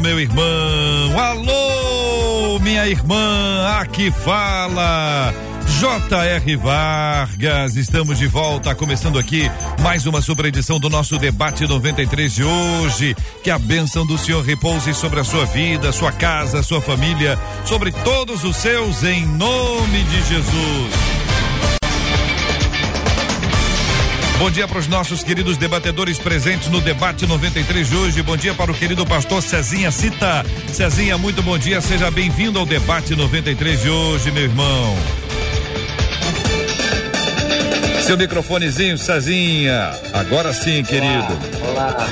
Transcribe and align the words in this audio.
meu 0.00 0.18
irmão. 0.18 1.18
Alô, 1.18 2.58
minha 2.60 2.86
irmã. 2.86 3.78
Aqui 3.80 4.10
fala. 4.10 5.32
J.R. 5.78 6.56
Vargas, 6.56 7.76
estamos 7.76 8.18
de 8.18 8.26
volta, 8.26 8.74
começando 8.74 9.18
aqui 9.18 9.50
mais 9.80 10.04
uma 10.04 10.20
super 10.20 10.44
edição 10.46 10.78
do 10.78 10.90
nosso 10.90 11.16
debate 11.16 11.66
93 11.66 12.34
de 12.34 12.44
hoje. 12.44 13.16
Que 13.42 13.50
a 13.50 13.58
bênção 13.58 14.04
do 14.04 14.18
Senhor 14.18 14.44
repouse 14.44 14.92
sobre 14.92 15.20
a 15.20 15.24
sua 15.24 15.46
vida, 15.46 15.92
sua 15.92 16.12
casa, 16.12 16.62
sua 16.62 16.80
família, 16.82 17.38
sobre 17.64 17.92
todos 17.92 18.44
os 18.44 18.56
seus, 18.56 19.02
em 19.04 19.24
nome 19.24 20.02
de 20.04 20.22
Jesus. 20.28 21.19
Bom 24.40 24.50
dia 24.50 24.66
para 24.66 24.78
os 24.78 24.88
nossos 24.88 25.22
queridos 25.22 25.58
debatedores 25.58 26.18
presentes 26.18 26.68
no 26.68 26.80
debate 26.80 27.26
93 27.26 27.90
de 27.90 27.94
hoje. 27.94 28.22
Bom 28.22 28.38
dia 28.38 28.54
para 28.54 28.72
o 28.72 28.74
querido 28.74 29.04
pastor 29.04 29.42
Cezinha 29.42 29.90
Cita. 29.90 30.46
Cezinha, 30.72 31.18
muito 31.18 31.42
bom 31.42 31.58
dia. 31.58 31.78
Seja 31.82 32.10
bem-vindo 32.10 32.58
ao 32.58 32.64
debate 32.64 33.14
93 33.14 33.82
de 33.82 33.90
hoje, 33.90 34.30
meu 34.30 34.44
irmão. 34.44 34.96
Seu 38.06 38.16
microfonezinho, 38.16 38.96
Cezinha. 38.96 39.92
Agora 40.14 40.54
sim, 40.54 40.82
querido. 40.84 41.38
Olá, 41.60 41.94
olá. 41.94 42.08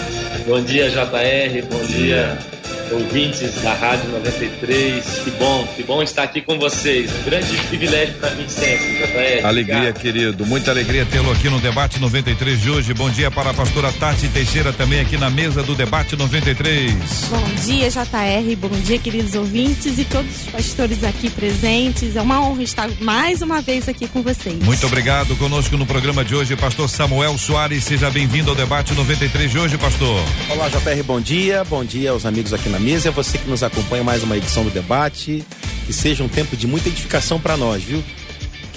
bom 0.47 0.63
dia, 0.63 0.91
JR. 0.91 1.67
Bom 1.67 1.83
dia 1.87 2.58
ouvintes 2.93 3.53
da 3.63 3.75
Rádio 3.75 4.11
93. 4.11 5.05
Que 5.25 5.31
bom, 5.33 5.67
que 5.77 5.83
bom 5.83 6.03
estar 6.03 6.23
aqui 6.25 6.41
com 6.41 6.59
vocês. 6.59 7.11
Um 7.21 7.23
grande 7.25 7.57
privilégio 7.69 8.15
para 8.15 8.31
mim 8.35 8.49
sempre, 8.49 8.97
JR. 8.97 9.47
Alegria, 9.47 9.77
Obrigado. 9.79 10.01
querido. 10.01 10.47
Muita 10.47 10.71
alegria 10.71 11.07
tê-lo 11.07 11.31
aqui 11.33 11.49
no 11.49 11.61
Debate 11.61 12.01
93 12.01 12.61
de 12.61 12.71
hoje. 12.71 12.95
Bom 12.95 13.11
dia 13.11 13.31
para 13.31 13.51
a 13.51 13.55
pastora 13.55 13.93
Tati 13.93 14.29
Teixeira 14.29 14.73
também 14.73 15.01
aqui 15.01 15.17
na 15.17 15.31
mesa 15.31 15.63
do 15.63 15.75
Debate 15.75 16.17
93. 16.17 16.93
Bom 17.31 17.45
dia, 17.65 17.91
JR. 17.91 18.57
Bom 18.57 18.81
dia, 18.85 18.99
queridos 18.99 19.35
ouvintes 19.35 19.99
e 19.99 20.05
todos 20.05 20.31
os 20.47 20.51
pastores 20.51 21.05
aqui 21.05 21.31
presentes. 21.31 22.17
É 22.17 22.23
uma 22.23 22.41
honra 22.41 22.63
estar 22.63 22.89
mais 23.01 23.43
uma 23.43 23.61
vez 23.61 23.89
aqui 23.89 24.07
com 24.09 24.23
vocês. 24.23 24.57
Muito 24.65 24.87
obrigado. 24.87 25.37
Conosco 25.37 25.77
no 25.77 25.87
programa 25.87 26.25
de 26.25 26.35
hoje, 26.35 26.57
pastor 26.57 26.89
Samuel 26.89 27.37
Soares. 27.39 27.85
Seja 27.85 28.11
bem-vindo 28.11 28.51
ao 28.51 28.57
Debate 28.57 28.95
93 28.95 29.51
de 29.51 29.59
hoje, 29.59 29.79
pastor. 29.79 30.23
Olá, 30.51 30.69
JR. 30.69 31.03
Bom 31.05 31.21
dia. 31.21 31.65
Bom 31.65 31.85
dia 31.85 32.11
aos 32.11 32.25
amigos 32.27 32.53
aqui 32.53 32.69
na 32.69 32.78
na 32.79 32.85
mesa, 32.85 33.09
é 33.09 33.11
você 33.11 33.37
que 33.37 33.51
nos 33.51 33.65
acompanha 33.65 34.05
mais 34.05 34.23
uma 34.23 34.37
edição 34.37 34.63
do 34.63 34.71
debate. 34.71 35.45
Que 35.85 35.93
seja 35.93 36.23
um 36.23 36.29
tempo 36.29 36.57
de 36.57 36.67
muita 36.67 36.89
edificação 36.89 37.41
para 37.41 37.57
nós, 37.57 37.83
viu? 37.83 38.05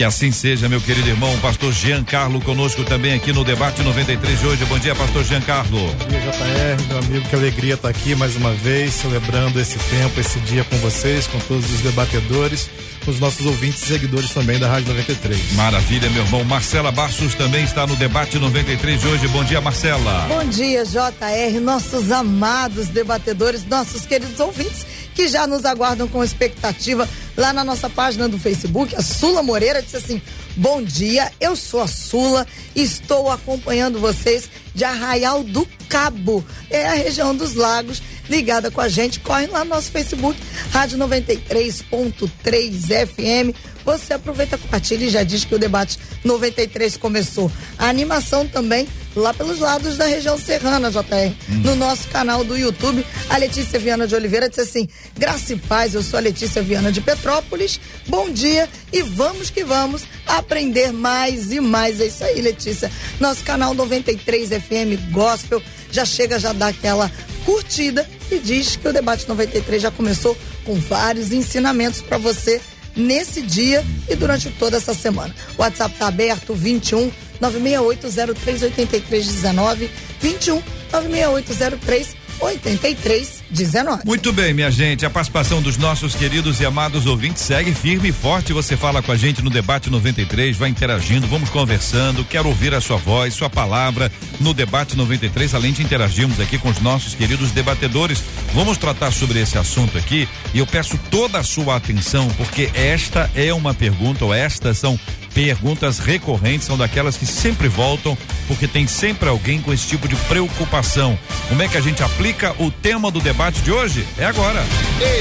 Que 0.02 0.06
assim 0.06 0.32
seja, 0.32 0.68
meu 0.68 0.82
querido 0.82 1.08
irmão, 1.08 1.38
pastor 1.42 1.72
Giancarlo 1.72 2.42
conosco 2.42 2.84
também 2.84 3.14
aqui 3.14 3.32
no 3.32 3.44
debate 3.44 3.84
93 3.84 4.40
de 4.40 4.48
hoje. 4.48 4.66
Bom 4.66 4.80
dia, 4.80 4.96
pastor 4.96 5.24
Giancarlo. 5.24 5.78
Bom 5.78 6.08
dia, 6.08 6.20
JR, 6.20 6.88
meu 6.88 6.98
amigo, 6.98 7.30
que 7.30 7.36
alegria 7.36 7.76
estar 7.76 7.90
aqui 7.90 8.16
mais 8.16 8.36
uma 8.36 8.52
vez, 8.52 8.96
celebrando 8.96 9.60
esse 9.60 9.78
tempo, 9.78 10.20
esse 10.20 10.40
dia 10.40 10.64
com 10.64 10.76
vocês, 10.78 11.28
com 11.28 11.38
todos 11.42 11.72
os 11.72 11.82
debatedores, 11.82 12.68
com 13.06 13.12
os 13.12 13.20
nossos 13.20 13.46
ouvintes 13.46 13.84
e 13.84 13.86
seguidores 13.86 14.32
também 14.32 14.58
da 14.58 14.68
Rádio 14.68 14.88
93. 14.88 15.54
Maravilha, 15.54 16.10
meu 16.10 16.24
irmão. 16.24 16.44
Marcela 16.46 16.92
Bastos 16.92 17.36
também 17.36 17.64
está 17.64 17.86
no 17.86 17.96
debate 17.96 18.40
93 18.40 19.02
de 19.02 19.08
hoje. 19.08 19.28
Bom 19.28 19.44
dia, 19.44 19.62
Marcela. 19.62 20.26
Bom 20.28 20.46
dia, 20.46 20.84
JR, 20.84 21.60
nossos 21.62 22.12
amados 22.12 22.88
debatedores, 22.88 23.64
nossos 23.68 24.04
queridos 24.08 24.40
ouvintes 24.40 24.84
que 25.14 25.28
já 25.28 25.46
nos 25.46 25.66
aguardam 25.66 26.08
com 26.08 26.24
expectativa 26.24 27.08
lá 27.36 27.54
na 27.54 27.64
nossa 27.64 27.90
página 27.90 28.28
do 28.28 28.40
Facebook. 28.40 28.96
A 28.96 29.02
Sula 29.02 29.44
Moreira 29.44 29.82
disse 29.82 29.98
assim: 29.98 30.22
Bom 30.56 30.82
dia, 30.82 31.32
eu 31.40 31.56
sou 31.56 31.82
a 31.82 31.88
Sula, 31.88 32.48
estou 32.76 33.32
acompanhando 33.32 34.00
vocês 34.00 34.50
de 34.74 34.84
Arraial 34.84 35.44
do 35.44 35.68
Cabo, 35.90 36.44
é 36.70 36.88
a 36.88 36.94
região 36.94 37.36
dos 37.36 37.56
lagos, 37.56 38.02
ligada 38.30 38.72
com 38.72 38.82
a 38.82 38.88
gente. 38.88 39.20
Corre 39.20 39.48
lá 39.48 39.64
no 39.64 39.72
nosso 39.72 39.92
Facebook, 39.92 40.40
Rádio 40.72 40.98
93.3 40.98 43.08
FM. 43.08 43.56
Você 43.86 44.14
aproveita, 44.14 44.58
compartilha 44.58 45.06
e 45.06 45.10
já 45.10 45.24
diz 45.24 45.46
que 45.46 45.56
o 45.56 45.60
debate 45.60 45.98
93 46.24 46.98
começou. 46.98 47.52
A 47.78 47.88
animação 47.88 48.48
também 48.48 48.88
lá 49.16 49.34
pelos 49.34 49.60
lados 49.60 49.98
da 49.98 50.06
região 50.06 50.38
serrana, 50.38 50.90
JR. 50.90 51.34
Hum. 51.50 51.62
No 51.64 51.76
nosso 51.76 52.08
canal 52.10 52.44
do 52.44 52.58
YouTube, 52.58 53.06
a 53.30 53.38
Letícia 53.38 53.80
Viana 53.80 54.08
de 54.08 54.16
Oliveira 54.16 54.50
disse 54.50 54.62
assim: 54.62 54.88
Graça 55.18 55.54
e 55.54 55.58
paz, 55.58 55.94
eu 55.94 56.04
sou 56.04 56.18
a 56.18 56.22
Letícia 56.22 56.62
Viana 56.62 56.92
de 56.92 57.02
Petrópolis. 57.02 57.80
Bom 58.08 58.30
dia 58.30 58.70
e 58.92 59.02
vamos 59.02 59.50
que 59.50 59.64
vamos 59.64 60.04
aprender 60.26 60.92
mais 60.94 61.52
e 61.52 61.60
mais. 61.60 62.00
É 62.00 62.06
isso 62.06 62.24
aí, 62.24 62.42
Letícia. 62.42 62.92
Nosso 63.20 63.44
canal 63.44 63.74
93 63.74 64.50
FM 64.50 65.12
Gospel 65.12 65.62
já 65.92 66.06
chega, 66.06 66.40
já 66.40 66.54
dá 66.54 66.68
aquela 66.68 67.12
curtida 67.46 68.08
e 68.32 68.38
diz 68.40 68.76
que 68.76 68.88
o 68.88 68.94
debate 68.94 69.28
93 69.28 69.82
já 69.82 69.92
começou 69.92 70.38
com 70.64 70.76
vários 70.76 71.32
ensinamentos 71.32 72.02
para 72.02 72.18
você 72.18 72.62
nesse 72.96 73.42
dia 73.42 73.84
e 74.10 74.16
durante 74.16 74.50
toda 74.52 74.78
essa 74.78 74.94
semana. 74.94 75.36
O 75.58 75.62
WhatsApp 75.62 75.94
está 75.94 76.08
aberto 76.08 76.54
21 76.54 77.12
968038319 77.42 79.90
21 80.20 80.62
96803 80.92 82.21
8319. 82.42 84.04
Muito 84.06 84.34
bem, 84.34 84.54
minha 84.54 84.72
gente. 84.72 85.06
A 85.06 85.10
participação 85.10 85.62
dos 85.62 85.78
nossos 85.78 86.16
queridos 86.16 86.60
e 86.60 86.66
amados 86.66 87.06
ouvintes 87.06 87.44
segue 87.44 87.74
firme 87.74 88.10
e 88.10 88.12
forte. 88.12 88.52
Você 88.52 88.76
fala 88.76 89.02
com 89.02 89.12
a 89.12 89.16
gente 89.16 89.42
no 89.42 89.50
debate 89.50 89.90
93, 89.90 90.58
vai 90.58 90.70
interagindo, 90.70 91.28
vamos 91.28 91.50
conversando. 91.50 92.26
Quero 92.26 92.50
ouvir 92.50 92.74
a 92.74 92.82
sua 92.82 92.98
voz, 92.98 93.34
sua 93.34 93.50
palavra 93.50 94.12
no 94.40 94.54
debate 94.54 94.98
93, 94.98 95.54
além 95.54 95.72
de 95.72 95.84
interagirmos 95.84 96.40
aqui 96.40 96.58
com 96.58 96.70
os 96.70 96.80
nossos 96.80 97.14
queridos 97.14 97.52
debatedores. 97.52 98.24
Vamos 98.54 98.78
tratar 98.78 99.12
sobre 99.12 99.40
esse 99.40 99.58
assunto 99.58 99.98
aqui 99.98 100.28
e 100.54 100.60
eu 100.60 100.68
peço 100.68 101.00
toda 101.10 101.40
a 101.40 101.44
sua 101.44 101.76
atenção, 101.76 102.28
porque 102.38 102.70
esta 102.74 103.30
é 103.36 103.54
uma 103.54 103.74
pergunta, 103.74 104.26
ou 104.26 104.34
estas 104.34 104.78
são 104.78 105.00
perguntas 105.34 106.00
recorrentes, 106.00 106.68
são 106.68 106.78
daquelas 106.78 107.18
que 107.18 107.26
sempre 107.26 107.68
voltam, 107.68 108.18
porque 108.48 108.68
tem 108.68 108.88
sempre 108.88 109.30
alguém 109.30 109.62
com 109.62 109.74
esse 109.74 109.88
tipo 109.88 110.08
de 110.08 110.16
preocupação. 110.16 111.18
Como 111.50 111.62
é 111.62 111.68
que 111.68 111.78
a 111.78 111.82
gente 111.82 112.04
aplica 112.04 112.56
o 112.62 112.72
tema 112.72 113.12
do 113.12 113.20
debate 113.20 113.62
de 113.62 113.72
hoje? 113.72 114.06
É 114.18 114.26
agora. 114.26 114.64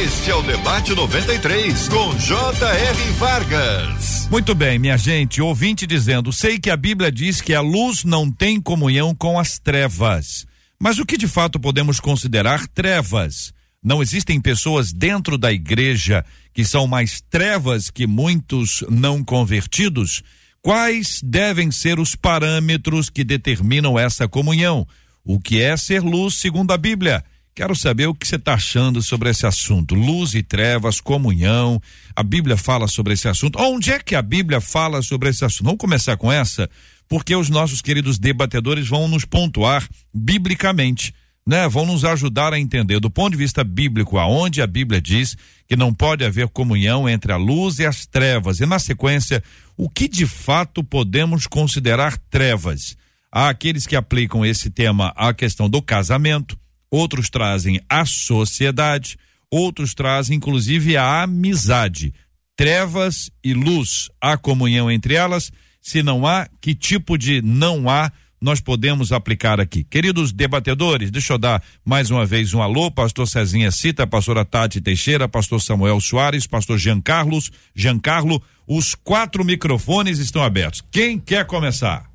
Este 0.03 0.31
é 0.31 0.35
o 0.35 0.43
debate 0.43 0.95
93 0.95 1.89
com 1.89 2.15
J.R. 2.17 3.13
Vargas. 3.19 4.29
Muito 4.31 4.55
bem, 4.55 4.79
minha 4.79 4.97
gente, 4.97 5.43
ouvinte 5.43 5.87
dizendo: 5.87 6.33
sei 6.33 6.59
que 6.59 6.71
a 6.71 6.77
Bíblia 6.77 7.11
diz 7.11 7.41
que 7.41 7.55
a 7.55 7.61
luz 7.61 8.05
não 8.05 8.31
tem 8.31 8.61
comunhão 8.61 9.15
com 9.15 9.39
as 9.39 9.59
trevas. 9.59 10.47
Mas 10.79 10.99
o 10.99 11.05
que 11.05 11.17
de 11.19 11.29
fato 11.29 11.61
podemos 11.61 12.01
considerar 12.01 12.67
trevas? 12.69 13.53
Não 13.83 14.03
existem 14.03 14.41
pessoas 14.41 14.93
dentro 14.93 15.39
da 15.39 15.53
igreja 15.53 16.25
que 16.53 16.65
são 16.65 16.87
mais 16.87 17.21
trevas 17.21 17.91
que 17.91 18.07
muitos 18.07 18.85
não 18.89 19.25
convertidos? 19.25 20.23
Quais 20.63 21.21
devem 21.23 21.71
ser 21.71 21.99
os 21.99 22.15
parâmetros 22.15 23.09
que 23.09 23.25
determinam 23.25 23.99
essa 23.99 24.29
comunhão? 24.29 24.87
O 25.25 25.41
que 25.41 25.61
é 25.61 25.77
ser 25.77 26.03
luz 26.03 26.35
segundo 26.35 26.73
a 26.73 26.77
Bíblia? 26.77 27.25
Quero 27.55 27.75
saber 27.75 28.07
o 28.07 28.15
que 28.15 28.27
você 28.27 28.37
está 28.37 28.55
achando 28.55 29.03
sobre 29.03 29.29
esse 29.31 29.47
assunto. 29.47 29.95
Luz 29.95 30.35
e 30.35 30.43
trevas, 30.43 31.01
comunhão. 31.01 31.81
A 32.15 32.23
Bíblia 32.23 32.57
fala 32.57 32.87
sobre 32.87 33.15
esse 33.15 33.29
assunto. 33.29 33.59
Onde 33.59 33.93
é 33.93 33.99
que 33.99 34.15
a 34.15 34.23
Bíblia 34.23 34.61
fala 34.61 35.03
sobre 35.03 35.29
esse 35.29 35.45
assunto? 35.45 35.65
Vamos 35.65 35.81
começar 35.81 36.17
com 36.17 36.31
essa, 36.31 36.71
porque 37.09 37.35
os 37.35 37.51
nossos 37.51 37.83
queridos 37.83 38.19
debatedores 38.19 38.89
vão 38.89 39.09
nos 39.09 39.25
pontuar 39.25 39.87
biblicamente 40.15 41.13
né, 41.51 41.69
vão 41.69 41.85
nos 41.85 42.05
ajudar 42.05 42.53
a 42.53 42.61
entender 42.61 43.01
do 43.01 43.11
ponto 43.11 43.33
de 43.33 43.37
vista 43.37 43.65
bíblico 43.65 44.19
aonde 44.19 44.63
a 44.63 44.69
Bíblia 44.69 45.03
diz 45.03 45.37
que 45.67 45.75
não 45.75 45.93
pode 45.93 46.25
haver 46.25 46.47
comunhão 46.47 47.09
entre 47.09 47.33
a 47.33 47.37
luz 47.37 47.81
e 47.81 47.85
as 47.85 48.07
trevas. 48.07 48.61
E 48.61 48.67
na 48.67 48.79
sequência, 48.79 49.43
o 49.77 49.91
que 49.91 50.07
de 50.07 50.27
fato 50.27 50.85
podemos 50.85 51.49
considerar 51.49 52.17
trevas? 52.31 52.97
Há 53.33 53.49
aqueles 53.49 53.85
que 53.85 53.97
aplicam 53.97 54.47
esse 54.47 54.71
tema 54.71 55.13
à 55.17 55.35
questão 55.35 55.69
do 55.69 55.83
casamento, 55.83 56.57
outros 56.89 57.29
trazem 57.29 57.81
a 57.89 58.07
sociedade, 58.07 59.19
outros 59.51 59.93
trazem 59.93 60.37
inclusive 60.37 60.97
a 60.97 61.25
amizade. 61.25 62.15
Trevas 62.55 63.29
e 63.43 63.55
luz, 63.55 64.09
há 64.21 64.37
comunhão 64.37 64.89
entre 64.89 65.15
elas? 65.15 65.51
Se 65.83 66.01
não 66.01 66.25
há, 66.25 66.49
que 66.61 66.77
tipo 66.77 67.19
de 67.19 67.43
não 67.43 67.91
há 67.91 68.13
nós 68.41 68.61
podemos 68.61 69.13
aplicar 69.13 69.61
aqui? 69.61 69.85
Queridos 69.85 70.33
debatedores, 70.33 71.11
deixa 71.11 71.35
eu 71.35 71.39
dar 71.39 71.63
mais 71.85 72.11
uma 72.11 72.25
vez 72.25 72.55
um 72.55 72.63
alô, 72.63 72.91
pastor 72.91 73.29
Cezinha 73.29 73.71
Cita, 73.71 74.07
pastora 74.07 74.45
Tati 74.45 74.81
Teixeira, 74.81 75.29
pastor 75.29 75.61
Samuel 75.61 76.01
Soares, 76.01 76.47
pastor 76.47 76.79
Jean 76.79 77.01
Carlos, 77.01 77.51
Giancarlo, 77.75 78.43
os 78.67 78.95
quatro 78.95 79.45
microfones 79.45 80.19
estão 80.19 80.43
abertos. 80.43 80.83
Quem 80.91 81.19
quer 81.19 81.45
começar? 81.45 82.11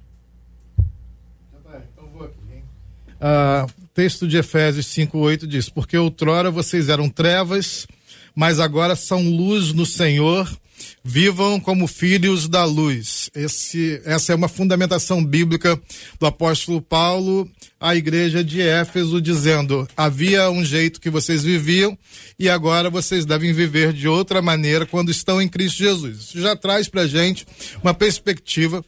Ah, 3.20 3.66
texto 3.96 4.28
de 4.28 4.38
Efésios 4.38 4.88
5:8 4.88 5.48
diz: 5.48 5.70
Porque 5.70 5.98
outrora 5.98 6.52
vocês 6.52 6.90
eram 6.90 7.10
trevas, 7.10 7.88
mas 8.36 8.60
agora 8.60 8.96
são 8.96 9.24
luz 9.24 9.72
no 9.72 9.86
Senhor. 9.86 10.48
Vivam 11.04 11.60
como 11.60 11.88
filhos 11.88 12.48
da 12.48 12.66
luz. 12.66 13.30
Esse, 13.36 14.02
essa 14.06 14.34
é 14.34 14.36
uma 14.36 14.48
fundamentação 14.48 15.24
bíblica 15.24 15.80
do 16.20 16.26
apóstolo 16.26 16.82
Paulo 16.82 17.50
à 17.80 17.96
igreja 17.96 18.44
de 18.44 18.62
Éfeso, 18.62 19.22
dizendo: 19.22 19.88
havia 19.96 20.50
um 20.50 20.66
jeito 20.66 21.00
que 21.00 21.10
vocês 21.10 21.44
viviam 21.44 21.98
e 22.40 22.50
agora 22.50 22.90
vocês 22.90 23.26
devem 23.26 23.54
viver 23.54 23.94
de 23.94 24.08
outra 24.08 24.42
maneira 24.42 24.86
quando 24.86 25.12
estão 25.12 25.42
em 25.42 25.48
Cristo 25.48 25.78
Jesus. 25.78 26.18
Isso 26.18 26.42
já 26.42 26.56
traz 26.56 26.88
para 26.88 27.08
gente 27.08 27.46
uma 27.84 27.94
perspectiva 27.94 28.84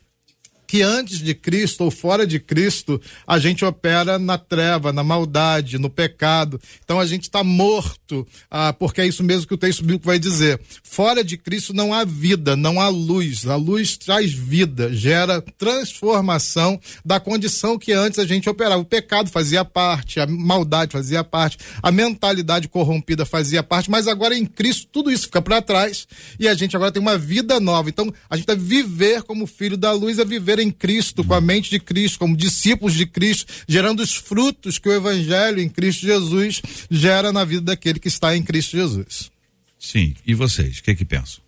que 0.67 0.81
antes 0.81 1.19
de 1.19 1.33
Cristo 1.33 1.85
ou 1.85 1.89
fora 1.89 2.27
de 2.27 2.39
Cristo, 2.39 3.01
a 3.25 3.39
gente 3.39 3.63
opera 3.63 4.19
na 4.19 4.37
treva, 4.37 4.91
na 4.91 5.03
maldade, 5.03 5.79
no 5.79 5.89
pecado. 5.89 6.59
Então 6.83 6.99
a 6.99 7.05
gente 7.05 7.23
está 7.23 7.43
morto, 7.43 8.27
ah, 8.51 8.73
porque 8.73 8.99
é 8.99 9.07
isso 9.07 9.23
mesmo 9.23 9.47
que 9.47 9.53
o 9.53 9.57
texto 9.57 9.81
bíblico 9.81 10.05
vai 10.05 10.19
dizer. 10.19 10.59
Fora 10.83 11.23
de 11.23 11.37
Cristo 11.37 11.73
não 11.73 11.93
há 11.93 12.03
vida, 12.03 12.57
não 12.57 12.81
há 12.81 12.89
luz. 12.89 13.47
A 13.47 13.55
luz 13.55 13.95
traz 13.95 14.33
vida, 14.33 14.91
gera 14.93 15.41
transformação 15.57 16.79
da 17.05 17.19
condição 17.19 17.79
que 17.79 17.93
antes 17.93 18.19
a 18.19 18.25
gente 18.25 18.49
operava. 18.49 18.81
O 18.81 18.85
pecado 18.85 19.29
fazia 19.29 19.63
parte, 19.63 20.19
a 20.19 20.27
maldade 20.27 20.91
fazia 20.91 21.23
parte, 21.23 21.57
a 21.81 21.91
mentalidade 21.91 22.67
corrompida 22.67 23.25
fazia 23.25 23.63
parte, 23.63 23.89
mas 23.89 24.07
agora 24.07 24.37
em 24.37 24.45
Cristo 24.45 24.87
tudo 24.91 25.09
isso 25.09 25.25
fica 25.25 25.41
para 25.41 25.61
trás 25.61 26.07
e 26.37 26.47
a 26.47 26.53
gente 26.53 26.75
agora 26.75 26.91
tem 26.91 27.01
uma 27.01 27.17
vida 27.17 27.59
nova. 27.59 27.87
Então 27.87 28.13
a 28.29 28.35
gente 28.35 28.47
deve 28.47 28.61
viver 28.61 29.23
como 29.23 29.47
filho 29.47 29.77
da 29.77 29.93
luz, 29.93 30.19
é 30.19 30.25
viver 30.25 30.56
em 30.61 30.71
Cristo, 30.71 31.23
com 31.23 31.33
a 31.33 31.41
mente 31.41 31.69
de 31.69 31.79
Cristo, 31.79 32.19
como 32.19 32.35
discípulos 32.35 32.93
de 32.93 33.05
Cristo, 33.05 33.51
gerando 33.67 34.01
os 34.01 34.15
frutos 34.15 34.77
que 34.77 34.89
o 34.89 34.93
Evangelho 34.93 35.61
em 35.61 35.69
Cristo 35.69 36.05
Jesus 36.05 36.61
gera 36.89 37.31
na 37.31 37.43
vida 37.43 37.61
daquele 37.61 37.99
que 37.99 38.07
está 38.07 38.35
em 38.35 38.43
Cristo 38.43 38.77
Jesus. 38.77 39.31
Sim, 39.79 40.15
e 40.25 40.33
vocês, 40.33 40.79
o 40.79 40.83
que 40.83 40.95
que 40.95 41.05
pensam? 41.05 41.41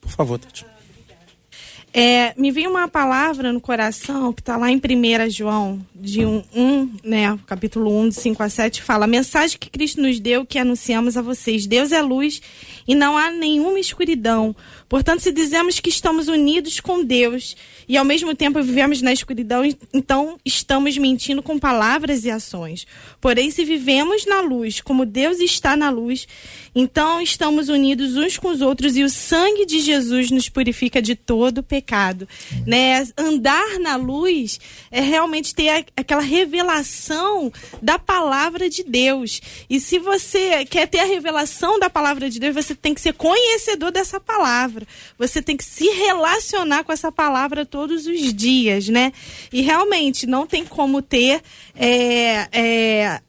Por 0.00 0.10
favor, 0.10 0.38
Tati. 0.38 0.71
É, 1.94 2.32
me 2.38 2.50
veio 2.50 2.70
uma 2.70 2.88
palavra 2.88 3.52
no 3.52 3.60
coração 3.60 4.32
que 4.32 4.40
está 4.40 4.56
lá 4.56 4.70
em 4.70 4.76
1 4.76 5.30
João, 5.30 5.84
de 5.94 6.24
1, 6.24 6.28
um, 6.28 6.42
um, 6.54 6.90
né, 7.04 7.38
capítulo 7.46 7.94
1, 8.00 8.08
de 8.08 8.14
5 8.14 8.42
a 8.42 8.48
7, 8.48 8.82
fala: 8.82 9.04
a 9.04 9.08
mensagem 9.08 9.58
que 9.58 9.68
Cristo 9.68 10.00
nos 10.00 10.18
deu, 10.18 10.46
que 10.46 10.58
anunciamos 10.58 11.18
a 11.18 11.22
vocês. 11.22 11.66
Deus 11.66 11.92
é 11.92 12.00
luz 12.00 12.40
e 12.88 12.94
não 12.94 13.18
há 13.18 13.30
nenhuma 13.30 13.78
escuridão. 13.78 14.56
Portanto, 14.88 15.20
se 15.20 15.32
dizemos 15.32 15.80
que 15.80 15.90
estamos 15.90 16.28
unidos 16.28 16.80
com 16.80 17.04
Deus 17.04 17.56
e 17.88 17.96
ao 17.96 18.04
mesmo 18.04 18.34
tempo 18.34 18.62
vivemos 18.62 19.02
na 19.02 19.12
escuridão, 19.12 19.62
então 19.92 20.38
estamos 20.44 20.96
mentindo 20.96 21.42
com 21.42 21.58
palavras 21.58 22.24
e 22.24 22.30
ações. 22.30 22.86
Porém, 23.20 23.50
se 23.50 23.64
vivemos 23.64 24.24
na 24.24 24.40
luz, 24.40 24.80
como 24.80 25.04
Deus 25.04 25.40
está 25.40 25.76
na 25.76 25.90
luz, 25.90 26.26
então 26.74 27.20
estamos 27.20 27.68
unidos 27.68 28.16
uns 28.16 28.38
com 28.38 28.48
os 28.48 28.62
outros 28.62 28.96
e 28.96 29.02
o 29.02 29.10
sangue 29.10 29.66
de 29.66 29.80
Jesus 29.80 30.30
nos 30.30 30.48
purifica 30.48 31.02
de 31.02 31.14
todo 31.14 31.62
pecado. 31.62 31.81
Né? 32.66 33.06
Andar 33.16 33.78
na 33.78 33.96
luz 33.96 34.58
é 34.90 35.00
realmente 35.00 35.54
ter 35.54 35.68
a, 35.68 35.84
aquela 35.96 36.22
revelação 36.22 37.52
da 37.80 37.98
palavra 37.98 38.70
de 38.70 38.82
Deus. 38.82 39.40
E 39.68 39.80
se 39.80 39.98
você 39.98 40.64
quer 40.64 40.88
ter 40.88 41.00
a 41.00 41.04
revelação 41.04 41.78
da 41.78 41.90
palavra 41.90 42.30
de 42.30 42.38
Deus, 42.38 42.54
você 42.54 42.74
tem 42.74 42.94
que 42.94 43.00
ser 43.00 43.12
conhecedor 43.14 43.90
dessa 43.90 44.18
palavra. 44.18 44.86
Você 45.18 45.42
tem 45.42 45.56
que 45.56 45.64
se 45.64 45.88
relacionar 45.88 46.84
com 46.84 46.92
essa 46.92 47.10
palavra 47.10 47.66
todos 47.66 48.06
os 48.06 48.32
dias, 48.32 48.88
né? 48.88 49.12
E 49.52 49.60
realmente 49.62 50.26
não 50.26 50.46
tem 50.46 50.64
como 50.64 51.02
ter 51.02 51.42
é, 51.74 52.48
é, 52.52 53.20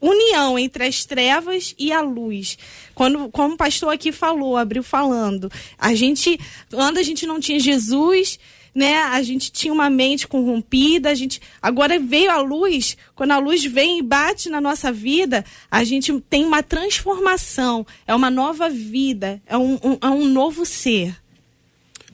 união 0.00 0.58
entre 0.58 0.84
as 0.84 1.04
trevas 1.04 1.74
e 1.78 1.92
a 1.92 2.00
luz. 2.00 2.56
Quando, 2.98 3.28
como 3.28 3.54
o 3.54 3.56
pastor 3.56 3.94
aqui 3.94 4.10
falou, 4.10 4.56
abriu 4.56 4.82
falando, 4.82 5.48
a 5.78 5.94
gente, 5.94 6.36
quando 6.68 6.98
a 6.98 7.02
gente 7.04 7.26
não 7.26 7.38
tinha 7.38 7.60
Jesus, 7.60 8.40
né, 8.74 8.96
a 9.04 9.22
gente 9.22 9.52
tinha 9.52 9.72
uma 9.72 9.88
mente 9.88 10.26
corrompida, 10.26 11.08
a 11.08 11.14
gente 11.14 11.40
agora 11.62 11.96
veio 12.00 12.28
a 12.28 12.40
luz, 12.40 12.96
quando 13.14 13.30
a 13.30 13.38
luz 13.38 13.64
vem 13.64 14.00
e 14.00 14.02
bate 14.02 14.48
na 14.48 14.60
nossa 14.60 14.90
vida, 14.90 15.44
a 15.70 15.84
gente 15.84 16.12
tem 16.28 16.44
uma 16.44 16.60
transformação, 16.60 17.86
é 18.04 18.12
uma 18.12 18.30
nova 18.32 18.68
vida, 18.68 19.40
é 19.46 19.56
um, 19.56 19.74
um, 19.74 19.98
é 20.02 20.08
um 20.08 20.24
novo 20.26 20.66
ser. 20.66 21.16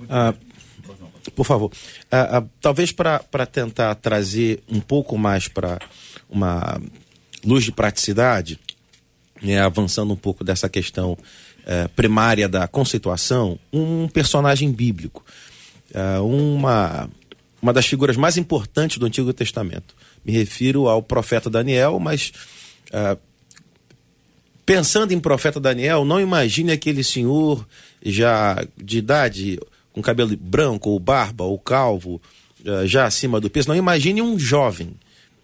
Ah, 0.07 0.35
por 1.35 1.47
favor, 1.47 1.73
ah, 2.13 2.41
ah, 2.41 2.45
talvez 2.61 2.93
para 2.93 3.47
tentar 3.51 3.95
trazer 3.95 4.63
um 4.69 4.81
pouco 4.81 5.17
mais 5.17 5.49
para 5.49 5.79
uma 6.29 6.79
luz 7.43 7.65
de 7.65 7.73
praticidade, 7.73 8.61
né, 9.45 9.61
avançando 9.61 10.13
um 10.13 10.17
pouco 10.17 10.43
dessa 10.43 10.69
questão 10.69 11.17
eh, 11.67 11.87
primária 11.89 12.49
da 12.49 12.67
conceituação, 12.67 13.59
um 13.73 14.09
personagem 14.09 14.73
bíblico, 14.73 15.25
eh, 15.93 16.19
uma, 16.19 17.11
uma 17.61 17.73
das 17.73 17.87
figuras 17.87 18.17
mais 18.17 18.39
importantes 18.39 18.97
do 18.97 19.05
Antigo 19.07 19.33
Testamento. 19.35 19.95
Me 20.25 20.33
refiro 20.33 20.89
ao 20.89 21.03
profeta 21.03 21.51
Daniel, 21.51 22.01
mas 22.01 22.33
eh, 22.91 23.19
pensando 24.65 25.13
em 25.13 25.21
profeta 25.21 25.61
Daniel, 25.61 26.07
não 26.07 26.19
imagine 26.19 26.73
aquele 26.73 27.05
senhor 27.05 27.67
já 28.03 28.67
de 28.77 28.99
idade, 28.99 29.61
com 29.93 30.01
cabelo 30.01 30.35
branco, 30.37 30.89
ou 30.89 30.99
barba, 30.99 31.45
ou 31.45 31.59
calvo, 31.59 32.21
já 32.87 33.05
acima 33.05 33.41
do 33.41 33.51
peso. 33.51 33.69
Não 33.69 33.77
imagine 33.77 34.21
um 34.21 34.39
jovem. 34.39 34.95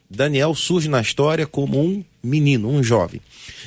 Daniel 0.08 0.54
surge 0.54 0.88
na 0.88 1.00
história 1.00 1.46
como 1.46 1.78
um 1.78 2.02
menino, 2.22 2.68
um 2.68 2.82
jovem. 2.82 3.20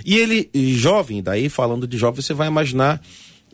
E 0.06 0.18
ele, 0.18 0.50
jovem, 0.76 1.22
daí 1.22 1.50
falando 1.50 1.88
de 1.88 1.98
jovem, 1.98 2.22
você 2.22 2.34
vai 2.34 2.48
imaginar 2.48 3.02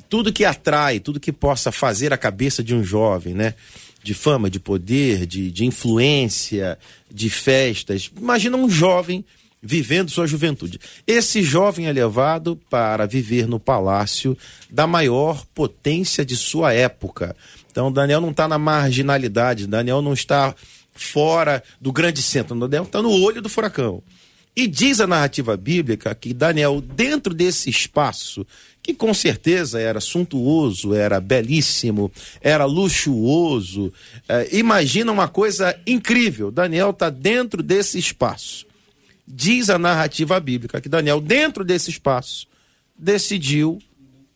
tudo 0.10 0.34
que 0.34 0.46
atrai, 0.46 1.00
tudo 1.00 1.20
que 1.20 1.32
possa 1.32 1.72
fazer 1.72 2.12
a 2.12 2.18
cabeça 2.18 2.64
de 2.64 2.74
um 2.74 2.84
jovem, 2.84 3.34
né? 3.34 3.54
De 4.02 4.14
fama, 4.14 4.50
de 4.50 4.60
poder, 4.60 5.26
de, 5.26 5.52
de 5.52 5.66
influência, 5.66 6.80
de 7.12 7.30
festas. 7.30 8.10
Imagina 8.18 8.58
um 8.58 8.70
jovem 8.70 9.24
vivendo 9.62 10.10
sua 10.10 10.26
juventude. 10.26 10.80
Esse 11.06 11.42
jovem 11.44 11.88
é 11.88 11.92
levado 11.92 12.58
para 12.70 13.06
viver 13.06 13.48
no 13.48 13.60
palácio 13.60 14.38
da 14.70 14.88
maior 14.88 15.46
potência 15.54 16.26
de 16.26 16.36
sua 16.36 16.74
época. 16.74 17.36
Então, 17.70 17.92
Daniel 17.92 18.22
não 18.22 18.32
está 18.32 18.48
na 18.48 18.58
marginalidade, 18.58 19.68
Daniel 19.68 20.02
não 20.02 20.14
está 20.14 20.56
fora 20.94 21.64
do 21.80 21.92
grande 21.92 22.22
centro, 22.22 22.58
Daniel 22.58 22.84
está 22.84 23.02
no 23.02 23.12
olho 23.12 23.42
do 23.42 23.50
furacão. 23.50 24.02
E 24.60 24.68
diz 24.68 25.00
a 25.00 25.08
narrativa 25.08 25.56
bíblica 25.56 26.14
que 26.14 26.34
Daniel, 26.34 26.82
dentro 26.82 27.34
desse 27.34 27.70
espaço, 27.70 28.46
que 28.84 28.94
com 28.94 29.14
certeza 29.14 29.80
era 29.80 30.02
suntuoso, 30.02 30.94
era 30.94 31.22
belíssimo, 31.22 32.12
era 32.42 32.66
luxuoso, 32.66 33.94
eh, 34.28 34.50
imagina 34.58 35.14
uma 35.14 35.30
coisa 35.30 35.80
incrível: 35.88 36.52
Daniel 36.52 36.90
está 36.90 37.10
dentro 37.10 37.64
desse 37.64 37.98
espaço. 37.98 38.66
Diz 39.26 39.70
a 39.70 39.80
narrativa 39.80 40.38
bíblica 40.42 40.82
que 40.82 40.90
Daniel, 40.90 41.22
dentro 41.22 41.64
desse 41.64 41.90
espaço, 41.90 42.46
decidiu 42.98 43.80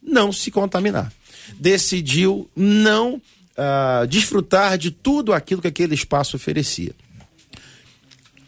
não 0.02 0.32
se 0.32 0.50
contaminar, 0.50 1.12
decidiu 1.60 2.50
não 2.56 3.16
uh, 3.16 4.08
desfrutar 4.08 4.78
de 4.78 4.90
tudo 4.90 5.34
aquilo 5.34 5.62
que 5.62 5.68
aquele 5.68 5.96
espaço 5.96 6.38
oferecia. 6.38 6.94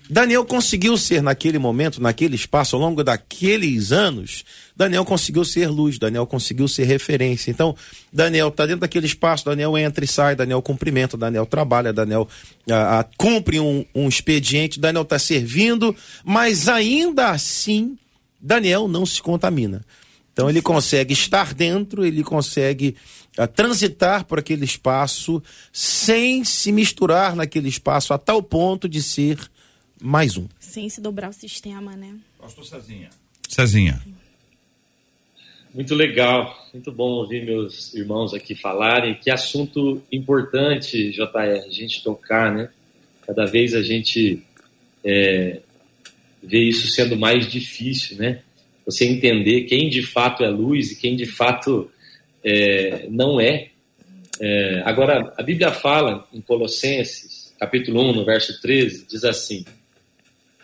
Daniel 0.10 0.46
conseguiu 0.46 0.98
ser, 0.98 1.22
naquele 1.22 1.58
momento, 1.58 2.02
naquele 2.02 2.36
espaço, 2.36 2.76
ao 2.76 2.82
longo 2.82 3.04
daqueles 3.04 3.92
anos, 3.92 4.46
Daniel 4.76 5.04
conseguiu 5.04 5.44
ser 5.44 5.68
luz, 5.68 5.98
Daniel 5.98 6.28
conseguiu 6.28 6.68
ser 6.68 6.84
referência. 6.84 7.50
Então, 7.50 7.76
Daniel 8.14 8.50
está 8.50 8.66
dentro 8.66 8.82
daquele 8.82 9.08
espaço, 9.08 9.46
Daniel 9.46 9.76
entra 9.78 10.06
e 10.06 10.08
sai, 10.08 10.36
Daniel 10.36 10.62
cumprimenta, 10.62 11.18
Daniel 11.18 11.46
trabalha, 11.46 11.92
Daniel 11.92 12.28
ah, 12.70 13.00
ah, 13.00 13.06
cumpre 13.18 13.60
um, 13.60 13.84
um 13.96 14.08
expediente, 14.08 14.80
Daniel 14.80 15.04
está 15.04 15.18
servindo, 15.18 15.96
mas 16.24 16.68
ainda 16.68 17.32
assim, 17.32 17.98
Daniel 18.40 18.88
não 18.88 19.06
se 19.06 19.22
contamina. 19.22 19.84
Então, 20.34 20.50
ele 20.50 20.62
consegue 20.62 21.14
estar 21.14 21.54
dentro, 21.54 22.06
ele 22.06 22.24
consegue 22.24 22.96
ah, 23.38 23.48
transitar 23.48 24.26
por 24.26 24.38
aquele 24.38 24.66
espaço 24.66 25.42
sem 25.74 26.44
se 26.44 26.72
misturar 26.72 27.36
naquele 27.36 27.70
espaço 27.70 28.14
a 28.14 28.20
tal 28.20 28.44
ponto 28.44 28.88
de 28.88 29.02
ser 29.02 29.40
mais 30.02 30.38
um. 30.38 30.48
Sem 30.60 30.90
se 30.90 31.02
dobrar 31.02 31.30
o 31.30 31.34
sistema, 31.34 31.96
né? 31.96 32.16
Pastor 32.40 32.66
Cezinha. 32.66 33.10
Cezinha. 33.48 34.02
Muito 35.74 35.94
legal, 35.94 36.70
muito 36.74 36.92
bom 36.92 37.10
ouvir 37.10 37.44
meus 37.44 37.94
irmãos 37.94 38.34
aqui 38.34 38.56
falarem. 38.56 39.16
Que 39.16 39.30
assunto 39.30 40.02
importante, 40.12 41.12
JR, 41.12 41.66
a 41.66 41.70
gente 41.70 42.04
tocar, 42.04 42.54
né? 42.54 42.70
Cada 43.26 43.46
vez 43.46 43.74
a 43.74 43.82
gente 43.82 44.42
é, 45.04 45.60
vê 46.42 46.60
isso 46.60 46.88
sendo 46.88 47.18
mais 47.18 47.52
difícil, 47.52 48.18
né? 48.18 48.42
Você 48.86 49.06
entender 49.06 49.64
quem 49.64 49.90
de 49.90 50.04
fato 50.04 50.44
é 50.44 50.50
luz 50.50 50.92
e 50.92 50.96
quem 50.96 51.16
de 51.16 51.26
fato 51.26 51.92
é, 52.44 53.08
não 53.10 53.42
é. 53.42 53.70
é. 54.40 54.82
Agora, 54.86 55.34
a 55.38 55.44
Bíblia 55.44 55.72
fala 55.72 56.28
em 56.32 56.40
Colossenses, 56.40 57.54
capítulo 57.60 58.02
1, 58.12 58.14
no 58.14 58.24
verso 58.24 58.62
13, 58.62 59.08
diz 59.08 59.24
assim: 59.24 59.66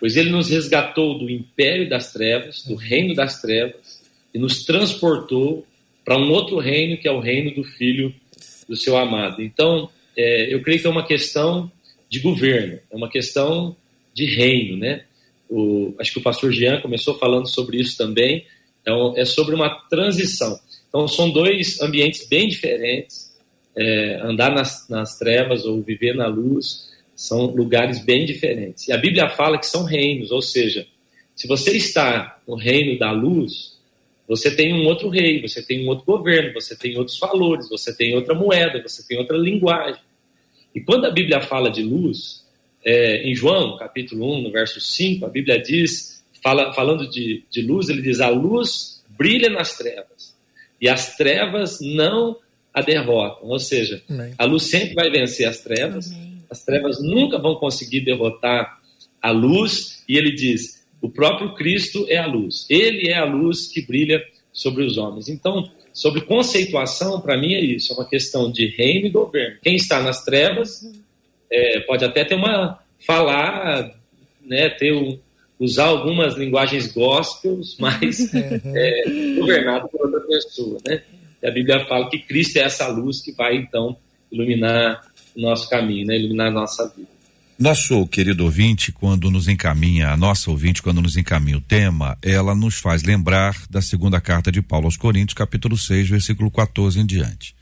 Pois 0.01 0.17
ele 0.17 0.31
nos 0.31 0.50
resgatou 0.50 1.20
do 1.20 1.29
império 1.29 1.88
das 1.88 2.12
trevas, 2.12 2.63
do 2.63 2.74
reino 2.74 3.13
das 3.13 3.39
trevas, 3.39 4.01
e 4.34 4.39
nos 4.39 4.65
transportou 4.65 5.63
para 6.03 6.17
um 6.17 6.31
outro 6.31 6.58
reino, 6.58 6.98
que 6.98 7.08
é 7.08 7.12
o 7.12 7.20
reino 7.20 7.53
do 7.53 7.63
Filho 7.63 8.12
do 8.67 8.75
seu 8.75 8.98
amado. 8.98 9.43
Então, 9.43 9.91
é, 10.17 10.51
eu 10.51 10.60
creio 10.63 10.81
que 10.81 10.88
é 10.88 10.89
uma 10.89 11.05
questão 11.05 11.72
de 12.10 12.20
governo, 12.20 12.79
é 12.89 12.96
uma 12.96 13.10
questão 13.10 13.75
de 14.12 14.25
reino, 14.25 14.75
né? 14.75 15.03
O, 15.48 15.93
acho 16.00 16.13
que 16.13 16.20
o 16.20 16.24
pastor 16.24 16.51
Jean 16.51 16.81
começou 16.81 17.20
falando 17.20 17.48
sobre 17.48 17.77
isso 17.79 17.96
também. 17.96 18.43
Então, 18.81 19.13
é 19.15 19.24
sobre 19.24 19.53
uma 19.53 19.70
transição. 19.88 20.60
Então, 20.89 21.08
são 21.08 21.29
dois 21.29 21.79
ambientes 21.79 22.27
bem 22.27 22.48
diferentes. 22.48 23.31
É, 23.77 24.20
andar 24.24 24.51
nas, 24.51 24.89
nas 24.89 25.20
trevas 25.20 25.63
ou 25.63 25.79
viver 25.81 26.15
na 26.15 26.27
luz 26.27 26.91
são 27.22 27.46
lugares 27.46 28.04
bem 28.04 28.25
diferentes. 28.25 28.88
E 28.88 28.92
a 28.92 28.98
Bíblia 28.98 29.30
fala 29.30 29.60
que 29.60 29.68
são 29.68 29.84
reinos, 29.84 30.32
ou 30.32 30.42
seja, 30.42 30.88
se 31.36 31.48
você 31.48 31.78
está 31.78 32.42
no 32.48 32.56
reino 32.56 32.98
da 32.98 33.12
luz, 33.12 33.78
você 34.28 34.50
tem 34.50 34.74
um 34.74 34.86
outro 34.88 35.08
rei, 35.08 35.40
você 35.40 35.62
tem 35.62 35.86
um 35.86 35.90
outro 35.90 36.04
governo, 36.04 36.51
você 36.51 36.75
tem 36.75 36.98
outros 36.98 37.20
valores, 37.20 37.70
você 37.70 37.96
tem 37.96 38.16
outra 38.16 38.34
moeda, 38.34 38.82
você 38.82 39.08
tem 39.08 39.20
outra 39.20 39.38
linguagem. 39.38 40.01
E 40.74 40.82
quando 40.82 41.06
a 41.06 41.12
Bíblia 41.12 41.40
fala 41.42 41.70
de 41.70 41.84
luz, 41.84 42.44
é, 42.84 43.22
em 43.22 43.36
João, 43.36 43.78
capítulo 43.78 44.40
1, 44.40 44.42
no 44.42 44.51
verso 44.51 44.82
5, 44.82 45.24
a 45.24 45.30
Bíblia 45.30 45.62
diz, 45.62 46.24
fala, 46.42 46.74
falando 46.74 47.08
de, 47.08 47.44
de 47.51 47.62
luz, 47.62 47.88
ele 47.88 48.01
diz: 48.01 48.20
a 48.20 48.30
luz 48.30 49.04
brilha 49.10 49.50
nas 49.50 49.78
trevas, 49.78 50.36
e 50.82 50.90
as 50.90 51.16
trevas 51.16 51.80
não 51.82 52.38
a 52.74 52.82
derrotam. 52.82 53.48
Ou 53.48 53.60
seja, 53.60 54.01
Amém. 54.10 54.34
a 54.40 54.46
luz 54.46 54.63
sempre 54.63 54.96
vai 54.96 55.12
vencer 55.12 55.48
as 55.48 55.60
trevas, 55.60 56.12
Amém. 56.12 56.31
As 56.51 56.65
trevas 56.65 57.01
nunca 57.01 57.39
vão 57.39 57.55
conseguir 57.55 58.01
derrotar 58.01 58.79
a 59.22 59.31
luz, 59.31 60.03
e 60.08 60.17
ele 60.17 60.31
diz: 60.31 60.86
o 61.01 61.10
próprio 61.10 61.55
Cristo 61.55 62.05
é 62.10 62.17
a 62.17 62.27
luz, 62.27 62.65
ele 62.70 63.10
é 63.10 63.17
a 63.17 63.24
luz 63.24 63.67
que 63.67 63.81
brilha 63.81 64.22
sobre 64.51 64.84
os 64.84 64.98
homens. 64.98 65.29
Então, 65.29 65.72
sobre 65.93 66.22
conceituação, 66.22 67.22
para 67.22 67.38
mim 67.38 67.53
é 67.53 67.62
isso, 67.62 67.93
é 67.93 67.96
uma 67.96 68.08
questão 68.08 68.51
de 68.51 68.67
reino 68.67 69.08
e 69.08 69.10
governo. 69.10 69.58
Quem 69.62 69.75
está 69.75 70.01
nas 70.01 70.24
trevas 70.24 70.81
é, 71.50 71.79
pode 71.81 72.03
até 72.03 72.25
ter 72.25 72.36
uma 72.36 72.79
falar, 73.00 73.96
né, 74.41 74.70
ter 74.70 74.93
um, 74.93 75.17
usar 75.60 75.86
algumas 75.86 76.36
linguagens 76.36 76.91
gospels, 76.91 77.77
mas 77.79 78.31
é, 78.36 79.03
governado 79.38 79.88
por 79.89 80.01
outra 80.05 80.20
pessoa, 80.22 80.77
né? 80.86 81.01
E 81.41 81.48
a 81.48 81.51
Bíblia 81.51 81.86
fala 81.88 82.10
que 82.10 82.20
Cristo 82.20 82.58
é 82.58 82.62
essa 82.62 82.88
luz 82.88 83.22
que 83.22 83.31
vai 83.31 83.55
então 83.55 83.98
iluminar 84.31 85.11
o 85.36 85.42
nosso 85.42 85.70
caminho, 85.70 86.08
né? 86.08 86.18
Iluminar 86.18 86.52
nossa 86.52 86.88
vida. 86.96 87.10
Nosso 87.62 88.08
querido 88.08 88.44
ouvinte, 88.44 88.92
quando 88.92 89.30
nos 89.30 89.48
encaminha, 89.48 90.10
a 90.10 90.18
nossa 90.18 90.50
ouvinte, 90.50 90.82
quando 90.82 91.00
nos 91.00 91.16
encaminha 91.16 91.58
o 91.58 91.62
tema, 91.62 92.18
ela 92.22 92.56
nos 92.56 92.80
faz 92.80 93.04
lembrar 93.04 93.56
da 93.70 93.84
segunda 93.84 94.20
carta 94.20 94.52
de 94.52 94.64
Paulo 94.64 94.88
aos 94.88 94.98
Coríntios, 94.98 95.36
capítulo 95.36 95.78
6, 95.78 96.10
versículo 96.10 96.50
14 96.50 97.00
em 97.00 97.06
diante. 97.06 97.54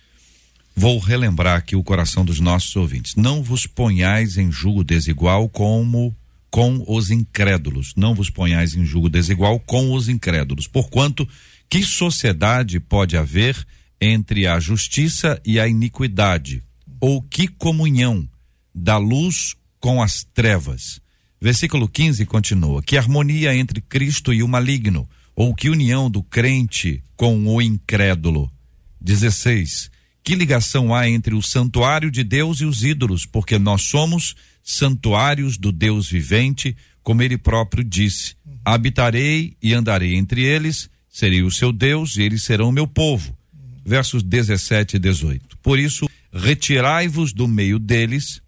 Vou 0.73 0.97
relembrar 0.99 1.57
aqui 1.57 1.75
o 1.75 1.83
coração 1.83 2.23
dos 2.23 2.39
nossos 2.39 2.73
ouvintes. 2.77 3.15
Não 3.15 3.43
vos 3.43 3.67
ponhais 3.67 4.37
em 4.37 4.49
julgo 4.49 4.85
desigual 4.85 5.49
como 5.49 6.15
com 6.49 6.81
os 6.87 7.11
incrédulos. 7.11 7.93
Não 7.97 8.15
vos 8.15 8.29
ponhais 8.29 8.75
em 8.75 8.85
julgo 8.85 9.09
desigual 9.09 9.59
com 9.59 9.91
os 9.91 10.07
incrédulos. 10.07 10.65
Porquanto, 10.65 11.27
que 11.69 11.83
sociedade 11.83 12.79
pode 12.79 13.17
haver 13.17 13.67
entre 13.99 14.47
a 14.47 14.61
justiça 14.61 15.41
e 15.45 15.59
a 15.59 15.67
iniquidade? 15.67 16.63
Ou 16.99 17.21
que 17.21 17.47
comunhão 17.47 18.27
da 18.73 18.97
luz 18.97 19.55
com 19.79 20.01
as 20.01 20.23
trevas. 20.23 21.01
Versículo 21.41 21.87
15 21.87 22.25
continua: 22.25 22.83
Que 22.83 22.97
harmonia 22.97 23.55
entre 23.55 23.81
Cristo 23.81 24.33
e 24.33 24.43
o 24.43 24.47
maligno, 24.47 25.07
ou 25.35 25.55
que 25.55 25.69
união 25.69 26.09
do 26.09 26.21
crente 26.21 27.01
com 27.15 27.47
o 27.47 27.61
incrédulo. 27.61 28.51
16. 28.99 29.89
Que 30.21 30.35
ligação 30.35 30.93
há 30.93 31.09
entre 31.09 31.33
o 31.33 31.41
santuário 31.41 32.11
de 32.11 32.23
Deus 32.23 32.59
e 32.59 32.65
os 32.65 32.83
ídolos, 32.83 33.25
porque 33.25 33.57
nós 33.57 33.83
somos 33.83 34.35
santuários 34.61 35.57
do 35.57 35.71
Deus 35.71 36.09
vivente, 36.09 36.75
como 37.01 37.23
ele 37.23 37.37
próprio 37.37 37.83
disse: 37.83 38.35
Habitarei 38.63 39.55
e 39.61 39.73
andarei 39.73 40.15
entre 40.15 40.43
eles, 40.43 40.89
serei 41.09 41.41
o 41.41 41.51
seu 41.51 41.71
Deus 41.71 42.17
e 42.17 42.21
eles 42.21 42.43
serão 42.43 42.71
meu 42.71 42.85
povo. 42.85 43.35
Versos 43.85 44.21
17 44.21 44.97
e 44.97 44.99
18. 44.99 45.57
Por 45.63 45.79
isso, 45.79 46.07
retirai-vos 46.31 47.33
do 47.33 47.47
meio 47.47 47.79
deles 47.79 48.41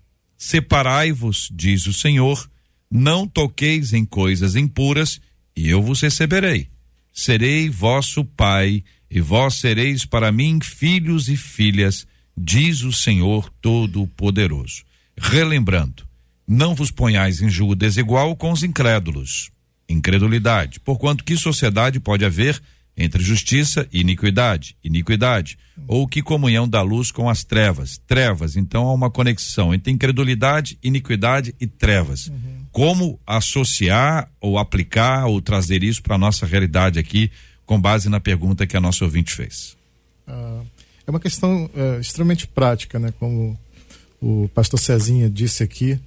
Separai-vos, 0.44 1.50
diz 1.54 1.86
o 1.86 1.94
Senhor, 1.94 2.50
não 2.90 3.28
toqueis 3.28 3.94
em 3.94 4.04
coisas 4.04 4.56
impuras, 4.56 5.22
e 5.56 5.70
eu 5.70 5.84
vos 5.84 6.02
receberei. 6.02 6.68
Serei 7.14 7.70
vosso 7.70 8.26
pai, 8.26 8.84
e 9.08 9.22
vós 9.22 9.54
sereis 9.60 10.04
para 10.04 10.32
mim 10.32 10.58
filhos 10.60 11.30
e 11.30 11.38
filhas, 11.38 12.08
diz 12.36 12.82
o 12.82 12.92
Senhor 12.92 13.54
Todo-Poderoso. 13.62 14.84
Relembrando, 15.16 16.08
não 16.48 16.74
vos 16.74 16.90
ponhais 16.90 17.40
em 17.40 17.48
julgo 17.48 17.76
desigual 17.76 18.36
com 18.36 18.52
os 18.52 18.64
incrédulos. 18.64 19.52
Incredulidade, 19.88 20.80
porquanto 20.80 21.24
que 21.24 21.38
sociedade 21.38 22.00
pode 22.00 22.26
haver 22.26 22.60
entre 22.96 23.24
justiça 23.24 23.88
e 23.92 24.02
iniquidade, 24.02 24.76
iniquidade, 24.84 25.58
ou 25.88 26.08
que 26.08 26.22
comunhão 26.22 26.68
da 26.68 26.82
luz 26.82 27.12
com 27.12 27.30
as 27.30 27.44
trevas, 27.44 28.00
trevas. 28.08 28.56
Então 28.56 28.88
há 28.88 28.94
uma 28.94 29.10
conexão 29.10 29.74
entre 29.74 29.92
incredulidade, 29.92 30.78
iniquidade 30.84 31.56
e 31.60 31.68
trevas. 31.68 32.28
Uhum. 32.28 32.66
Como 32.72 33.20
associar 33.26 34.30
ou 34.40 34.58
aplicar 34.58 35.26
ou 35.26 35.42
trazer 35.42 35.84
isso 35.84 36.02
para 36.02 36.16
a 36.16 36.20
nossa 36.20 36.46
realidade 36.46 37.00
aqui, 37.00 37.32
com 37.66 37.80
base 37.80 38.10
na 38.10 38.20
pergunta 38.20 38.68
que 38.68 38.78
a 38.78 38.82
nossa 38.82 39.04
ouvinte 39.04 39.34
fez? 39.34 39.76
Ah, 40.28 40.62
é 41.08 41.12
uma 41.12 41.20
questão 41.20 41.70
é, 41.76 42.00
extremamente 42.00 42.48
prática, 42.48 43.00
né? 43.00 43.14
Como 43.20 43.58
o 44.22 44.50
pastor 44.54 44.80
Cezinha 44.80 45.30
disse 45.30 45.64
aqui, 45.64 46.00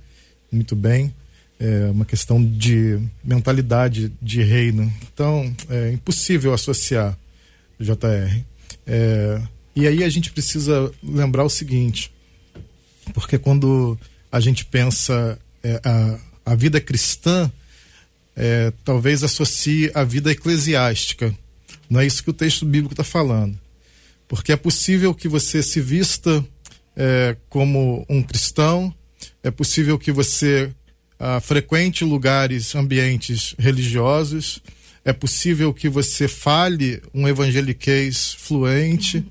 muito 0.52 0.76
bem 0.76 1.12
é 1.58 1.86
uma 1.90 2.04
questão 2.04 2.44
de 2.44 2.98
mentalidade 3.22 4.12
de 4.20 4.42
reino. 4.42 4.92
Então, 5.12 5.54
é 5.68 5.92
impossível 5.92 6.52
associar 6.52 7.16
JR. 7.78 8.42
É, 8.86 9.40
e 9.74 9.86
aí 9.86 10.04
a 10.04 10.08
gente 10.08 10.30
precisa 10.30 10.92
lembrar 11.02 11.44
o 11.44 11.50
seguinte, 11.50 12.12
porque 13.12 13.38
quando 13.38 13.98
a 14.30 14.40
gente 14.40 14.64
pensa 14.64 15.38
é, 15.62 15.80
a, 15.84 16.52
a 16.52 16.54
vida 16.54 16.80
cristã, 16.80 17.50
é, 18.36 18.72
talvez 18.84 19.22
associe 19.22 19.90
a 19.94 20.04
vida 20.04 20.30
eclesiástica. 20.30 21.34
Não 21.88 22.00
é 22.00 22.06
isso 22.06 22.22
que 22.22 22.30
o 22.30 22.34
texto 22.34 22.64
bíblico 22.64 22.94
está 22.94 23.04
falando. 23.04 23.58
Porque 24.26 24.52
é 24.52 24.56
possível 24.56 25.14
que 25.14 25.28
você 25.28 25.62
se 25.62 25.80
vista 25.80 26.44
é, 26.96 27.36
como 27.48 28.04
um 28.08 28.22
cristão, 28.22 28.94
é 29.42 29.50
possível 29.50 29.98
que 29.98 30.10
você 30.10 30.72
uh, 31.18 31.40
frequente 31.40 32.04
lugares, 32.04 32.74
ambientes 32.74 33.54
religiosos. 33.58 34.60
É 35.04 35.12
possível 35.12 35.72
que 35.72 35.88
você 35.88 36.26
fale 36.26 37.02
um 37.12 37.28
evangeliquez 37.28 38.34
fluente. 38.38 39.24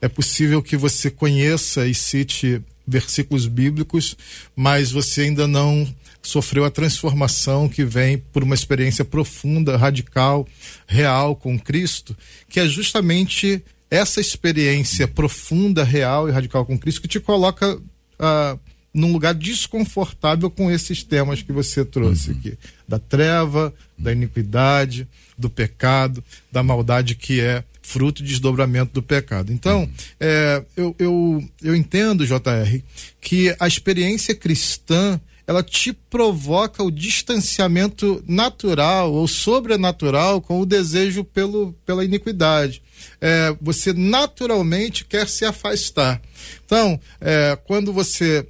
É 0.00 0.08
possível 0.08 0.62
que 0.62 0.76
você 0.76 1.10
conheça 1.10 1.86
e 1.86 1.94
cite 1.94 2.62
versículos 2.86 3.46
bíblicos, 3.46 4.16
mas 4.56 4.90
você 4.90 5.22
ainda 5.22 5.46
não 5.46 5.86
sofreu 6.22 6.64
a 6.64 6.70
transformação 6.70 7.68
que 7.68 7.84
vem 7.84 8.18
por 8.18 8.42
uma 8.42 8.54
experiência 8.54 9.04
profunda, 9.04 9.76
radical, 9.76 10.46
real 10.86 11.36
com 11.36 11.58
Cristo, 11.58 12.16
que 12.48 12.60
é 12.60 12.66
justamente 12.66 13.62
essa 13.90 14.20
experiência 14.20 15.06
profunda, 15.06 15.84
real 15.84 16.28
e 16.28 16.32
radical 16.32 16.64
com 16.64 16.78
Cristo 16.78 17.02
que 17.02 17.08
te 17.08 17.20
coloca 17.20 17.76
uh, 17.76 18.60
num 18.92 19.12
lugar 19.12 19.34
desconfortável 19.34 20.50
com 20.50 20.70
esses 20.70 21.02
temas 21.02 21.42
que 21.42 21.52
você 21.52 21.84
trouxe 21.84 22.30
uhum. 22.30 22.36
aqui: 22.38 22.58
da 22.86 22.98
treva, 22.98 23.72
da 23.96 24.12
iniquidade, 24.12 25.06
do 25.36 25.48
pecado, 25.50 26.22
da 26.50 26.62
maldade 26.62 27.14
que 27.14 27.40
é 27.40 27.62
fruto 27.82 28.22
de 28.22 28.28
desdobramento 28.28 28.92
do 28.92 29.02
pecado. 29.02 29.52
Então, 29.52 29.80
uhum. 29.80 29.90
é, 30.20 30.64
eu, 30.76 30.96
eu, 30.98 31.48
eu 31.62 31.74
entendo, 31.74 32.26
JR, 32.26 32.82
que 33.20 33.54
a 33.58 33.66
experiência 33.66 34.34
cristã 34.34 35.20
ela 35.46 35.62
te 35.62 35.94
provoca 35.94 36.82
o 36.82 36.90
distanciamento 36.90 38.22
natural 38.28 39.10
ou 39.14 39.26
sobrenatural 39.26 40.42
com 40.42 40.60
o 40.60 40.66
desejo 40.66 41.24
pelo, 41.24 41.72
pela 41.86 42.04
iniquidade. 42.04 42.82
É, 43.18 43.56
você 43.58 43.94
naturalmente 43.94 45.06
quer 45.06 45.26
se 45.26 45.46
afastar. 45.46 46.20
Então, 46.66 47.00
é, 47.18 47.58
quando 47.64 47.94
você 47.94 48.46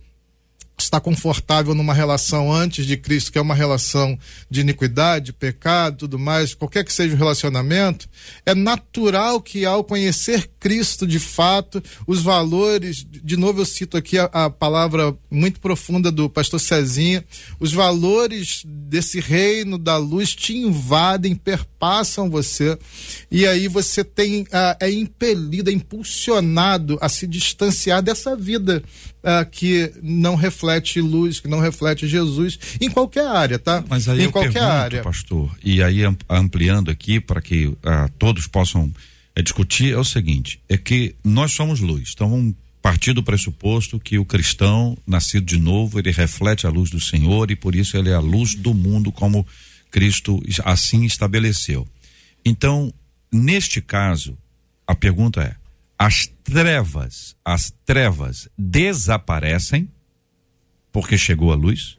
está 0.89 0.99
confortável 1.01 1.75
numa 1.75 1.93
relação 1.93 2.53
antes 2.53 2.87
de 2.87 2.97
Cristo, 2.97 3.31
que 3.31 3.39
é 3.39 3.43
uma 3.43 3.55
relação 3.55 4.19
de 4.51 4.63
iniquidade, 4.63 5.33
pecado, 5.33 5.99
tudo 5.99 6.19
mais, 6.19 6.55
qualquer 6.55 6.85
que 6.85 6.93
seja 6.93 7.15
o 7.15 7.19
relacionamento, 7.19 8.09
é 8.45 8.55
natural 8.55 9.41
que 9.41 9.65
ao 9.65 9.85
conhecer 9.85 10.51
Cristo 10.59 11.07
de 11.07 11.19
fato, 11.19 11.83
os 12.07 12.23
valores, 12.23 13.07
de 13.07 13.37
novo 13.37 13.61
eu 13.61 13.67
cito 13.67 13.97
aqui 13.97 14.19
a, 14.19 14.25
a 14.33 14.51
palavra 14.51 15.15
muito 15.31 15.61
profunda 15.61 16.11
do 16.11 16.29
pastor 16.29 16.59
Cezinha, 16.59 17.25
os 17.61 17.73
valores 17.73 18.63
desse 18.67 19.21
reino 19.21 19.77
da 19.77 19.97
luz 19.97 20.35
te 20.35 20.57
invadem, 20.57 21.35
perpassam 21.79 22.29
você, 22.29 22.77
e 23.31 23.47
aí 23.47 23.69
você 23.69 24.03
tem, 24.03 24.47
ah, 24.53 24.77
é 24.81 24.91
impelido, 24.91 25.71
é 25.71 25.73
impulsionado 25.73 26.99
a 27.01 27.09
se 27.09 27.27
distanciar 27.27 28.03
dessa 28.03 28.37
vida 28.37 28.83
uh, 29.23 29.49
que 29.51 29.93
não 30.03 30.35
reflete 30.35 31.01
luz, 31.01 31.39
que 31.41 31.49
não 31.49 31.61
reflete 31.61 32.07
Jesus, 32.09 32.59
em 32.81 32.91
qualquer 32.91 33.27
área, 33.27 33.59
tá? 33.59 33.85
Mas 33.89 34.09
aí 34.09 34.21
em 34.21 34.25
eu 34.25 34.33
qualquer 34.33 34.53
pergunto, 34.53 34.73
área. 34.73 35.03
pastor, 35.03 35.57
e 35.63 35.83
aí 35.83 36.05
am- 36.05 36.17
ampliando 36.29 36.91
aqui 36.91 37.21
para 37.21 37.41
que 37.41 37.67
uh, 37.69 37.77
todos 38.19 38.47
possam 38.47 38.93
eh, 39.37 39.43
discutir, 39.43 39.95
é 39.95 39.99
o 39.99 40.05
seguinte: 40.05 40.61
é 40.69 40.77
que 40.77 41.15
nós 41.25 41.53
somos 41.53 41.81
luz, 41.81 42.11
então 42.15 42.29
vamos 42.29 42.55
partir 42.83 43.13
do 43.13 43.23
pressuposto 43.23 43.99
que 44.01 44.19
o 44.19 44.25
cristão 44.25 44.97
nascido 45.07 45.45
de 45.45 45.59
novo 45.59 45.99
ele 45.99 46.11
reflete 46.11 46.67
a 46.67 46.71
luz 46.71 46.91
do 46.91 47.01
Senhor 47.01 47.51
e 47.51 47.57
por 47.57 47.75
isso 47.75 47.97
ele 47.97 48.09
é 48.09 48.15
a 48.15 48.21
luz 48.21 48.55
do 48.55 48.73
mundo 48.73 49.11
como 49.13 49.45
Cristo 49.91 50.41
assim 50.65 51.05
estabeleceu. 51.05 51.87
Então, 52.45 52.93
neste 53.33 53.81
caso, 53.81 54.37
a 54.87 54.95
pergunta 54.95 55.43
é: 55.43 55.57
as 55.99 56.27
trevas, 56.45 57.37
as 57.45 57.73
trevas 57.85 58.49
desaparecem 58.57 59.91
porque 60.93 61.19
chegou 61.19 61.53
a 61.53 61.57
luz? 61.57 61.99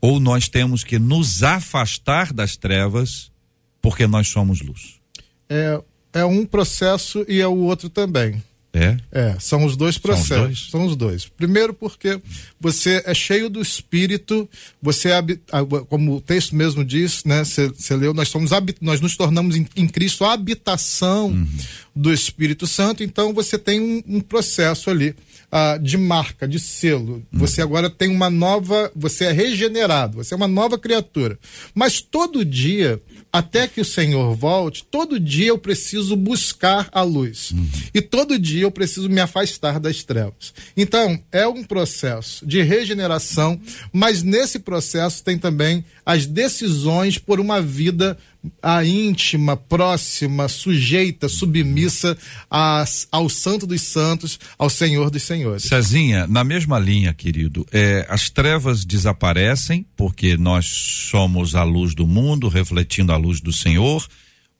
Ou 0.00 0.20
nós 0.20 0.48
temos 0.48 0.84
que 0.84 0.98
nos 0.98 1.42
afastar 1.42 2.32
das 2.32 2.56
trevas 2.56 3.32
porque 3.80 4.06
nós 4.06 4.28
somos 4.28 4.60
luz? 4.60 5.00
É, 5.48 5.82
é 6.12 6.24
um 6.24 6.44
processo 6.44 7.24
e 7.28 7.40
é 7.40 7.46
o 7.46 7.56
outro 7.56 7.88
também. 7.88 8.42
É? 8.74 8.96
É, 9.12 9.36
são 9.38 9.64
os 9.64 9.76
dois 9.76 9.94
São 9.94 9.98
os 10.00 10.02
processos. 10.18 10.42
dois? 10.44 10.66
São 10.70 10.84
os 10.84 10.96
dois. 10.96 11.26
Primeiro 11.26 11.72
porque 11.72 12.20
você 12.60 13.00
é 13.06 13.14
cheio 13.14 13.48
do 13.48 13.62
Espírito, 13.62 14.48
você 14.82 15.10
é 15.10 15.18
ah, 15.52 15.64
como 15.88 16.16
o 16.16 16.20
texto 16.20 16.56
mesmo 16.56 16.84
diz, 16.84 17.22
né? 17.24 17.44
Você 17.44 17.96
leu, 17.96 18.12
nós 18.12 18.28
somos 18.28 18.50
nós 18.80 19.00
nos 19.00 19.16
tornamos 19.16 19.54
em, 19.54 19.64
em 19.76 19.86
Cristo 19.86 20.24
a 20.24 20.32
habitação 20.32 21.28
Uhum. 21.28 21.46
do 21.94 22.12
Espírito 22.12 22.66
Santo. 22.66 23.04
Então 23.04 23.32
você 23.32 23.56
tem 23.56 23.80
um, 23.80 24.02
um 24.16 24.20
processo 24.20 24.90
ali 24.90 25.14
ah, 25.52 25.78
de 25.80 25.96
marca, 25.96 26.48
de 26.48 26.58
selo. 26.58 27.14
Uhum. 27.32 27.38
Você 27.38 27.62
agora 27.62 27.88
tem 27.88 28.08
uma 28.08 28.28
nova, 28.28 28.90
você 28.96 29.26
é 29.26 29.32
regenerado, 29.32 30.16
você 30.16 30.34
é 30.34 30.36
uma 30.36 30.48
nova 30.48 30.76
criatura. 30.78 31.38
Mas 31.74 32.00
todo 32.00 32.44
dia, 32.44 33.00
até 33.34 33.66
que 33.66 33.80
o 33.80 33.84
Senhor 33.84 34.32
volte, 34.36 34.84
todo 34.88 35.18
dia 35.18 35.48
eu 35.48 35.58
preciso 35.58 36.14
buscar 36.14 36.88
a 36.92 37.02
luz. 37.02 37.52
E 37.92 38.00
todo 38.00 38.38
dia 38.38 38.62
eu 38.62 38.70
preciso 38.70 39.08
me 39.08 39.20
afastar 39.20 39.80
das 39.80 40.04
trevas. 40.04 40.54
Então, 40.76 41.20
é 41.32 41.44
um 41.44 41.64
processo 41.64 42.46
de 42.46 42.62
regeneração, 42.62 43.60
mas 43.92 44.22
nesse 44.22 44.60
processo 44.60 45.24
tem 45.24 45.36
também 45.36 45.84
as 46.06 46.26
decisões 46.26 47.18
por 47.18 47.40
uma 47.40 47.60
vida 47.60 48.16
a 48.62 48.84
íntima, 48.84 49.56
próxima, 49.56 50.48
sujeita, 50.48 51.28
submissa 51.28 52.16
às- 52.50 53.08
ao 53.10 53.28
Santo 53.28 53.66
dos 53.66 53.80
Santos, 53.82 54.38
ao 54.58 54.68
Senhor 54.68 55.10
dos 55.10 55.22
Senhores. 55.22 55.62
Cezinha, 55.64 56.26
na 56.26 56.44
mesma 56.44 56.78
linha, 56.78 57.14
querido, 57.14 57.66
é, 57.72 58.04
as 58.08 58.28
trevas 58.28 58.84
desaparecem 58.84 59.86
porque 59.96 60.36
nós 60.36 60.66
somos 60.66 61.54
a 61.54 61.62
luz 61.62 61.94
do 61.94 62.06
mundo, 62.06 62.48
refletindo 62.48 63.12
a 63.12 63.16
luz 63.16 63.40
do 63.40 63.52
Senhor, 63.52 64.06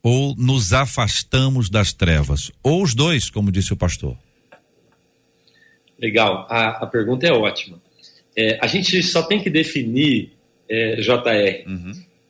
ou 0.02 0.34
nos 0.36 0.72
afastamos 0.72 1.68
das 1.70 1.92
trevas? 1.92 2.50
Ou 2.62 2.82
os 2.82 2.94
dois, 2.94 3.28
como 3.30 3.50
disse 3.52 3.73
o 3.73 3.76
pastor. 3.76 4.16
Legal, 5.99 6.47
a, 6.50 6.84
a 6.84 6.86
pergunta 6.86 7.26
é 7.26 7.32
ótima. 7.32 7.80
É, 8.36 8.58
a 8.60 8.66
gente 8.66 9.02
só 9.02 9.23
tem 9.23 9.40
que 9.42 9.49
definir, 9.49 10.32
é, 10.68 10.97
JR, 11.00 11.64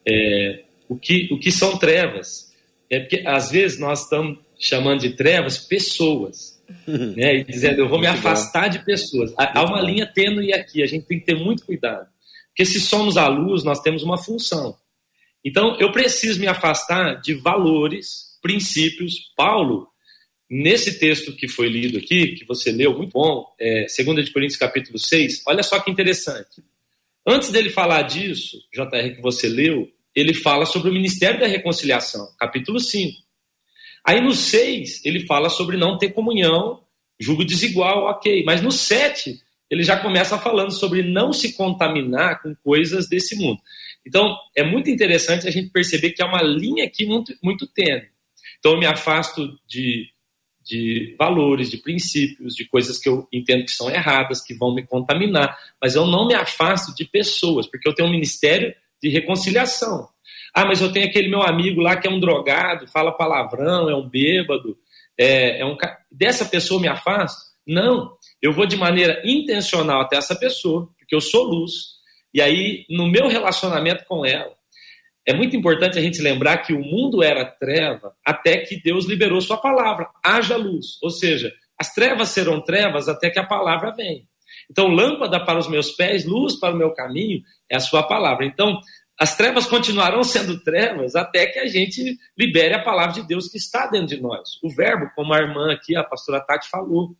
é, 0.07 0.64
o, 0.89 0.97
que, 0.97 1.29
o 1.33 1.39
que 1.39 1.51
são 1.51 1.79
trevas. 1.79 2.53
É 2.91 3.01
porque 3.01 3.23
às 3.27 3.51
vezes 3.51 3.79
nós 3.79 4.05
estamos 4.05 4.39
chamando 4.59 5.01
de 5.01 5.11
trevas 5.11 5.59
pessoas, 5.59 6.63
né? 6.87 7.37
E 7.37 7.45
dizendo, 7.45 7.81
eu 7.81 7.89
vou 7.89 7.99
me 7.99 8.07
afastar 8.07 8.69
de 8.69 8.85
pessoas. 8.85 9.33
Há, 9.37 9.65
uma 9.65 9.81
linha 9.81 10.07
tênue 10.07 10.53
aqui, 10.53 10.83
a 10.83 10.87
gente 10.87 11.07
tem 11.07 11.19
que 11.19 11.27
ter 11.27 11.37
muito 11.37 11.65
cuidado. 11.65 12.09
Porque 12.49 12.65
se 12.65 12.81
somos 12.81 13.17
a 13.17 13.27
luz, 13.27 13.65
nós 13.65 13.81
temos 13.81 14.03
uma 14.03 14.17
função. 14.17 14.77
Então, 15.45 15.77
eu 15.79 15.93
preciso 15.93 16.41
me 16.41 16.47
afastar 16.47 17.21
de 17.21 17.35
valores, 17.35 18.39
princípios. 18.41 19.33
Paulo, 19.37 19.89
nesse 20.49 20.99
texto 20.99 21.35
que 21.35 21.49
foi 21.49 21.69
lido 21.69 21.99
aqui, 21.99 22.29
que 22.35 22.45
você 22.45 22.71
leu, 22.71 22.97
muito 22.97 23.11
bom, 23.13 23.45
é, 23.61 23.87
2 23.87 24.25
de 24.25 24.33
Coríntios 24.33 24.59
capítulo 24.59 24.99
6, 24.99 25.43
olha 25.47 25.63
só 25.63 25.81
que 25.81 25.91
interessante. 25.91 26.63
Antes 27.27 27.51
dele 27.51 27.71
falar 27.71 28.03
disso, 28.03 28.59
JR, 28.73 29.17
que 29.17 29.21
você 29.21 29.49
leu, 29.49 29.89
ele 30.15 30.33
fala 30.33 30.65
sobre 30.65 30.91
o 30.91 30.93
ministério 30.93 31.41
da 31.41 31.47
reconciliação, 31.47 32.29
capítulo 32.39 32.79
5. 32.79 33.25
Aí 34.07 34.21
no 34.21 34.33
6, 34.33 35.05
ele 35.05 35.27
fala 35.27 35.49
sobre 35.49 35.77
não 35.77 35.97
ter 35.97 36.13
comunhão, 36.13 36.83
julgo 37.19 37.45
desigual, 37.45 38.05
ok. 38.05 38.45
Mas 38.45 38.61
no 38.61 38.71
7, 38.71 39.41
ele 39.71 39.83
já 39.83 39.97
começa 39.97 40.39
falando 40.39 40.73
sobre 40.73 41.03
não 41.03 41.33
se 41.33 41.55
contaminar 41.55 42.43
com 42.43 42.55
coisas 42.57 43.09
desse 43.09 43.35
mundo. 43.37 43.61
Então, 44.07 44.37
é 44.55 44.63
muito 44.63 44.91
interessante 44.91 45.49
a 45.49 45.51
gente 45.51 45.71
perceber 45.71 46.11
que 46.11 46.23
há 46.23 46.27
uma 46.27 46.43
linha 46.43 46.85
aqui 46.85 47.07
muito, 47.07 47.35
muito 47.43 47.67
tênue. 47.67 48.09
Então, 48.59 48.73
eu 48.73 48.79
me 48.79 48.87
afasto 48.87 49.59
de, 49.67 50.07
de 50.63 51.15
valores, 51.19 51.71
de 51.71 51.79
princípios, 51.79 52.55
de 52.55 52.67
coisas 52.67 52.99
que 52.99 53.09
eu 53.09 53.27
entendo 53.33 53.65
que 53.65 53.73
são 53.73 53.91
erradas, 53.91 54.43
que 54.43 54.53
vão 54.53 54.75
me 54.75 54.87
contaminar, 54.87 55.59
mas 55.81 55.95
eu 55.95 56.07
não 56.07 56.27
me 56.27 56.35
afasto 56.35 56.95
de 56.95 57.07
pessoas, 57.07 57.67
porque 57.67 57.89
eu 57.89 57.95
tenho 57.95 58.09
um 58.09 58.13
ministério 58.13 58.75
de 59.05 59.11
reconciliação. 59.11 60.09
Ah, 60.55 60.65
mas 60.65 60.81
eu 60.81 60.91
tenho 60.91 61.07
aquele 61.07 61.29
meu 61.29 61.43
amigo 61.43 61.83
lá 61.83 61.95
que 61.95 62.09
é 62.09 62.11
um 62.11 62.19
drogado, 62.19 62.89
fala 62.89 63.13
palavrão, 63.13 63.91
é 63.91 63.95
um 63.95 64.09
bêbado, 64.09 64.79
é, 65.19 65.61
é 65.61 65.67
um 65.67 65.77
dessa 66.11 66.47
pessoa 66.47 66.81
me 66.81 66.89
afasto? 66.89 67.53
Não, 67.67 68.17
eu 68.41 68.51
vou 68.51 68.65
de 68.65 68.79
maneira 68.79 69.21
intencional 69.23 70.01
até 70.01 70.17
essa 70.17 70.35
pessoa, 70.35 70.89
porque 70.99 71.15
eu 71.15 71.21
sou 71.21 71.45
luz. 71.45 71.73
E 72.33 72.41
aí, 72.41 72.87
no 72.89 73.07
meu 73.07 73.29
relacionamento 73.29 74.05
com 74.07 74.25
ela, 74.25 74.55
é 75.27 75.35
muito 75.35 75.55
importante 75.55 75.99
a 75.99 76.03
gente 76.03 76.23
lembrar 76.23 76.59
que 76.59 76.73
o 76.73 76.81
mundo 76.81 77.23
era 77.23 77.45
treva 77.45 78.15
até 78.25 78.59
que 78.59 78.81
Deus 78.81 79.05
liberou 79.05 79.43
sua 79.43 79.59
palavra, 79.59 80.09
haja 80.25 80.57
luz. 80.57 80.99
Ou 81.03 81.11
seja, 81.11 81.53
as 81.79 81.93
trevas 81.93 82.31
serão 82.31 82.63
trevas 82.63 83.07
até 83.07 83.29
que 83.29 83.39
a 83.39 83.47
palavra 83.47 83.93
venha. 83.95 84.23
Então, 84.71 84.89
lâmpada 84.89 85.45
para 85.45 85.59
os 85.59 85.69
meus 85.69 85.91
pés, 85.93 86.25
luz 86.25 86.59
para 86.59 86.75
o 86.75 86.79
meu 86.79 86.93
caminho, 86.93 87.43
é 87.75 87.77
a 87.77 87.81
sua 87.81 88.03
palavra. 88.03 88.47
Então, 88.47 88.81
as 89.19 89.37
trevas 89.37 89.67
continuarão 89.67 90.25
sendo 90.25 90.59
trevas 90.61 91.15
até 91.15 91.47
que 91.47 91.59
a 91.59 91.67
gente 91.67 92.19
libere 92.37 92.75
a 92.75 92.83
palavra 92.83 93.15
de 93.15 93.27
Deus 93.27 93.49
que 93.49 93.59
está 93.59 93.87
dentro 93.87 94.09
de 94.09 94.21
nós. 94.21 94.59
O 94.63 94.69
verbo, 94.69 95.11
como 95.15 95.33
a 95.33 95.39
irmã 95.39 95.73
aqui, 95.73 95.95
a 95.95 96.03
pastora 96.03 96.41
Tati 96.41 96.69
falou. 96.69 97.17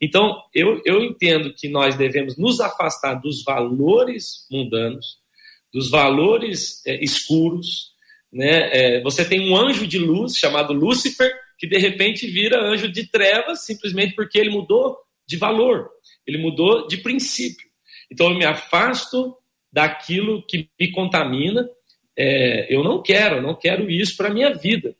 Então, 0.00 0.40
eu, 0.54 0.80
eu 0.84 1.02
entendo 1.02 1.52
que 1.52 1.68
nós 1.68 1.96
devemos 1.96 2.36
nos 2.36 2.60
afastar 2.60 3.14
dos 3.14 3.42
valores 3.42 4.46
mundanos, 4.50 5.18
dos 5.72 5.90
valores 5.90 6.84
é, 6.86 7.02
escuros. 7.02 7.92
Né? 8.32 8.70
É, 8.72 9.02
você 9.02 9.24
tem 9.24 9.50
um 9.50 9.56
anjo 9.56 9.86
de 9.86 9.98
luz 9.98 10.36
chamado 10.36 10.72
Lúcifer, 10.72 11.32
que 11.58 11.66
de 11.66 11.78
repente 11.78 12.26
vira 12.26 12.62
anjo 12.62 12.88
de 12.88 13.08
trevas, 13.08 13.64
simplesmente 13.64 14.14
porque 14.14 14.38
ele 14.38 14.50
mudou 14.50 14.96
de 15.26 15.36
valor, 15.36 15.88
ele 16.26 16.38
mudou 16.38 16.86
de 16.86 16.98
princípio. 16.98 17.66
Então, 18.10 18.30
eu 18.30 18.38
me 18.38 18.44
afasto 18.44 19.36
daquilo 19.72 20.44
que 20.46 20.68
me 20.78 20.90
contamina. 20.90 21.68
É, 22.16 22.74
eu 22.74 22.84
não 22.84 23.02
quero, 23.02 23.36
eu 23.36 23.42
não 23.42 23.54
quero 23.54 23.90
isso 23.90 24.16
para 24.16 24.28
a 24.28 24.34
minha 24.34 24.54
vida. 24.54 24.94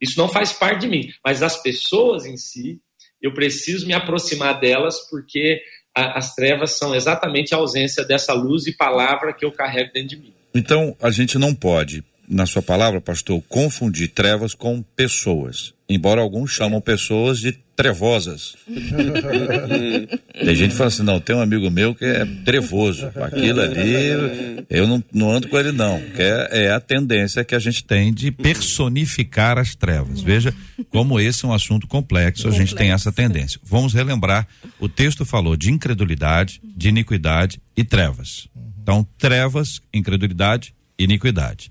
Isso 0.00 0.18
não 0.18 0.28
faz 0.28 0.52
parte 0.52 0.82
de 0.82 0.88
mim. 0.88 1.10
Mas 1.24 1.42
as 1.42 1.60
pessoas 1.62 2.26
em 2.26 2.36
si, 2.36 2.80
eu 3.20 3.32
preciso 3.32 3.86
me 3.86 3.94
aproximar 3.94 4.60
delas 4.60 5.08
porque 5.10 5.60
a, 5.94 6.18
as 6.18 6.34
trevas 6.34 6.72
são 6.72 6.94
exatamente 6.94 7.54
a 7.54 7.58
ausência 7.58 8.04
dessa 8.04 8.32
luz 8.32 8.66
e 8.66 8.76
palavra 8.76 9.32
que 9.32 9.44
eu 9.44 9.50
carrego 9.52 9.92
dentro 9.92 10.10
de 10.10 10.16
mim. 10.16 10.34
Então, 10.54 10.96
a 11.00 11.10
gente 11.10 11.38
não 11.38 11.54
pode, 11.54 12.04
na 12.28 12.46
sua 12.46 12.62
palavra, 12.62 13.00
pastor, 13.00 13.42
confundir 13.48 14.08
trevas 14.08 14.54
com 14.54 14.82
pessoas. 14.82 15.74
Embora 15.88 16.20
alguns 16.20 16.50
chamam 16.50 16.80
pessoas 16.80 17.38
de 17.38 17.58
trevosas. 17.78 18.56
tem 18.66 20.56
gente 20.56 20.70
que 20.70 20.76
fala 20.76 20.88
assim, 20.88 21.04
não, 21.04 21.20
tem 21.20 21.36
um 21.36 21.40
amigo 21.40 21.70
meu 21.70 21.94
que 21.94 22.04
é 22.04 22.24
trevoso. 22.44 23.06
Aquilo 23.14 23.60
ali, 23.60 24.66
eu 24.68 24.84
não, 24.88 25.04
não 25.12 25.30
ando 25.30 25.46
com 25.46 25.56
ele 25.56 25.70
não. 25.70 25.94
É, 26.16 26.64
é 26.64 26.72
a 26.72 26.80
tendência 26.80 27.44
que 27.44 27.54
a 27.54 27.58
gente 27.60 27.84
tem 27.84 28.12
de 28.12 28.32
personificar 28.32 29.58
as 29.58 29.76
trevas. 29.76 30.20
Veja 30.20 30.52
como 30.90 31.20
esse 31.20 31.44
é 31.44 31.48
um 31.48 31.52
assunto 31.52 31.86
complexo, 31.86 32.48
a 32.48 32.50
gente 32.50 32.74
tem 32.74 32.90
essa 32.90 33.12
tendência. 33.12 33.60
Vamos 33.62 33.94
relembrar, 33.94 34.48
o 34.80 34.88
texto 34.88 35.24
falou 35.24 35.56
de 35.56 35.70
incredulidade, 35.70 36.60
de 36.64 36.88
iniquidade 36.88 37.60
e 37.76 37.84
trevas. 37.84 38.48
Então, 38.82 39.06
trevas, 39.16 39.80
incredulidade, 39.94 40.74
iniquidade. 40.98 41.70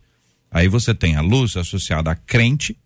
Aí 0.49 0.69
você 0.69 0.93
tem 0.93 1.17
a 1.17 1.21
luz 1.21 1.57
associada 1.57 2.11
a 2.11 2.15
crente, 2.15 2.77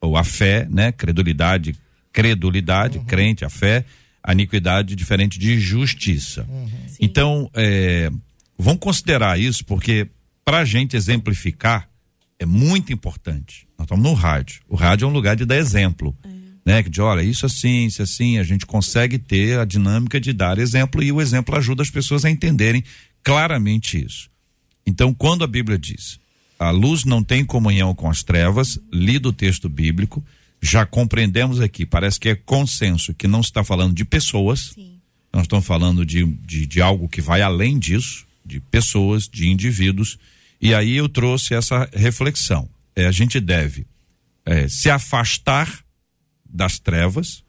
ou 0.00 0.16
a 0.16 0.22
fé, 0.22 0.68
né? 0.70 0.92
Credulidade, 0.92 1.74
credulidade, 2.12 2.98
uhum. 2.98 3.04
crente, 3.04 3.44
a 3.44 3.50
fé, 3.50 3.84
a 4.22 4.32
iniquidade 4.32 4.94
diferente 4.94 5.38
de 5.38 5.58
justiça. 5.58 6.46
Uhum. 6.48 6.68
Então, 7.00 7.50
é, 7.54 8.10
vamos 8.58 8.80
considerar 8.80 9.38
isso 9.38 9.64
porque 9.64 10.08
para 10.44 10.58
a 10.58 10.64
gente 10.64 10.96
exemplificar 10.96 11.88
é 12.38 12.46
muito 12.46 12.92
importante. 12.92 13.66
Nós 13.78 13.84
estamos 13.84 14.02
no 14.02 14.14
rádio. 14.14 14.62
O 14.68 14.74
rádio 14.74 15.04
é 15.04 15.08
um 15.08 15.12
lugar 15.12 15.36
de 15.36 15.44
dar 15.44 15.56
exemplo. 15.56 16.16
É. 16.24 16.28
Né? 16.64 16.82
De 16.82 17.00
olha, 17.00 17.22
isso 17.22 17.46
assim, 17.46 17.86
isso 17.86 18.02
assim, 18.02 18.38
a 18.38 18.42
gente 18.42 18.66
consegue 18.66 19.18
ter 19.18 19.58
a 19.58 19.64
dinâmica 19.64 20.20
de 20.20 20.32
dar 20.32 20.58
exemplo 20.58 21.02
e 21.02 21.12
o 21.12 21.20
exemplo 21.20 21.56
ajuda 21.56 21.82
as 21.82 21.90
pessoas 21.90 22.24
a 22.24 22.30
entenderem 22.30 22.84
claramente 23.22 24.02
isso. 24.02 24.30
Então, 24.86 25.12
quando 25.14 25.44
a 25.44 25.46
Bíblia 25.46 25.78
diz 25.78 26.18
a 26.60 26.70
luz 26.70 27.06
não 27.06 27.24
tem 27.24 27.42
comunhão 27.42 27.94
com 27.94 28.10
as 28.10 28.22
trevas, 28.22 28.78
lido 28.92 29.30
o 29.30 29.32
texto 29.32 29.66
bíblico, 29.66 30.22
já 30.60 30.84
compreendemos 30.84 31.60
aqui, 31.60 31.86
parece 31.86 32.20
que 32.20 32.28
é 32.28 32.34
consenso 32.34 33.14
que 33.14 33.26
não 33.26 33.40
está 33.40 33.64
falando 33.64 33.94
de 33.94 34.04
pessoas, 34.04 34.72
Sim. 34.74 35.00
nós 35.32 35.42
estamos 35.42 35.66
falando 35.66 36.04
de, 36.04 36.24
de, 36.24 36.66
de 36.66 36.82
algo 36.82 37.08
que 37.08 37.20
vai 37.20 37.40
além 37.40 37.78
disso, 37.78 38.26
de 38.44 38.60
pessoas, 38.60 39.28
de 39.28 39.48
indivíduos, 39.48 40.18
e 40.60 40.74
aí 40.74 40.96
eu 40.96 41.08
trouxe 41.08 41.54
essa 41.54 41.88
reflexão. 41.92 42.68
É, 42.94 43.06
a 43.06 43.12
gente 43.12 43.40
deve 43.40 43.86
é, 44.44 44.68
se 44.68 44.90
afastar 44.90 45.82
das 46.44 46.78
trevas, 46.78 47.42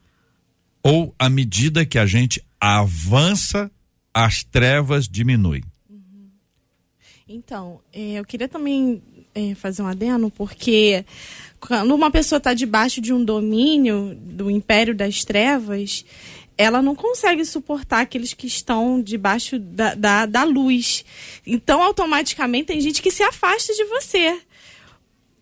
ou 0.82 1.14
à 1.18 1.28
medida 1.28 1.84
que 1.84 1.98
a 1.98 2.06
gente 2.06 2.42
avança, 2.60 3.70
as 4.14 4.42
trevas 4.42 5.08
diminuem. 5.08 5.62
Então, 7.28 7.80
é, 7.92 8.14
eu 8.14 8.24
queria 8.24 8.48
também 8.48 9.02
é, 9.34 9.54
fazer 9.54 9.82
um 9.82 9.86
adeno, 9.86 10.30
porque 10.30 11.04
quando 11.66 11.94
uma 11.94 12.10
pessoa 12.10 12.38
está 12.38 12.52
debaixo 12.52 13.00
de 13.00 13.12
um 13.12 13.24
domínio 13.24 14.16
do 14.20 14.50
império 14.50 14.94
das 14.94 15.24
trevas, 15.24 16.04
ela 16.58 16.82
não 16.82 16.94
consegue 16.94 17.44
suportar 17.44 18.00
aqueles 18.00 18.34
que 18.34 18.48
estão 18.48 19.00
debaixo 19.00 19.60
da, 19.60 19.94
da, 19.94 20.26
da 20.26 20.42
luz. 20.42 21.04
Então, 21.46 21.80
automaticamente, 21.80 22.66
tem 22.66 22.80
gente 22.80 23.00
que 23.00 23.12
se 23.12 23.22
afasta 23.22 23.72
de 23.74 23.84
você 23.84 24.40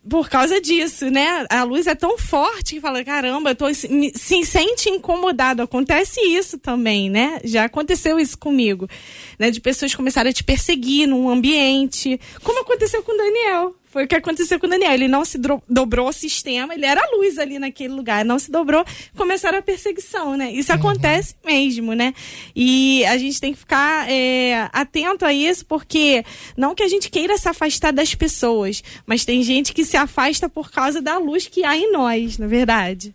por 0.07 0.29
causa 0.29 0.59
disso, 0.59 1.09
né? 1.11 1.45
A 1.49 1.63
luz 1.63 1.85
é 1.85 1.93
tão 1.93 2.17
forte 2.17 2.75
que 2.75 2.81
fala, 2.81 3.03
caramba, 3.03 3.51
eu 3.51 3.55
tô 3.55 3.65
me, 3.89 4.11
se 4.15 4.43
sente 4.45 4.89
incomodado. 4.89 5.61
Acontece 5.61 6.19
isso 6.21 6.57
também, 6.57 7.09
né? 7.09 7.39
Já 7.43 7.65
aconteceu 7.65 8.19
isso 8.19 8.37
comigo, 8.37 8.87
né? 9.39 9.49
De 9.51 9.59
pessoas 9.59 9.93
começarem 9.93 10.29
a 10.29 10.33
te 10.33 10.43
perseguir 10.43 11.07
num 11.07 11.29
ambiente, 11.29 12.19
como 12.43 12.61
aconteceu 12.61 13.03
com 13.03 13.11
o 13.11 13.17
Daniel. 13.17 13.75
Foi 13.91 14.05
o 14.05 14.07
que 14.07 14.15
aconteceu 14.15 14.57
com 14.57 14.67
o 14.67 14.69
Daniel. 14.69 14.93
Ele 14.93 15.07
não 15.09 15.25
se 15.25 15.37
dobrou 15.67 16.07
ao 16.07 16.13
sistema, 16.13 16.73
ele 16.73 16.85
era 16.85 17.01
luz 17.13 17.37
ali 17.37 17.59
naquele 17.59 17.93
lugar, 17.93 18.23
não 18.23 18.39
se 18.39 18.49
dobrou, 18.49 18.85
começaram 19.17 19.59
a 19.59 19.61
perseguição, 19.61 20.37
né? 20.37 20.49
Isso 20.49 20.71
uhum. 20.71 20.77
acontece 20.77 21.35
mesmo, 21.45 21.93
né? 21.93 22.13
E 22.55 23.03
a 23.05 23.17
gente 23.17 23.41
tem 23.41 23.51
que 23.51 23.59
ficar 23.59 24.09
é, 24.09 24.69
atento 24.71 25.25
a 25.25 25.33
isso, 25.33 25.65
porque 25.65 26.23
não 26.55 26.73
que 26.73 26.83
a 26.83 26.87
gente 26.87 27.09
queira 27.09 27.37
se 27.37 27.49
afastar 27.49 27.91
das 27.91 28.15
pessoas, 28.15 28.81
mas 29.05 29.25
tem 29.25 29.43
gente 29.43 29.73
que 29.73 29.83
se 29.83 29.97
afasta 29.97 30.47
por 30.47 30.71
causa 30.71 31.01
da 31.01 31.17
luz 31.17 31.47
que 31.47 31.65
há 31.65 31.75
em 31.75 31.91
nós, 31.91 32.37
na 32.37 32.45
é 32.45 32.47
verdade. 32.47 33.13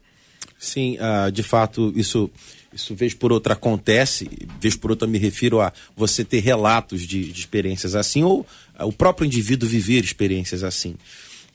Sim, 0.58 0.98
uh, 0.98 1.32
de 1.32 1.42
fato, 1.42 1.90
isso 1.96 2.30
isso 2.76 2.94
vez 2.94 3.14
por 3.14 3.32
outra 3.32 3.54
acontece, 3.54 4.28
vez 4.60 4.76
por 4.76 4.90
outra 4.90 5.08
me 5.08 5.18
refiro 5.18 5.60
a 5.60 5.72
você 5.96 6.24
ter 6.24 6.40
relatos 6.40 7.02
de, 7.02 7.32
de 7.32 7.40
experiências 7.40 7.94
assim, 7.94 8.22
ou 8.22 8.46
o 8.78 8.92
próprio 8.92 9.26
indivíduo 9.26 9.68
viver 9.68 10.04
experiências 10.04 10.62
assim. 10.62 10.94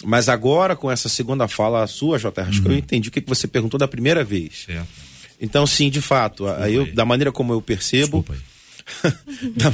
Mas 0.03 0.27
agora, 0.27 0.75
com 0.75 0.91
essa 0.91 1.07
segunda 1.07 1.47
fala 1.47 1.85
sua, 1.87 2.17
J. 2.17 2.41
Uhum. 2.41 2.49
que 2.49 2.67
eu 2.67 2.71
uhum. 2.71 2.77
entendi 2.77 3.09
o 3.09 3.11
que 3.11 3.23
você 3.25 3.47
perguntou 3.47 3.79
da 3.79 3.87
primeira 3.87 4.23
vez. 4.23 4.63
Certo. 4.65 4.87
Então, 5.39 5.65
sim, 5.65 5.89
de 5.89 6.01
fato, 6.01 6.47
aí 6.47 6.75
eu, 6.75 6.91
da 6.93 7.05
maneira 7.05 7.31
como 7.31 7.53
eu 7.53 7.61
percebo. 7.61 8.25
da... 9.55 9.71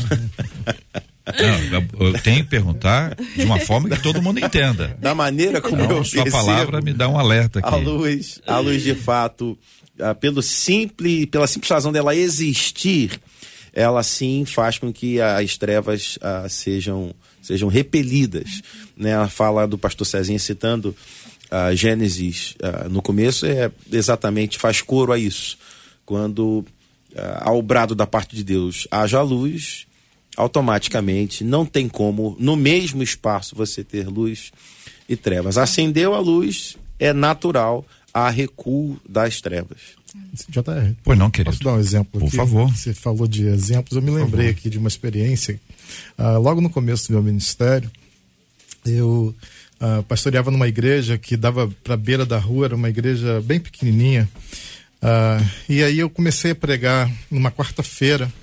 Não, 1.27 2.07
eu 2.07 2.13
tenho 2.21 2.43
que 2.43 2.49
perguntar 2.49 3.15
de 3.15 3.43
uma 3.43 3.59
forma 3.59 3.89
que 3.89 4.01
todo 4.01 4.21
mundo 4.21 4.39
entenda. 4.39 4.97
Da 4.99 5.13
maneira 5.13 5.59
como 5.59 5.83
então, 5.83 5.97
eu 5.97 6.03
sua 6.05 6.23
percebo. 6.23 6.43
Sua 6.43 6.53
palavra 6.53 6.81
me 6.81 6.93
dá 6.93 7.09
um 7.09 7.19
alerta 7.19 7.59
aqui. 7.59 7.67
A 7.67 7.75
luz, 7.75 8.41
a 8.47 8.59
luz 8.59 8.81
de 8.81 8.95
fato, 8.95 9.57
ah, 9.76 9.76
pelo 10.19 10.41
simples, 10.41 11.25
pela 11.25 11.47
simples 11.47 11.71
razão 11.71 11.91
dela 11.91 12.15
existir, 12.15 13.19
ela 13.73 14.01
sim 14.03 14.45
faz 14.45 14.77
com 14.77 14.91
que 14.91 15.21
as 15.21 15.57
trevas 15.57 16.17
ah, 16.21 16.47
sejam 16.49 17.13
sejam 17.41 17.69
repelidas. 17.69 18.61
Né? 18.95 19.15
A 19.15 19.29
fala 19.29 19.67
do 19.67 19.77
pastor 19.77 20.05
Cezinha 20.05 20.39
citando 20.39 20.95
a 21.49 21.73
Gênesis 21.73 22.55
uh, 22.61 22.89
no 22.89 23.01
começo 23.01 23.45
é 23.45 23.71
exatamente 23.89 24.57
faz 24.57 24.81
coro 24.81 25.13
a 25.13 25.17
isso. 25.17 25.57
Quando 26.05 26.65
ao 27.39 27.61
brado 27.61 27.95
da 27.95 28.05
parte 28.05 28.35
de 28.35 28.43
Deus 28.43 28.87
haja 28.91 29.21
luz, 29.21 29.87
automaticamente 30.35 31.43
não 31.43 31.65
tem 31.65 31.89
como 31.89 32.35
no 32.39 32.55
mesmo 32.55 33.01
espaço 33.01 33.55
você 33.55 33.83
ter 33.83 34.07
luz 34.07 34.51
e 35.09 35.15
trevas. 35.15 35.57
Acendeu 35.57 36.13
a 36.13 36.19
luz, 36.19 36.77
é 36.99 37.11
natural 37.11 37.85
a 38.17 38.29
recuo 38.31 38.99
das 39.07 39.39
trevas. 39.39 39.77
JR. 40.49 40.95
Pois 41.03 41.19
não, 41.19 41.29
querido. 41.29 41.51
Posso 41.51 41.63
dar 41.63 41.73
um 41.73 41.79
exemplo 41.79 42.19
Por 42.19 42.27
aqui? 42.27 42.35
favor. 42.35 42.75
Você 42.75 42.91
falou 42.91 43.27
de 43.27 43.45
exemplos, 43.45 43.95
eu 43.95 44.01
me 44.01 44.09
lembrei 44.09 44.49
aqui 44.49 44.71
de 44.71 44.79
uma 44.79 44.87
experiência. 44.87 45.59
Uh, 46.17 46.39
logo 46.39 46.59
no 46.59 46.69
começo 46.69 47.07
do 47.07 47.13
meu 47.13 47.21
ministério, 47.21 47.91
eu 48.83 49.35
uh, 49.79 50.01
pastoreava 50.03 50.49
numa 50.49 50.67
igreja 50.67 51.15
que 51.19 51.37
dava 51.37 51.67
para 51.83 51.93
a 51.93 51.97
beira 51.97 52.25
da 52.25 52.39
rua, 52.39 52.65
era 52.65 52.75
uma 52.75 52.89
igreja 52.89 53.39
bem 53.41 53.59
pequenininha. 53.59 54.27
Uh, 54.99 55.47
e 55.69 55.83
aí 55.83 55.99
eu 55.99 56.09
comecei 56.09 56.51
a 56.51 56.55
pregar 56.55 57.11
numa 57.29 57.51
quarta-feira. 57.51 58.33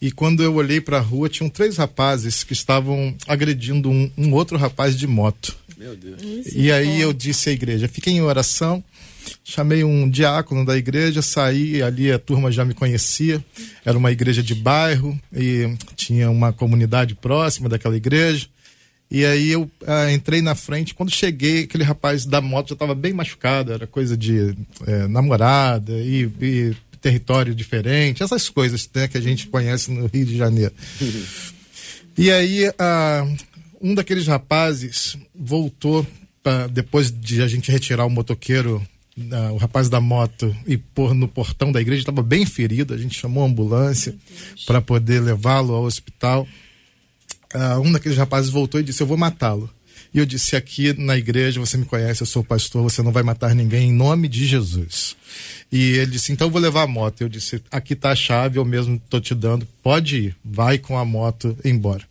E 0.00 0.10
quando 0.10 0.42
eu 0.42 0.54
olhei 0.54 0.80
para 0.80 0.96
a 0.96 1.02
rua, 1.02 1.28
tinham 1.28 1.50
três 1.50 1.76
rapazes 1.76 2.42
que 2.42 2.54
estavam 2.54 3.14
agredindo 3.28 3.90
um, 3.90 4.10
um 4.16 4.32
outro 4.32 4.56
rapaz 4.56 4.98
de 4.98 5.06
moto. 5.06 5.54
Meu 5.76 5.94
Deus. 5.94 6.46
E 6.54 6.72
aí 6.72 7.00
eu 7.00 7.12
disse 7.12 7.50
à 7.50 7.52
igreja: 7.52 7.88
fiquem 7.88 8.16
em 8.16 8.22
oração 8.22 8.82
chamei 9.44 9.84
um 9.84 10.08
diácono 10.08 10.64
da 10.64 10.76
igreja, 10.76 11.22
saí, 11.22 11.82
ali 11.82 12.10
a 12.10 12.18
turma 12.18 12.50
já 12.50 12.64
me 12.64 12.74
conhecia, 12.74 13.44
era 13.84 13.96
uma 13.96 14.12
igreja 14.12 14.42
de 14.42 14.54
bairro 14.54 15.18
e 15.32 15.74
tinha 15.96 16.30
uma 16.30 16.52
comunidade 16.52 17.14
próxima 17.14 17.68
daquela 17.68 17.96
igreja. 17.96 18.46
E 19.10 19.26
aí 19.26 19.50
eu 19.50 19.70
ah, 19.86 20.10
entrei 20.10 20.40
na 20.40 20.54
frente, 20.54 20.94
quando 20.94 21.10
cheguei, 21.10 21.64
aquele 21.64 21.84
rapaz 21.84 22.24
da 22.24 22.40
moto 22.40 22.70
já 22.70 22.74
estava 22.74 22.94
bem 22.94 23.12
machucado, 23.12 23.70
era 23.70 23.86
coisa 23.86 24.16
de 24.16 24.56
é, 24.86 25.06
namorada 25.06 25.92
e, 25.92 26.30
e, 26.40 26.74
território 26.98 27.54
diferente, 27.54 28.22
essas 28.22 28.48
coisas 28.48 28.88
né, 28.94 29.08
que 29.08 29.18
a 29.18 29.20
gente 29.20 29.48
conhece 29.48 29.90
no 29.90 30.06
Rio 30.06 30.24
de 30.24 30.36
Janeiro. 30.36 30.72
e 32.16 32.30
aí 32.30 32.72
ah, 32.78 33.26
um 33.82 33.94
daqueles 33.94 34.26
rapazes 34.26 35.18
voltou, 35.34 36.06
pra, 36.42 36.66
depois 36.68 37.12
de 37.12 37.42
a 37.42 37.48
gente 37.48 37.70
retirar 37.70 38.06
o 38.06 38.10
motoqueiro 38.10 38.80
o 39.52 39.56
rapaz 39.56 39.88
da 39.88 40.00
moto 40.00 40.54
e 40.66 40.76
pôr 40.76 41.14
no 41.14 41.28
portão 41.28 41.70
da 41.70 41.80
igreja, 41.80 42.02
estava 42.02 42.22
bem 42.22 42.46
ferido. 42.46 42.94
A 42.94 42.98
gente 42.98 43.18
chamou 43.18 43.44
a 43.44 43.46
ambulância 43.46 44.14
para 44.66 44.80
poder 44.80 45.20
levá-lo 45.20 45.74
ao 45.74 45.84
hospital. 45.84 46.46
Uh, 47.54 47.80
um 47.80 47.92
daqueles 47.92 48.16
rapazes 48.16 48.50
voltou 48.50 48.80
e 48.80 48.84
disse: 48.84 49.02
Eu 49.02 49.06
vou 49.06 49.16
matá-lo. 49.16 49.68
E 50.14 50.18
eu 50.18 50.24
disse: 50.24 50.56
Aqui 50.56 50.92
na 50.98 51.16
igreja, 51.16 51.60
você 51.60 51.76
me 51.76 51.84
conhece, 51.84 52.22
eu 52.22 52.26
sou 52.26 52.42
pastor, 52.42 52.82
você 52.82 53.02
não 53.02 53.12
vai 53.12 53.22
matar 53.22 53.54
ninguém 53.54 53.90
em 53.90 53.92
nome 53.92 54.28
de 54.28 54.46
Jesus. 54.46 55.14
E 55.70 55.98
ele 55.98 56.12
disse: 56.12 56.32
Então 56.32 56.46
eu 56.46 56.50
vou 56.50 56.60
levar 56.60 56.82
a 56.82 56.86
moto. 56.86 57.20
Eu 57.20 57.28
disse: 57.28 57.62
Aqui 57.70 57.92
está 57.92 58.10
a 58.10 58.16
chave, 58.16 58.58
eu 58.58 58.64
mesmo 58.64 58.96
estou 58.96 59.20
te 59.20 59.34
dando, 59.34 59.66
pode 59.82 60.16
ir, 60.16 60.36
vai 60.42 60.78
com 60.78 60.96
a 60.96 61.04
moto 61.04 61.56
embora. 61.62 62.02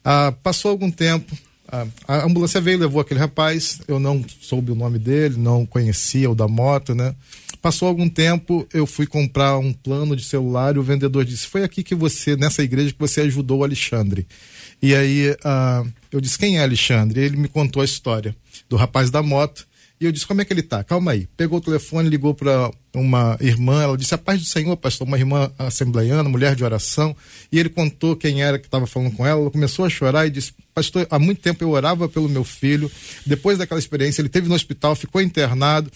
Uh, 0.00 0.32
passou 0.42 0.70
algum 0.70 0.90
tempo, 0.90 1.34
a, 1.68 1.86
a 2.06 2.24
ambulância 2.24 2.60
veio, 2.60 2.78
levou 2.78 3.00
aquele 3.00 3.20
rapaz, 3.20 3.80
eu 3.88 3.98
não 3.98 4.24
soube 4.40 4.72
o 4.72 4.74
nome 4.74 4.98
dele, 4.98 5.36
não 5.36 5.64
conhecia 5.64 6.30
o 6.30 6.34
da 6.34 6.46
moto, 6.46 6.94
né? 6.94 7.14
Passou 7.60 7.88
algum 7.88 8.08
tempo, 8.08 8.66
eu 8.74 8.86
fui 8.86 9.06
comprar 9.06 9.56
um 9.58 9.72
plano 9.72 10.14
de 10.14 10.22
celular 10.24 10.76
e 10.76 10.78
o 10.78 10.82
vendedor 10.82 11.24
disse: 11.24 11.46
Foi 11.46 11.62
aqui 11.62 11.82
que 11.82 11.94
você, 11.94 12.36
nessa 12.36 12.62
igreja, 12.62 12.92
que 12.92 12.98
você 12.98 13.22
ajudou 13.22 13.60
o 13.60 13.64
Alexandre. 13.64 14.26
E 14.82 14.94
aí 14.94 15.30
uh, 15.30 15.90
eu 16.12 16.20
disse: 16.20 16.38
Quem 16.38 16.58
é 16.58 16.62
Alexandre? 16.62 17.20
E 17.20 17.24
ele 17.24 17.36
me 17.36 17.48
contou 17.48 17.80
a 17.80 17.84
história 17.84 18.36
do 18.68 18.76
rapaz 18.76 19.10
da 19.10 19.22
moto 19.22 19.66
E 20.00 20.06
eu 20.06 20.12
disse, 20.12 20.26
como 20.26 20.40
é 20.40 20.44
que 20.44 20.52
ele 20.52 20.62
tá? 20.62 20.82
Calma 20.82 21.12
aí. 21.12 21.28
Pegou 21.36 21.58
o 21.58 21.62
telefone, 21.62 22.08
ligou 22.08 22.34
para 22.34 22.70
uma 22.94 23.36
irmã, 23.40 23.82
ela 23.82 23.96
disse, 23.96 24.14
a 24.14 24.18
paz 24.18 24.40
do 24.40 24.46
Senhor, 24.46 24.76
pastor, 24.76 25.06
uma 25.06 25.18
irmã 25.18 25.50
assembleiana, 25.58 26.28
mulher 26.28 26.56
de 26.56 26.64
oração, 26.64 27.16
e 27.50 27.58
ele 27.58 27.68
contou 27.68 28.16
quem 28.16 28.42
era 28.42 28.58
que 28.58 28.66
estava 28.66 28.86
falando 28.86 29.12
com 29.12 29.24
ela, 29.26 29.40
ela 29.40 29.50
começou 29.50 29.84
a 29.84 29.88
chorar 29.88 30.26
e 30.26 30.30
disse, 30.30 30.52
pastor, 30.74 31.06
há 31.10 31.18
muito 31.18 31.40
tempo 31.40 31.62
eu 31.62 31.70
orava 31.70 32.08
pelo 32.08 32.28
meu 32.28 32.44
filho, 32.44 32.90
depois 33.24 33.58
daquela 33.58 33.78
experiência, 33.78 34.20
ele 34.20 34.28
teve 34.28 34.48
no 34.48 34.54
hospital, 34.54 34.96
ficou 34.96 35.22
internado, 35.22 35.90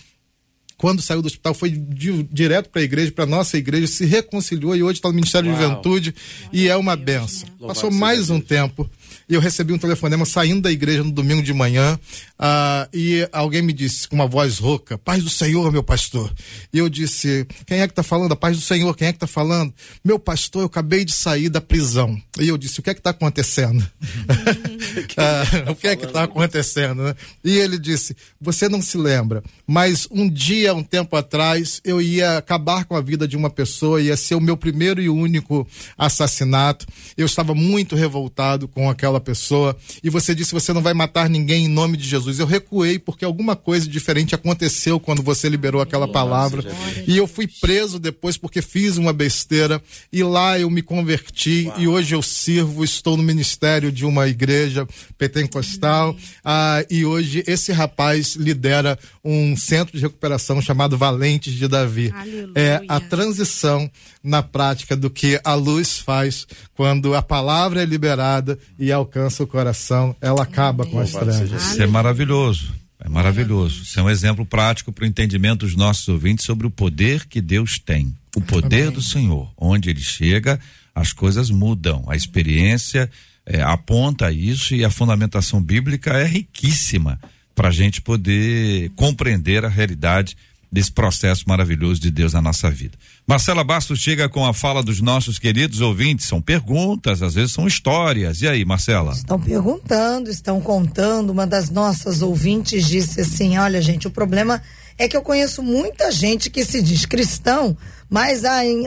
quando 0.78 1.02
saiu 1.02 1.20
do 1.20 1.26
hospital, 1.26 1.52
foi 1.52 1.70
di 1.70 2.22
direto 2.30 2.70
para 2.70 2.80
a 2.80 2.84
igreja, 2.84 3.10
para 3.10 3.26
nossa 3.26 3.58
igreja, 3.58 3.88
se 3.88 4.06
reconciliou 4.06 4.76
e 4.76 4.82
hoje 4.82 4.98
está 4.98 5.08
no 5.08 5.14
Ministério 5.16 5.50
Uau. 5.50 5.58
de 5.58 5.64
Juventude 5.64 6.14
e 6.52 6.68
é 6.68 6.76
uma 6.76 6.94
benção. 6.94 7.48
Passou 7.66 7.90
mais 7.90 8.30
um 8.30 8.40
tempo 8.40 8.88
e 9.28 9.34
eu 9.34 9.40
recebi 9.40 9.74
um 9.74 9.78
telefonema 9.78 10.24
saindo 10.24 10.62
da 10.62 10.72
igreja 10.72 11.04
no 11.04 11.12
domingo 11.12 11.42
de 11.42 11.52
manhã 11.52 11.98
uh, 12.38 12.88
e 12.94 13.28
alguém 13.30 13.60
me 13.60 13.74
disse 13.74 14.08
com 14.08 14.16
uma 14.16 14.26
voz 14.26 14.58
rouca, 14.58 14.96
paz 14.96 15.22
do 15.22 15.28
Senhor, 15.28 15.70
meu 15.70 15.82
pastor. 15.82 16.32
E 16.72 16.78
eu 16.78 16.88
disse, 16.88 17.46
quem 17.66 17.80
é 17.80 17.86
que 17.86 17.92
está 17.92 18.02
falando? 18.02 18.32
A 18.32 18.36
paz 18.36 18.56
do 18.56 18.62
Senhor, 18.62 18.96
quem 18.96 19.08
é 19.08 19.12
que 19.12 19.16
está 19.16 19.26
falando? 19.26 19.74
Meu 20.02 20.18
pastor, 20.18 20.62
eu 20.62 20.66
acabei 20.66 21.04
de 21.04 21.12
sair 21.12 21.50
da 21.50 21.60
prisão. 21.60 22.18
E 22.40 22.48
eu 22.48 22.56
disse, 22.56 22.80
o 22.80 22.82
que 22.82 22.88
é 22.88 22.94
que 22.94 23.00
está 23.00 23.10
acontecendo? 23.10 23.80
uh, 23.80 25.70
o 25.72 25.76
que 25.76 25.88
é 25.88 25.96
que 25.96 26.06
está 26.06 26.22
acontecendo? 26.22 27.02
Né? 27.02 27.14
E 27.44 27.58
ele 27.58 27.78
disse, 27.78 28.16
você 28.40 28.66
não 28.66 28.80
se 28.80 28.96
lembra, 28.96 29.42
mas 29.66 30.08
um 30.10 30.26
dia, 30.28 30.74
um 30.74 30.82
tempo 30.82 31.16
atrás, 31.16 31.82
eu 31.84 32.00
ia 32.00 32.38
acabar 32.38 32.86
com 32.86 32.96
a 32.96 33.00
vida 33.02 33.28
de 33.28 33.36
uma 33.36 33.50
pessoa, 33.50 34.00
ia 34.00 34.16
ser 34.16 34.36
o 34.36 34.40
meu 34.40 34.56
primeiro 34.56 35.02
e 35.02 35.08
único 35.10 35.68
assassinato. 35.98 36.86
Eu 37.14 37.26
estava 37.26 37.54
muito 37.54 37.94
revoltado 37.94 38.66
com 38.66 38.88
aquela 38.88 39.17
pessoa 39.20 39.76
e 40.02 40.10
você 40.10 40.34
disse 40.34 40.52
você 40.52 40.72
não 40.72 40.82
vai 40.82 40.94
matar 40.94 41.28
ninguém 41.28 41.64
em 41.64 41.68
nome 41.68 41.96
de 41.96 42.08
Jesus. 42.08 42.38
Eu 42.38 42.46
recuei 42.46 42.98
porque 42.98 43.24
alguma 43.24 43.56
coisa 43.56 43.88
diferente 43.88 44.34
aconteceu 44.34 44.98
quando 45.00 45.22
você 45.22 45.48
liberou 45.48 45.80
aquela 45.80 46.08
palavra 46.08 46.64
e 47.06 47.16
eu 47.16 47.26
fui 47.26 47.48
preso 47.60 47.98
depois 47.98 48.36
porque 48.36 48.62
fiz 48.62 48.96
uma 48.96 49.12
besteira 49.12 49.82
e 50.12 50.22
lá 50.22 50.58
eu 50.58 50.70
me 50.70 50.82
converti 50.82 51.66
Uau. 51.66 51.80
e 51.80 51.88
hoje 51.88 52.14
eu 52.14 52.22
sirvo, 52.22 52.84
estou 52.84 53.16
no 53.16 53.22
ministério 53.22 53.90
de 53.90 54.04
uma 54.04 54.28
igreja 54.28 54.86
pentecostal 55.16 56.16
ah, 56.44 56.84
e 56.90 57.04
hoje 57.04 57.42
esse 57.46 57.72
rapaz 57.72 58.36
lidera 58.36 58.98
um 59.24 59.56
centro 59.56 59.96
de 59.96 60.02
recuperação 60.02 60.60
chamado 60.62 60.96
Valentes 60.96 61.52
de 61.52 61.68
Davi. 61.68 62.12
Aleluia. 62.14 62.52
É 62.54 62.80
a 62.88 63.00
transição 63.00 63.90
na 64.22 64.42
prática 64.42 64.96
do 64.96 65.10
que 65.10 65.40
a 65.44 65.54
luz 65.54 65.98
faz 65.98 66.46
quando 66.74 67.14
a 67.14 67.22
palavra 67.22 67.82
é 67.82 67.84
liberada 67.84 68.58
e 68.78 68.92
alcança 69.08 69.42
o 69.42 69.46
coração, 69.46 70.14
ela 70.20 70.42
acaba 70.42 70.84
com 70.84 71.00
as 71.00 71.12
trevas. 71.12 71.50
Isso 71.50 71.82
é 71.82 71.86
maravilhoso. 71.86 72.74
É 73.00 73.08
maravilhoso. 73.08 73.82
Isso 73.82 73.98
é 73.98 74.02
um 74.02 74.10
exemplo 74.10 74.44
prático 74.44 74.92
para 74.92 75.04
o 75.04 75.06
entendimento 75.06 75.64
dos 75.64 75.74
nossos 75.74 76.06
ouvintes 76.08 76.44
sobre 76.44 76.66
o 76.66 76.70
poder 76.70 77.26
que 77.26 77.40
Deus 77.40 77.78
tem. 77.78 78.14
O 78.36 78.40
poder 78.40 78.82
Amém. 78.82 78.92
do 78.92 79.02
Senhor. 79.02 79.50
Onde 79.56 79.88
ele 79.88 80.00
chega, 80.00 80.60
as 80.94 81.12
coisas 81.12 81.48
mudam. 81.48 82.04
A 82.08 82.16
experiência 82.16 83.08
é, 83.46 83.62
aponta 83.62 84.30
isso 84.30 84.74
e 84.74 84.84
a 84.84 84.90
fundamentação 84.90 85.62
bíblica 85.62 86.18
é 86.18 86.24
riquíssima 86.24 87.18
para 87.54 87.68
a 87.68 87.72
gente 87.72 88.02
poder 88.02 88.90
compreender 88.90 89.64
a 89.64 89.68
realidade 89.68 90.36
desse 90.70 90.92
processo 90.92 91.44
maravilhoso 91.46 92.00
de 92.00 92.10
Deus 92.10 92.34
na 92.34 92.42
nossa 92.42 92.70
vida. 92.70 92.96
Marcela 93.26 93.64
Bastos 93.64 93.98
chega 93.98 94.28
com 94.28 94.44
a 94.44 94.52
fala 94.52 94.82
dos 94.82 95.00
nossos 95.00 95.38
queridos 95.38 95.80
ouvintes. 95.80 96.26
São 96.26 96.40
perguntas, 96.40 97.22
às 97.22 97.34
vezes 97.34 97.52
são 97.52 97.66
histórias. 97.66 98.42
E 98.42 98.48
aí, 98.48 98.64
Marcela? 98.64 99.12
Estão 99.12 99.40
perguntando, 99.40 100.30
estão 100.30 100.60
contando. 100.60 101.30
Uma 101.30 101.46
das 101.46 101.70
nossas 101.70 102.20
ouvintes 102.20 102.86
disse 102.86 103.22
assim: 103.22 103.56
Olha, 103.56 103.80
gente, 103.80 104.06
o 104.06 104.10
problema 104.10 104.62
é 104.98 105.08
que 105.08 105.16
eu 105.16 105.22
conheço 105.22 105.62
muita 105.62 106.12
gente 106.12 106.50
que 106.50 106.64
se 106.64 106.82
diz 106.82 107.06
cristão, 107.06 107.76
mas 108.10 108.42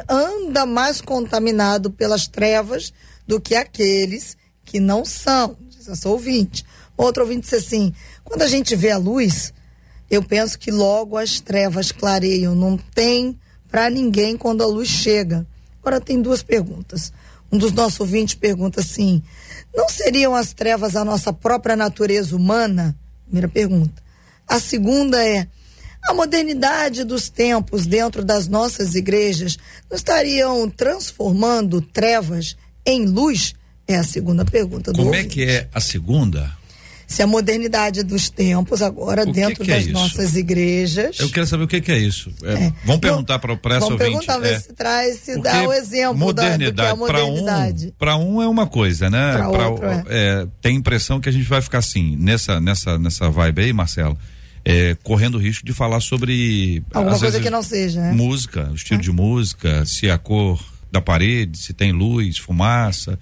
anda 0.07 0.65
mais 0.65 1.01
contaminado 1.01 1.89
pelas 1.89 2.27
trevas 2.27 2.93
do 3.27 3.39
que 3.39 3.55
aqueles 3.55 4.37
que 4.63 4.79
não 4.79 5.03
são. 5.03 5.57
Diz 5.69 5.87
essa 5.87 6.09
ouvinte. 6.09 6.63
Outro 6.95 7.23
ouvinte 7.23 7.41
disse 7.41 7.55
assim: 7.55 7.93
quando 8.23 8.43
a 8.43 8.47
gente 8.47 8.75
vê 8.75 8.91
a 8.91 8.97
luz 8.97 9.51
eu 10.11 10.21
penso 10.21 10.59
que 10.59 10.69
logo 10.69 11.17
as 11.17 11.39
trevas 11.39 11.89
clareiam. 11.89 12.53
Não 12.53 12.75
tem 12.77 13.39
para 13.69 13.89
ninguém 13.89 14.35
quando 14.35 14.61
a 14.61 14.67
luz 14.67 14.89
chega. 14.89 15.47
Agora 15.79 16.01
tem 16.01 16.21
duas 16.21 16.43
perguntas. 16.43 17.13
Um 17.49 17.57
dos 17.57 17.71
nossos 17.71 18.01
ouvintes 18.01 18.35
pergunta 18.35 18.81
assim: 18.81 19.23
não 19.73 19.87
seriam 19.87 20.35
as 20.35 20.51
trevas 20.51 20.97
a 20.97 21.05
nossa 21.05 21.31
própria 21.31 21.77
natureza 21.77 22.35
humana? 22.35 22.93
Primeira 23.23 23.47
pergunta. 23.47 24.03
A 24.45 24.59
segunda 24.59 25.25
é: 25.25 25.47
a 26.03 26.13
modernidade 26.13 27.05
dos 27.05 27.29
tempos 27.29 27.85
dentro 27.85 28.23
das 28.23 28.49
nossas 28.49 28.95
igrejas 28.95 29.57
não 29.89 29.95
estariam 29.95 30.69
transformando 30.69 31.81
trevas 31.81 32.57
em 32.85 33.05
luz? 33.05 33.53
É 33.87 33.95
a 33.95 34.03
segunda 34.03 34.43
pergunta. 34.43 34.91
Como 34.91 35.15
é 35.15 35.23
que 35.23 35.43
é 35.45 35.69
a 35.73 35.79
segunda? 35.79 36.60
Se 37.11 37.21
a 37.21 37.27
modernidade 37.27 38.03
dos 38.03 38.29
tempos 38.29 38.81
agora 38.81 39.27
o 39.27 39.31
dentro 39.31 39.57
que 39.57 39.65
que 39.65 39.71
é 39.71 39.79
das 39.79 39.87
é 39.87 39.91
nossas 39.91 40.35
igrejas. 40.35 41.19
Eu 41.19 41.29
quero 41.29 41.45
saber 41.45 41.65
o 41.65 41.67
que, 41.67 41.81
que 41.81 41.91
é 41.91 41.97
isso. 41.97 42.31
É, 42.43 42.53
é. 42.53 42.73
Vamos 42.85 43.01
perguntar 43.01 43.37
para 43.37 43.53
essa 43.53 43.79
vamos 43.81 43.91
ouvinte. 43.91 43.99
Perguntar, 43.99 44.37
ver 44.37 44.53
é. 44.53 44.59
se 44.59 44.73
traz, 44.73 45.19
se 45.19 45.33
Porque 45.33 45.49
dá 45.49 45.67
o 45.67 45.73
exemplo 45.73 46.17
modernidade, 46.17 46.71
da, 46.71 46.87
é 46.87 46.93
modernidade. 46.93 47.93
Para 47.99 48.15
um, 48.15 48.37
um 48.37 48.41
é 48.41 48.47
uma 48.47 48.65
coisa, 48.65 49.09
né? 49.09 49.33
Para 49.33 49.69
outro, 49.69 49.85
é. 49.85 50.03
é. 50.07 50.47
Tem 50.61 50.75
impressão 50.77 51.19
que 51.19 51.27
a 51.27 51.31
gente 51.31 51.47
vai 51.47 51.61
ficar 51.61 51.79
assim, 51.79 52.15
nessa, 52.17 52.61
nessa, 52.61 52.97
nessa 52.97 53.29
vibe 53.29 53.61
aí, 53.61 53.73
Marcelo. 53.73 54.17
É, 54.63 54.95
correndo 55.03 55.35
o 55.35 55.39
risco 55.39 55.65
de 55.65 55.73
falar 55.73 55.99
sobre 55.99 56.81
alguma 56.93 57.17
coisa 57.17 57.31
vezes, 57.31 57.41
que 57.41 57.49
não 57.49 57.63
seja 57.63 57.99
né? 57.99 58.13
música, 58.13 58.69
o 58.71 58.75
estilo 58.75 59.01
de 59.01 59.11
música, 59.11 59.85
se 59.85 60.09
a 60.09 60.19
cor 60.19 60.63
da 60.91 61.01
parede, 61.01 61.57
se 61.57 61.73
tem 61.73 61.91
luz, 61.91 62.37
fumaça. 62.37 63.19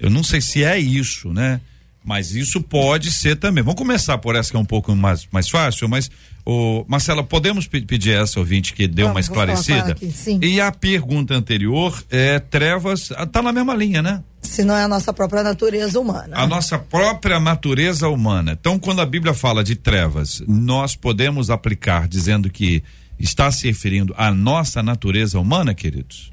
Eu 0.00 0.10
não 0.10 0.22
sei 0.22 0.40
se 0.40 0.64
é 0.64 0.78
isso, 0.78 1.32
né? 1.32 1.60
Mas 2.04 2.34
isso 2.34 2.60
pode 2.62 3.10
ser 3.10 3.36
também. 3.36 3.62
Vamos 3.62 3.78
começar 3.78 4.16
por 4.18 4.34
essa 4.34 4.50
que 4.50 4.56
é 4.56 4.60
um 4.60 4.64
pouco 4.64 4.94
mais, 4.96 5.28
mais 5.30 5.48
fácil, 5.48 5.88
mas 5.88 6.10
o 6.44 6.84
Marcela, 6.88 7.22
podemos 7.22 7.66
pedir 7.66 8.16
a 8.16 8.22
essa 8.22 8.40
ouvinte 8.40 8.72
que 8.72 8.88
deu 8.88 9.06
Vamos, 9.06 9.16
uma 9.16 9.20
esclarecida? 9.20 9.92
Aqui, 9.92 10.12
e 10.42 10.60
a 10.60 10.72
pergunta 10.72 11.34
anterior 11.34 12.02
é 12.10 12.38
trevas, 12.38 13.12
ah, 13.16 13.26
tá 13.26 13.42
na 13.42 13.52
mesma 13.52 13.74
linha, 13.74 14.00
né? 14.02 14.22
Se 14.40 14.64
não 14.64 14.74
é 14.74 14.82
a 14.82 14.88
nossa 14.88 15.12
própria 15.12 15.42
natureza 15.42 16.00
humana. 16.00 16.36
A 16.36 16.46
nossa 16.46 16.78
própria 16.78 17.38
natureza 17.38 18.08
humana. 18.08 18.56
Então, 18.58 18.78
quando 18.78 19.02
a 19.02 19.06
Bíblia 19.06 19.34
fala 19.34 19.62
de 19.62 19.76
trevas, 19.76 20.42
nós 20.48 20.96
podemos 20.96 21.50
aplicar 21.50 22.08
dizendo 22.08 22.48
que 22.48 22.82
está 23.18 23.52
se 23.52 23.66
referindo 23.66 24.14
à 24.16 24.32
nossa 24.32 24.82
natureza 24.82 25.38
humana, 25.38 25.74
queridos? 25.74 26.32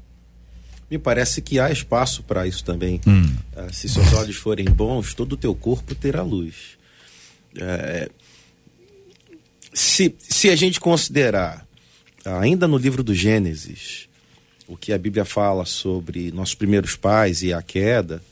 Me 0.90 0.98
parece 0.98 1.42
que 1.42 1.60
há 1.60 1.70
espaço 1.70 2.22
para 2.22 2.46
isso 2.46 2.64
também. 2.64 3.00
Hum. 3.06 3.34
Uh, 3.56 3.72
se 3.72 3.88
seus 3.88 4.12
olhos 4.14 4.36
forem 4.36 4.66
bons, 4.66 5.14
todo 5.14 5.32
o 5.32 5.36
teu 5.36 5.54
corpo 5.54 5.94
terá 5.94 6.22
luz. 6.22 6.78
Uh, 7.54 8.10
se, 9.72 10.14
se 10.18 10.48
a 10.50 10.56
gente 10.56 10.80
considerar, 10.80 11.66
ainda 12.24 12.66
no 12.66 12.78
livro 12.78 13.02
do 13.02 13.14
Gênesis, 13.14 14.08
o 14.66 14.76
que 14.76 14.92
a 14.92 14.98
Bíblia 14.98 15.24
fala 15.24 15.64
sobre 15.64 16.30
nossos 16.32 16.54
primeiros 16.54 16.96
pais 16.96 17.42
e 17.42 17.52
a 17.52 17.62
queda, 17.62 18.22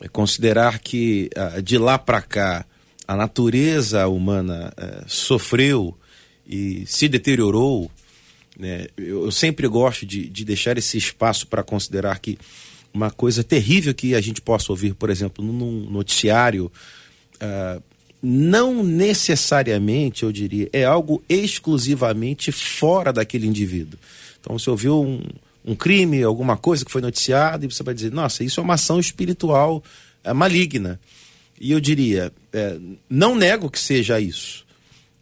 é 0.00 0.08
considerar 0.08 0.78
que 0.78 1.30
uh, 1.36 1.62
de 1.62 1.78
lá 1.78 1.98
para 1.98 2.20
cá 2.22 2.66
a 3.06 3.14
natureza 3.14 4.08
humana 4.08 4.72
eh, 4.76 5.04
sofreu 5.06 5.96
e 6.46 6.84
se 6.86 7.08
deteriorou 7.08 7.90
né? 8.58 8.86
Eu, 8.96 9.24
eu 9.24 9.30
sempre 9.32 9.66
gosto 9.66 10.06
de, 10.06 10.28
de 10.28 10.44
deixar 10.44 10.78
esse 10.78 10.96
espaço 10.96 11.46
para 11.46 11.62
considerar 11.62 12.18
que 12.18 12.38
uma 12.92 13.10
coisa 13.10 13.42
terrível 13.42 13.92
que 13.92 14.14
a 14.14 14.20
gente 14.20 14.40
possa 14.40 14.70
ouvir, 14.70 14.94
por 14.94 15.10
exemplo, 15.10 15.44
num 15.44 15.90
noticiário, 15.90 16.70
uh, 17.36 17.82
não 18.22 18.84
necessariamente, 18.84 20.22
eu 20.22 20.32
diria, 20.32 20.68
é 20.72 20.84
algo 20.84 21.22
exclusivamente 21.28 22.52
fora 22.52 23.12
daquele 23.12 23.46
indivíduo. 23.46 23.98
Então, 24.40 24.56
você 24.58 24.70
ouviu 24.70 25.02
um, 25.02 25.20
um 25.64 25.74
crime, 25.74 26.22
alguma 26.22 26.56
coisa 26.56 26.84
que 26.84 26.90
foi 26.90 27.02
noticiada, 27.02 27.64
e 27.64 27.70
você 27.70 27.82
vai 27.82 27.92
dizer, 27.92 28.12
nossa, 28.12 28.44
isso 28.44 28.60
é 28.60 28.62
uma 28.62 28.74
ação 28.74 29.00
espiritual 29.00 29.82
é, 30.22 30.32
maligna. 30.32 31.00
E 31.60 31.72
eu 31.72 31.80
diria, 31.80 32.32
é, 32.52 32.78
não 33.10 33.34
nego 33.34 33.68
que 33.68 33.78
seja 33.78 34.20
isso. 34.20 34.63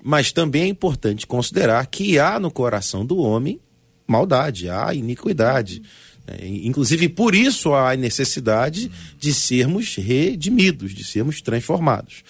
Mas 0.02 0.32
também 0.32 0.62
é 0.62 0.66
importante 0.66 1.26
considerar 1.26 1.86
que 1.86 2.18
há 2.18 2.40
no 2.40 2.50
coração 2.50 3.06
do 3.06 3.18
homem 3.18 3.60
maldade, 4.06 4.68
há 4.68 4.92
iniquidade. 4.92 5.80
Né? 6.26 6.36
Inclusive, 6.64 7.08
por 7.08 7.34
isso 7.34 7.72
há 7.72 7.96
necessidade 7.96 8.90
de 9.18 9.32
sermos 9.32 9.94
redimidos, 9.94 10.92
de 10.92 11.04
sermos 11.04 11.40
transformados. 11.40 12.24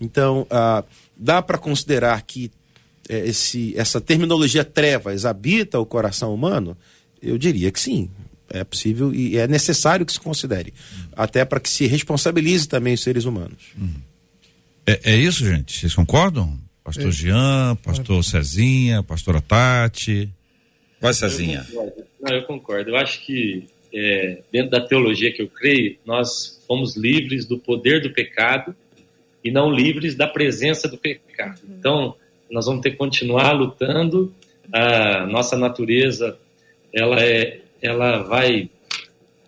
Então, 0.00 0.46
ah, 0.50 0.84
dá 1.16 1.42
para 1.42 1.58
considerar 1.58 2.20
que 2.22 2.50
é, 3.08 3.28
esse, 3.28 3.74
essa 3.76 4.00
terminologia 4.00 4.64
trevas 4.64 5.24
habita 5.24 5.78
o 5.78 5.86
coração 5.86 6.34
humano? 6.34 6.76
Eu 7.20 7.38
diria 7.38 7.70
que 7.70 7.80
sim. 7.80 8.10
É 8.54 8.64
possível 8.64 9.14
e 9.14 9.38
é 9.38 9.48
necessário 9.48 10.04
que 10.04 10.12
se 10.12 10.20
considere. 10.20 10.74
Até 11.16 11.42
para 11.44 11.58
que 11.58 11.70
se 11.70 11.86
responsabilize 11.86 12.68
também 12.68 12.92
os 12.92 13.00
seres 13.00 13.24
humanos. 13.24 13.72
É, 14.86 15.12
é 15.12 15.16
isso, 15.16 15.44
gente? 15.44 15.78
Vocês 15.78 15.94
concordam? 15.94 16.58
Pastor 16.84 17.12
Jean, 17.12 17.76
pastor 17.76 18.24
Cezinha, 18.24 19.02
pastora 19.02 19.40
Tati. 19.40 20.28
Vai, 21.00 21.14
Cezinha. 21.14 21.64
Eu 21.68 21.74
concordo. 21.74 22.04
Não, 22.20 22.34
eu 22.34 22.42
concordo. 22.42 22.90
Eu 22.90 22.96
acho 22.96 23.24
que 23.24 23.66
é, 23.92 24.42
dentro 24.50 24.70
da 24.70 24.80
teologia 24.80 25.32
que 25.32 25.42
eu 25.42 25.48
creio, 25.48 25.96
nós 26.04 26.62
fomos 26.66 26.96
livres 26.96 27.46
do 27.46 27.58
poder 27.58 28.00
do 28.00 28.10
pecado 28.10 28.74
e 29.44 29.50
não 29.50 29.70
livres 29.70 30.14
da 30.14 30.26
presença 30.26 30.88
do 30.88 30.96
pecado. 30.96 31.60
Então, 31.68 32.16
nós 32.50 32.66
vamos 32.66 32.82
ter 32.82 32.90
que 32.90 32.96
continuar 32.96 33.52
lutando. 33.52 34.32
A 34.72 35.26
nossa 35.26 35.56
natureza, 35.56 36.38
ela 36.92 37.20
é, 37.20 37.60
ela 37.80 38.22
vai 38.22 38.70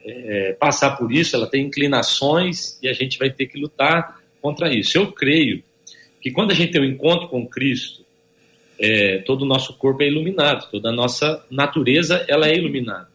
é, 0.05 0.53
passar 0.59 0.97
por 0.97 1.13
isso, 1.13 1.35
ela 1.35 1.47
tem 1.47 1.67
inclinações 1.67 2.79
e 2.83 2.89
a 2.89 2.93
gente 2.93 3.19
vai 3.19 3.31
ter 3.31 3.47
que 3.47 3.59
lutar 3.59 4.21
contra 4.43 4.73
isso. 4.73 4.99
Eu 4.99 5.11
creio 5.13 5.63
que 6.25 6.31
quando 6.31 6.53
a 6.53 6.55
gente 6.55 6.73
tem 6.73 6.81
um 6.81 6.87
encontro 6.87 7.29
com 7.29 7.47
Cristo, 7.47 8.03
é, 8.81 9.19
todo 9.19 9.43
o 9.43 9.45
nosso 9.45 9.75
corpo 9.75 10.03
é 10.03 10.07
iluminado, 10.07 10.71
toda 10.71 10.89
a 10.89 10.93
nossa 10.93 11.45
natureza 11.51 12.25
ela 12.27 12.49
é 12.49 12.57
iluminada. 12.57 13.09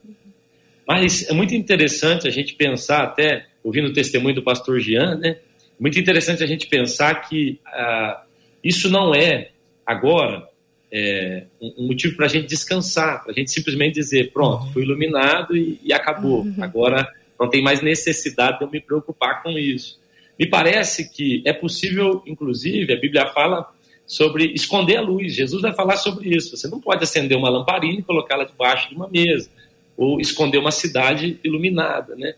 Mas 0.87 1.27
é 1.27 1.33
muito 1.33 1.55
interessante 1.55 2.27
a 2.27 2.31
gente 2.31 2.53
pensar, 2.53 3.01
até 3.01 3.47
ouvindo 3.63 3.87
o 3.87 3.93
testemunho 3.93 4.35
do 4.35 4.43
pastor 4.43 4.79
Jean, 4.79 5.15
né? 5.15 5.39
Muito 5.79 5.99
interessante 5.99 6.43
a 6.43 6.45
gente 6.45 6.67
pensar 6.67 7.15
que 7.27 7.59
ah, 7.65 8.21
isso 8.63 8.87
não 8.91 9.15
é 9.15 9.49
agora 9.83 10.47
é, 10.91 11.47
um 11.59 11.87
motivo 11.87 12.15
para 12.15 12.27
a 12.27 12.29
gente 12.29 12.45
descansar, 12.45 13.23
para 13.23 13.31
a 13.31 13.35
gente 13.35 13.49
simplesmente 13.49 13.95
dizer, 13.95 14.31
pronto, 14.31 14.71
fui 14.71 14.83
iluminado 14.83 15.57
e, 15.57 15.79
e 15.83 15.91
acabou. 15.91 16.43
Uhum. 16.43 16.55
Agora 16.61 17.11
não 17.39 17.49
tem 17.49 17.63
mais 17.63 17.81
necessidade 17.81 18.59
de 18.59 18.65
eu 18.65 18.69
me 18.69 18.79
preocupar 18.79 19.41
com 19.41 19.49
isso. 19.57 19.99
Me 20.39 20.47
parece 20.47 21.09
que 21.09 21.43
é 21.45 21.51
possível, 21.51 22.23
inclusive, 22.25 22.93
a 22.93 22.99
Bíblia 22.99 23.27
fala 23.27 23.69
sobre 24.07 24.53
esconder 24.53 24.97
a 24.97 25.01
luz. 25.01 25.35
Jesus 25.35 25.61
vai 25.61 25.73
falar 25.73 25.97
sobre 25.97 26.29
isso. 26.35 26.55
Você 26.55 26.67
não 26.69 26.79
pode 26.79 27.03
acender 27.03 27.37
uma 27.37 27.49
lamparina 27.49 27.99
e 27.99 28.03
colocá-la 28.03 28.45
debaixo 28.45 28.87
de 28.87 28.95
uma 28.95 29.09
mesa 29.09 29.49
ou 29.97 30.21
esconder 30.21 30.57
uma 30.57 30.71
cidade 30.71 31.37
iluminada, 31.43 32.15
né? 32.15 32.33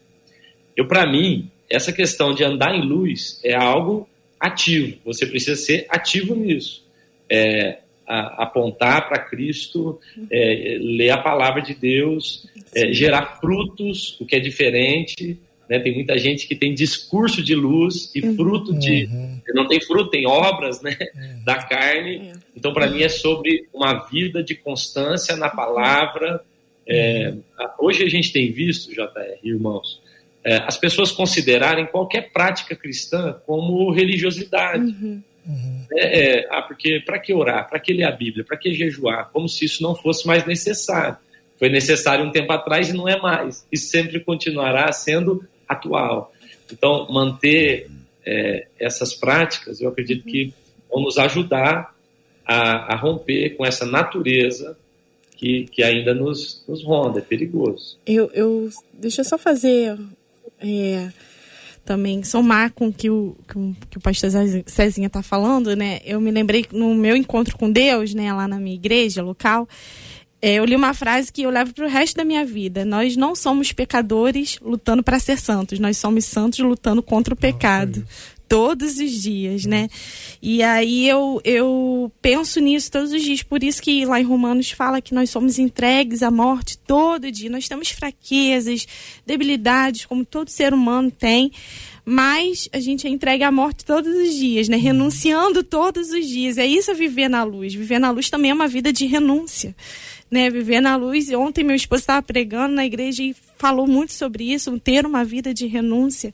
Eu, 0.75 0.87
para 0.87 1.05
mim, 1.05 1.51
essa 1.69 1.93
questão 1.93 2.33
de 2.33 2.43
andar 2.43 2.75
em 2.75 2.81
luz 2.81 3.39
é 3.43 3.53
algo 3.53 4.09
ativo. 4.39 4.97
Você 5.05 5.27
precisa 5.27 5.55
ser 5.55 5.85
ativo 5.87 6.35
nisso. 6.35 6.83
É, 7.29 7.77
a, 8.07 8.43
apontar 8.43 9.07
para 9.07 9.19
Cristo, 9.19 9.99
é, 10.29 10.77
ler 10.81 11.11
a 11.11 11.19
palavra 11.19 11.61
de 11.61 11.75
Deus, 11.75 12.47
é, 12.75 12.91
gerar 12.91 13.39
frutos, 13.39 14.19
o 14.19 14.25
que 14.25 14.35
é 14.35 14.39
diferente. 14.39 15.39
Né? 15.71 15.79
Tem 15.79 15.95
muita 15.95 16.17
gente 16.19 16.47
que 16.47 16.55
tem 16.55 16.75
discurso 16.75 17.41
de 17.41 17.55
luz 17.55 18.11
e 18.13 18.21
uhum. 18.21 18.35
fruto 18.35 18.77
de. 18.77 19.05
Uhum. 19.05 19.41
Não 19.55 19.67
tem 19.67 19.81
fruto, 19.81 20.11
tem 20.11 20.27
obras 20.27 20.81
né? 20.81 20.95
Uhum. 21.15 21.43
da 21.43 21.55
carne. 21.63 22.33
Então, 22.55 22.73
para 22.73 22.87
mim, 22.87 23.01
é 23.01 23.09
sobre 23.09 23.67
uma 23.73 24.05
vida 24.07 24.43
de 24.43 24.53
constância 24.53 25.35
na 25.35 25.49
palavra 25.49 26.43
é, 26.87 27.33
hoje 27.79 28.03
a 28.03 28.09
gente 28.09 28.33
tem 28.33 28.51
visto, 28.51 28.93
JR, 28.93 29.39
irmãos, 29.43 30.01
é, 30.43 30.57
as 30.57 30.77
pessoas 30.77 31.11
considerarem 31.11 31.85
qualquer 31.85 32.31
prática 32.31 32.75
cristã 32.75 33.39
como 33.45 33.91
religiosidade. 33.91 34.83
Uhum. 34.83 35.21
Uhum. 35.45 35.85
É, 35.93 36.39
é 36.39 36.47
ah, 36.51 36.61
porque 36.61 36.99
para 36.99 37.17
que 37.19 37.33
orar? 37.33 37.69
Para 37.69 37.79
que 37.79 37.93
ler 37.93 38.03
a 38.03 38.11
Bíblia? 38.11 38.43
Para 38.43 38.57
que 38.57 38.73
jejuar? 38.73 39.29
Como 39.31 39.47
se 39.47 39.65
isso 39.65 39.81
não 39.81 39.95
fosse 39.95 40.27
mais 40.27 40.45
necessário. 40.45 41.17
Foi 41.57 41.69
necessário 41.69 42.25
um 42.25 42.31
tempo 42.31 42.51
atrás 42.51 42.89
e 42.89 42.93
não 42.93 43.07
é 43.07 43.19
mais. 43.19 43.65
E 43.71 43.77
sempre 43.77 44.19
continuará 44.19 44.91
sendo 44.91 45.47
atual. 45.71 46.33
Então, 46.71 47.07
manter 47.09 47.89
é, 48.25 48.67
essas 48.79 49.13
práticas, 49.13 49.81
eu 49.81 49.89
acredito 49.89 50.23
que 50.25 50.53
vão 50.89 51.03
nos 51.03 51.17
ajudar 51.17 51.95
a, 52.45 52.93
a 52.93 52.95
romper 52.95 53.55
com 53.55 53.65
essa 53.65 53.85
natureza 53.85 54.77
que, 55.35 55.65
que 55.71 55.83
ainda 55.83 56.13
nos, 56.13 56.63
nos 56.67 56.83
ronda, 56.83 57.19
é 57.19 57.21
perigoso. 57.21 57.97
Eu, 58.05 58.29
eu, 58.33 58.69
deixa 58.93 59.21
eu 59.21 59.25
só 59.25 59.37
fazer 59.37 59.97
é, 60.59 61.09
também 61.83 62.23
somar 62.23 62.71
com 62.73 62.87
o, 62.87 62.93
que 62.93 63.09
o, 63.09 63.35
que 63.89 63.97
o 63.97 64.01
pastor 64.01 64.29
Cezinha 64.67 65.07
está 65.07 65.23
falando, 65.23 65.75
né? 65.75 65.99
Eu 66.05 66.21
me 66.21 66.29
lembrei 66.29 66.65
no 66.71 66.93
meu 66.93 67.15
encontro 67.15 67.57
com 67.57 67.71
Deus, 67.71 68.13
né, 68.13 68.31
lá 68.31 68.47
na 68.47 68.59
minha 68.59 68.75
igreja 68.75 69.23
local, 69.23 69.67
eu 70.41 70.65
li 70.65 70.75
uma 70.75 70.93
frase 70.93 71.31
que 71.31 71.43
eu 71.43 71.49
levo 71.49 71.73
para 71.73 71.85
o 71.85 71.89
resto 71.89 72.17
da 72.17 72.23
minha 72.23 72.43
vida. 72.45 72.83
Nós 72.83 73.15
não 73.15 73.35
somos 73.35 73.71
pecadores 73.71 74.57
lutando 74.61 75.03
para 75.03 75.19
ser 75.19 75.39
santos, 75.39 75.79
nós 75.79 75.97
somos 75.97 76.25
santos 76.25 76.59
lutando 76.59 77.03
contra 77.03 77.33
o 77.33 77.37
pecado 77.37 78.05
todos 78.51 78.97
os 78.97 79.11
dias, 79.11 79.63
né? 79.63 79.87
E 80.41 80.61
aí 80.61 81.07
eu, 81.07 81.39
eu 81.45 82.11
penso 82.21 82.59
nisso 82.59 82.91
todos 82.91 83.13
os 83.13 83.21
dias. 83.23 83.41
Por 83.41 83.63
isso 83.63 83.81
que 83.81 84.03
lá 84.03 84.19
em 84.19 84.25
Romanos 84.25 84.71
fala 84.71 84.99
que 84.99 85.13
nós 85.13 85.29
somos 85.29 85.57
entregues 85.57 86.21
à 86.21 86.29
morte 86.29 86.77
todo 86.79 87.31
dia. 87.31 87.49
Nós 87.49 87.69
temos 87.69 87.91
fraquezas, 87.91 88.85
debilidades, 89.25 90.05
como 90.05 90.25
todo 90.25 90.49
ser 90.49 90.73
humano 90.73 91.09
tem. 91.09 91.49
Mas 92.11 92.67
a 92.73 92.79
gente 92.79 93.07
é 93.07 93.09
entregue 93.09 93.43
à 93.43 93.51
morte 93.51 93.85
todos 93.85 94.13
os 94.13 94.35
dias, 94.35 94.67
né? 94.67 94.75
Renunciando 94.75 95.63
todos 95.63 96.09
os 96.09 96.27
dias. 96.27 96.57
É 96.57 96.65
isso 96.65 96.93
viver 96.93 97.29
na 97.29 97.43
luz. 97.43 97.73
Viver 97.73 97.99
na 97.99 98.11
luz 98.11 98.29
também 98.29 98.51
é 98.51 98.53
uma 98.53 98.67
vida 98.67 98.91
de 98.91 99.05
renúncia 99.05 99.73
né, 100.31 100.49
viver 100.49 100.79
na 100.79 100.95
luz. 100.95 101.29
E 101.29 101.35
ontem 101.35 101.63
meu 101.63 101.75
esposo 101.75 102.01
estava 102.01 102.21
pregando 102.21 102.73
na 102.73 102.85
igreja 102.85 103.21
e 103.21 103.35
falou 103.57 103.85
muito 103.85 104.13
sobre 104.13 104.51
isso, 104.51 104.79
ter 104.79 105.05
uma 105.05 105.25
vida 105.25 105.53
de 105.53 105.67
renúncia. 105.67 106.33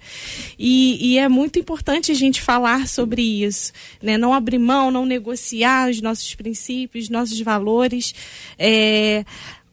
E, 0.58 1.14
e, 1.14 1.18
é 1.18 1.28
muito 1.28 1.58
importante 1.58 2.12
a 2.12 2.16
gente 2.16 2.42
falar 2.42 2.88
sobre 2.88 3.22
isso, 3.22 3.74
né? 4.02 4.18
Não 4.18 4.34
abrir 4.34 4.60
mão, 4.60 4.92
não 4.92 5.06
negociar 5.06 5.90
os 5.90 6.00
nossos 6.00 6.36
princípios, 6.36 7.10
nossos 7.10 7.42
valores. 7.42 8.14
É, 8.58 9.26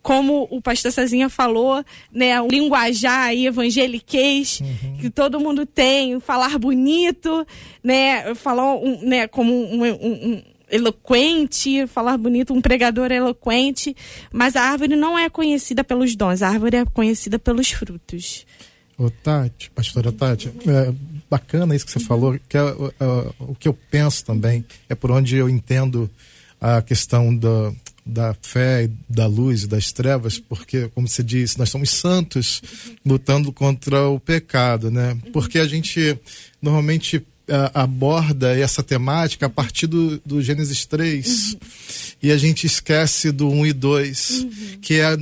como 0.04 0.46
o 0.50 0.60
pastor 0.60 0.92
Cezinha 0.92 1.30
falou, 1.30 1.82
né, 2.12 2.38
o 2.38 2.46
linguajar 2.46 3.28
aí, 3.28 3.46
evangeliquez, 3.46 4.60
uhum. 4.60 4.98
que 5.00 5.08
todo 5.08 5.40
mundo 5.40 5.64
tem, 5.64 6.20
falar 6.20 6.58
bonito, 6.58 7.46
né, 7.82 8.34
falar 8.34 8.74
um, 8.74 9.00
né, 9.00 9.26
como 9.26 9.50
um, 9.50 9.82
um, 9.82 10.42
eloquente, 10.70 11.86
falar 11.86 12.18
bonito, 12.18 12.52
um 12.52 12.60
pregador 12.60 13.10
eloquente, 13.10 13.96
mas 14.30 14.56
a 14.56 14.64
árvore 14.64 14.94
não 14.94 15.18
é 15.18 15.30
conhecida 15.30 15.82
pelos 15.82 16.14
dons, 16.14 16.42
a 16.42 16.50
árvore 16.50 16.76
é 16.76 16.84
conhecida 16.84 17.38
pelos 17.38 17.70
frutos. 17.70 18.44
Ô 18.98 19.08
Tati, 19.08 19.70
pastora 19.70 20.12
Tati, 20.12 20.48
é 20.66 20.92
bacana 21.30 21.74
isso 21.74 21.86
que 21.86 21.92
você 21.92 22.00
falou, 22.00 22.38
que 22.46 22.58
é, 22.58 22.60
é, 22.60 23.32
o 23.38 23.54
que 23.54 23.68
eu 23.68 23.76
penso 23.90 24.22
também, 24.22 24.66
é 24.86 24.94
por 24.94 25.10
onde 25.10 25.34
eu 25.34 25.48
entendo 25.48 26.10
a 26.60 26.82
questão 26.82 27.34
da, 27.34 27.72
da 28.04 28.34
fé, 28.42 28.90
da 29.08 29.26
luz 29.26 29.62
e 29.62 29.66
das 29.66 29.90
trevas, 29.90 30.38
porque, 30.38 30.88
como 30.94 31.08
você 31.08 31.22
disse, 31.22 31.58
nós 31.58 31.70
somos 31.70 31.90
santos 31.90 32.62
lutando 33.04 33.52
contra 33.52 34.08
o 34.08 34.20
pecado, 34.20 34.90
né? 34.90 35.16
Porque 35.32 35.58
a 35.58 35.66
gente 35.66 36.18
normalmente 36.60 37.24
aborda 37.74 38.58
essa 38.58 38.82
temática 38.82 39.46
a 39.46 39.50
partir 39.50 39.86
do, 39.86 40.18
do 40.24 40.40
Gênesis 40.40 40.86
3 40.86 41.52
uhum. 41.52 41.58
e 42.22 42.32
a 42.32 42.38
gente 42.38 42.66
esquece 42.66 43.30
do 43.30 43.48
1 43.50 43.66
e 43.66 43.72
2, 43.72 44.30
uhum. 44.30 44.50
que 44.80 44.94
é, 44.94 45.12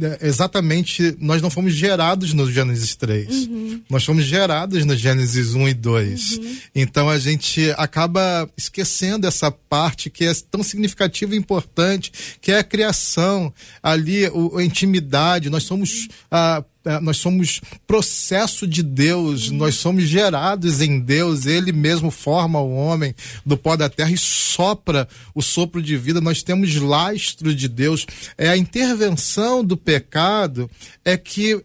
é 0.00 0.26
exatamente 0.26 1.16
nós 1.20 1.40
não 1.40 1.50
fomos 1.50 1.72
gerados 1.72 2.32
no 2.32 2.50
Gênesis 2.50 2.96
3. 2.96 3.28
Uhum. 3.28 3.82
Nós 3.88 4.04
fomos 4.04 4.24
gerados 4.24 4.84
no 4.84 4.96
Gênesis 4.96 5.54
1 5.54 5.68
e 5.68 5.74
2. 5.74 6.32
Uhum. 6.32 6.56
Então 6.74 7.08
a 7.08 7.18
gente 7.18 7.72
acaba 7.76 8.50
esquecendo 8.56 9.26
essa 9.26 9.50
parte 9.50 10.10
que 10.10 10.24
é 10.24 10.32
tão 10.50 10.64
significativa 10.64 11.34
e 11.34 11.38
importante, 11.38 12.12
que 12.40 12.50
é 12.50 12.58
a 12.58 12.64
criação 12.64 13.52
ali, 13.80 14.26
o, 14.28 14.58
a 14.58 14.64
intimidade. 14.64 15.48
Nós 15.48 15.62
somos 15.62 16.08
ah, 16.28 16.64
nós 17.00 17.18
somos 17.18 17.60
processo 17.86 18.66
de 18.66 18.82
Deus, 18.82 19.50
nós 19.50 19.74
somos 19.74 20.04
gerados 20.04 20.80
em 20.80 21.00
Deus, 21.00 21.46
Ele 21.46 21.72
mesmo 21.72 22.10
forma 22.10 22.60
o 22.60 22.74
homem 22.74 23.14
do 23.44 23.56
pó 23.56 23.76
da 23.76 23.88
terra 23.88 24.10
e 24.10 24.18
sopra 24.18 25.08
o 25.34 25.42
sopro 25.42 25.82
de 25.82 25.96
vida, 25.96 26.20
nós 26.20 26.42
temos 26.42 26.74
lastro 26.76 27.54
de 27.54 27.68
Deus. 27.68 28.06
É 28.36 28.48
a 28.48 28.56
intervenção 28.56 29.64
do 29.64 29.76
pecado 29.76 30.70
é 31.04 31.16
que, 31.16 31.54
uh, 31.54 31.64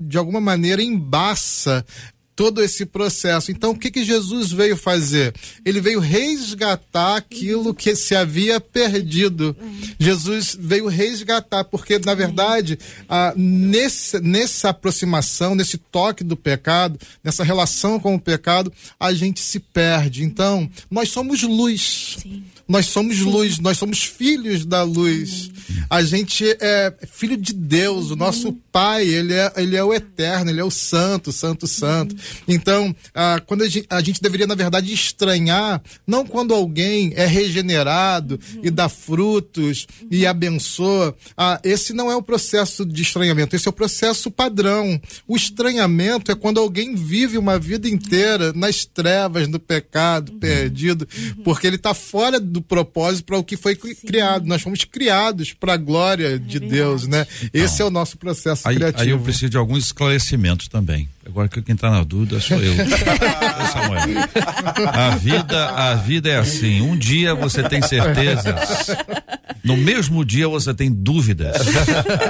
de 0.00 0.18
alguma 0.18 0.40
maneira, 0.40 0.82
embaça 0.82 1.84
todo 2.38 2.62
esse 2.62 2.86
processo. 2.86 3.50
Então, 3.50 3.72
o 3.72 3.76
que, 3.76 3.90
que 3.90 4.04
Jesus 4.04 4.52
veio 4.52 4.76
fazer? 4.76 5.34
Ele 5.64 5.80
veio 5.80 5.98
resgatar 5.98 7.16
aquilo 7.16 7.74
que 7.74 7.96
se 7.96 8.14
havia 8.14 8.60
perdido. 8.60 9.56
Jesus 9.98 10.56
veio 10.56 10.86
resgatar, 10.86 11.64
porque, 11.64 11.98
na 11.98 12.14
verdade, 12.14 12.78
ah, 13.08 13.32
nesse, 13.36 14.20
nessa 14.20 14.68
aproximação, 14.68 15.56
nesse 15.56 15.78
toque 15.78 16.22
do 16.22 16.36
pecado, 16.36 16.96
nessa 17.24 17.42
relação 17.42 17.98
com 17.98 18.14
o 18.14 18.20
pecado, 18.20 18.72
a 19.00 19.12
gente 19.12 19.40
se 19.40 19.58
perde. 19.58 20.22
Então, 20.22 20.70
nós 20.88 21.08
somos 21.08 21.42
luz. 21.42 22.18
Sim. 22.22 22.44
Nós 22.68 22.86
somos 22.86 23.18
luz, 23.20 23.58
nós 23.58 23.78
somos 23.78 24.04
filhos 24.04 24.66
da 24.66 24.82
luz. 24.82 25.50
A 25.88 26.02
gente 26.02 26.44
é 26.60 26.94
filho 27.10 27.36
de 27.36 27.54
Deus, 27.54 28.10
o 28.10 28.16
nosso 28.16 28.52
Pai, 28.70 29.08
ele 29.08 29.32
é, 29.32 29.52
ele 29.56 29.74
é 29.74 29.82
o 29.82 29.92
eterno, 29.92 30.50
ele 30.50 30.60
é 30.60 30.64
o 30.64 30.70
santo, 30.70 31.32
santo, 31.32 31.66
santo. 31.66 32.14
Então, 32.46 32.94
ah, 33.14 33.40
quando 33.44 33.62
a 33.62 33.68
gente, 33.68 33.86
a 33.88 34.00
gente 34.02 34.20
deveria, 34.20 34.46
na 34.46 34.54
verdade, 34.54 34.92
estranhar, 34.92 35.82
não 36.06 36.26
quando 36.26 36.54
alguém 36.54 37.12
é 37.16 37.26
regenerado 37.26 38.38
e 38.62 38.70
dá 38.70 38.88
frutos 38.88 39.86
e 40.10 40.26
abençoa. 40.26 41.16
Ah, 41.36 41.58
esse 41.64 41.92
não 41.92 42.10
é 42.10 42.16
o 42.16 42.22
processo 42.22 42.84
de 42.84 43.02
estranhamento, 43.02 43.56
esse 43.56 43.66
é 43.66 43.70
o 43.70 43.72
processo 43.72 44.30
padrão. 44.30 45.00
O 45.26 45.36
estranhamento 45.36 46.30
é 46.30 46.34
quando 46.34 46.60
alguém 46.60 46.94
vive 46.94 47.38
uma 47.38 47.58
vida 47.58 47.88
inteira 47.88 48.52
nas 48.52 48.84
trevas, 48.84 49.48
no 49.48 49.58
pecado, 49.58 50.32
perdido, 50.32 51.08
porque 51.42 51.66
ele 51.66 51.76
está 51.76 51.94
fora 51.94 52.38
do 52.38 52.57
propósito 52.62 53.24
para 53.26 53.38
o 53.38 53.44
que 53.44 53.56
foi 53.56 53.74
criado. 53.74 54.46
Nós 54.46 54.62
fomos 54.62 54.84
criados 54.84 55.52
para 55.52 55.74
a 55.74 55.76
glória 55.76 56.38
de 56.38 56.58
Deus, 56.58 57.06
né? 57.06 57.26
Esse 57.52 57.82
é 57.82 57.84
o 57.84 57.90
nosso 57.90 58.16
processo 58.16 58.68
Aí, 58.68 58.76
criativo. 58.76 59.02
aí 59.02 59.10
eu 59.10 59.18
preciso 59.18 59.50
de 59.50 59.56
alguns 59.56 59.84
esclarecimentos 59.84 60.68
também. 60.68 61.08
Agora 61.26 61.48
que 61.48 61.60
quem 61.60 61.74
está 61.74 61.90
na 61.90 62.02
dúvida 62.02 62.40
sou 62.40 62.58
eu. 62.62 62.72
A 64.92 65.16
vida, 65.16 65.68
a 65.70 65.94
vida 65.94 66.28
é 66.30 66.38
assim. 66.38 66.80
Um 66.80 66.96
dia 66.96 67.34
você 67.34 67.62
tem 67.62 67.82
certezas. 67.82 68.88
No 69.62 69.76
mesmo 69.76 70.24
dia 70.24 70.48
você 70.48 70.72
tem 70.72 70.90
dúvidas. 70.90 71.56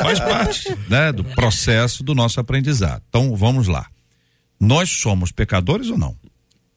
Faz 0.03 0.19
parte, 0.19 0.77
né, 0.89 1.13
do 1.13 1.23
processo 1.25 2.03
do 2.03 2.15
nosso 2.15 2.41
aprendizado. 2.41 3.03
Então, 3.09 3.35
vamos 3.37 3.69
lá. 3.69 3.87
Nós 4.61 4.91
somos 4.91 5.31
pecadores 5.31 5.89
ou 5.91 5.99
não? 5.99 6.17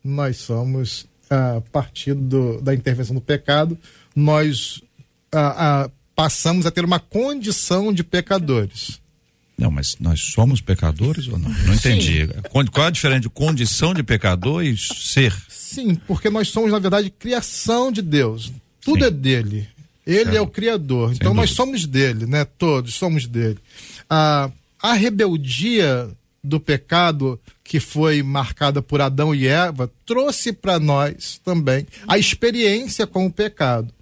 nós 0.04 0.38
somos 0.38 1.06
a 1.32 1.62
partir 1.72 2.14
do- 2.14 2.62
da 2.62 2.74
intervenção 2.76 3.16
do 3.16 3.22
pecado, 3.22 3.78
nós 4.16 4.82
ah, 5.34 5.86
ah, 5.86 5.90
passamos 6.16 6.66
a 6.66 6.72
ter 6.72 6.84
uma 6.84 7.00
condição 7.00 7.94
de 7.94 8.04
pecadores. 8.04 9.00
Não, 9.58 9.72
mas 9.72 9.96
nós 10.00 10.20
somos 10.20 10.60
pecadores 10.60 11.28
ou 11.28 11.38
não? 11.38 11.50
Não 11.50 11.74
entendi. 11.74 12.28
Con- 12.50 12.66
Qual 12.66 12.88
a 12.88 12.90
diferença 12.90 13.22
de 13.22 13.30
condição 13.30 13.94
de 13.94 14.04
pecador 14.04 14.64
e 14.64 14.76
ser? 14.78 15.34
Sim, 15.48 15.96
porque 15.96 16.30
nós 16.30 16.50
somos, 16.50 16.72
na 16.72 16.80
verdade, 16.80 17.10
criação 17.10 17.92
de 17.92 18.02
Deus. 18.02 18.52
Tudo 18.82 19.00
Sim. 19.02 19.06
é 19.06 19.12
dele. 19.12 19.68
Ele 20.06 20.24
Certo. 20.24 20.36
é 20.36 20.42
o 20.42 20.48
Criador. 20.48 21.14
Então 21.14 21.34
nós 21.34 21.52
dúvida. 21.52 21.56
somos 21.64 21.86
dele, 21.86 22.26
né? 22.26 22.44
Todos 22.44 22.96
somos 22.96 23.28
dele. 23.28 23.60
Ah, 24.10 24.50
a 24.82 24.94
rebeldia 24.94 26.10
do 26.44 26.60
pecado 26.60 27.40
que 27.72 27.80
foi 27.80 28.22
marcada 28.22 28.82
por 28.82 29.00
Adão 29.00 29.34
e 29.34 29.48
Eva 29.48 29.90
trouxe 30.06 30.52
para 30.52 30.78
nós 30.78 31.40
também 31.42 31.88
a 32.06 32.18
experiência 32.18 33.08
com 33.08 33.26
o 33.26 33.32
pecado. 33.32 33.94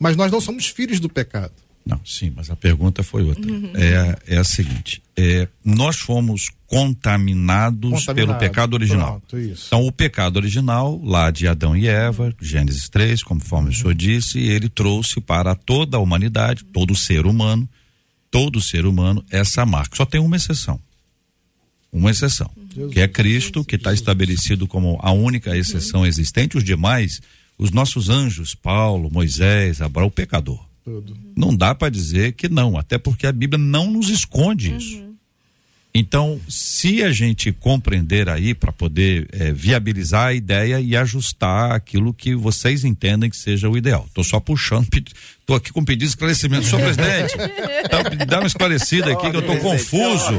Mas 0.00 0.16
nós 0.16 0.32
não 0.32 0.40
somos 0.40 0.66
filhos 0.66 0.98
do 0.98 1.08
pecado. 1.08 1.52
Não, 1.86 2.00
sim, 2.04 2.32
mas 2.34 2.50
a 2.50 2.56
pergunta 2.56 3.04
foi 3.04 3.22
outra. 3.22 3.48
É, 3.76 4.34
é 4.34 4.38
a 4.38 4.42
seguinte: 4.42 5.00
é, 5.16 5.46
nós 5.64 6.00
fomos 6.00 6.50
contaminados, 6.66 7.88
pelo 7.88 8.00
Contaminado. 8.00 8.38
pecado 8.40 8.74
original. 8.74 9.22
Pronto. 9.28 9.38
Então, 9.38 9.86
o 9.86 9.92
pecado 9.92 10.36
original, 10.36 11.00
lá 11.04 11.30
de 11.30 11.46
Adão 11.46 11.76
e 11.76 11.86
Eva, 11.86 12.34
Gênesis 12.42 12.88
3, 12.88 13.22
conforme 13.22 13.70
o 13.70 13.72
senhor 13.72 13.94
disse, 13.94 14.40
ele 14.40 14.68
trouxe 14.68 15.20
para 15.20 15.54
toda 15.54 15.98
a 15.98 16.00
humanidade, 16.00 16.64
todo 16.64 16.96
ser 16.96 17.26
humano, 17.26 17.68
todo 18.28 18.60
ser 18.60 18.86
humano, 18.86 19.24
essa 19.30 19.64
marca. 19.64 19.96
Só 19.96 20.04
tem 20.04 20.20
uma 20.20 20.34
exceção. 20.34 20.80
Uma 21.92 22.10
exceção, 22.10 22.50
que 22.92 23.00
é 23.00 23.08
Cristo, 23.08 23.64
que 23.64 23.76
está 23.76 23.94
estabelecido 23.94 24.66
como 24.66 24.98
a 25.02 25.10
única 25.10 25.56
exceção 25.56 26.04
existente. 26.04 26.56
Os 26.58 26.64
demais, 26.64 27.20
os 27.56 27.70
nossos 27.70 28.10
anjos, 28.10 28.54
Paulo, 28.54 29.10
Moisés, 29.10 29.80
Abraão, 29.80 30.08
o 30.08 30.10
pecador. 30.10 30.62
Não 31.36 31.54
dá 31.54 31.74
para 31.74 31.90
dizer 31.90 32.32
que 32.32 32.48
não, 32.48 32.76
até 32.76 32.98
porque 32.98 33.26
a 33.26 33.32
Bíblia 33.32 33.58
não 33.58 33.90
nos 33.90 34.08
esconde 34.08 34.74
isso. 34.76 35.07
Então, 35.98 36.40
se 36.48 37.02
a 37.02 37.10
gente 37.10 37.50
compreender 37.50 38.28
aí 38.28 38.54
para 38.54 38.70
poder 38.70 39.26
eh, 39.32 39.52
viabilizar 39.52 40.28
a 40.28 40.32
ideia 40.32 40.80
e 40.80 40.96
ajustar 40.96 41.72
aquilo 41.72 42.14
que 42.14 42.36
vocês 42.36 42.84
entendem 42.84 43.28
que 43.28 43.36
seja 43.36 43.68
o 43.68 43.76
ideal. 43.76 44.04
Estou 44.06 44.22
só 44.22 44.38
puxando, 44.38 44.86
estou 45.40 45.56
aqui 45.56 45.72
com 45.72 45.84
pedido 45.84 46.04
de 46.04 46.10
esclarecimento. 46.10 46.66
Senhor 46.66 46.82
presidente, 46.82 47.36
dá, 47.90 48.24
dá 48.26 48.38
uma 48.38 48.46
esclarecida 48.46 49.12
aqui 49.12 49.28
que 49.28 49.36
eu 49.38 49.40
estou 49.40 49.56
confuso. 49.58 50.34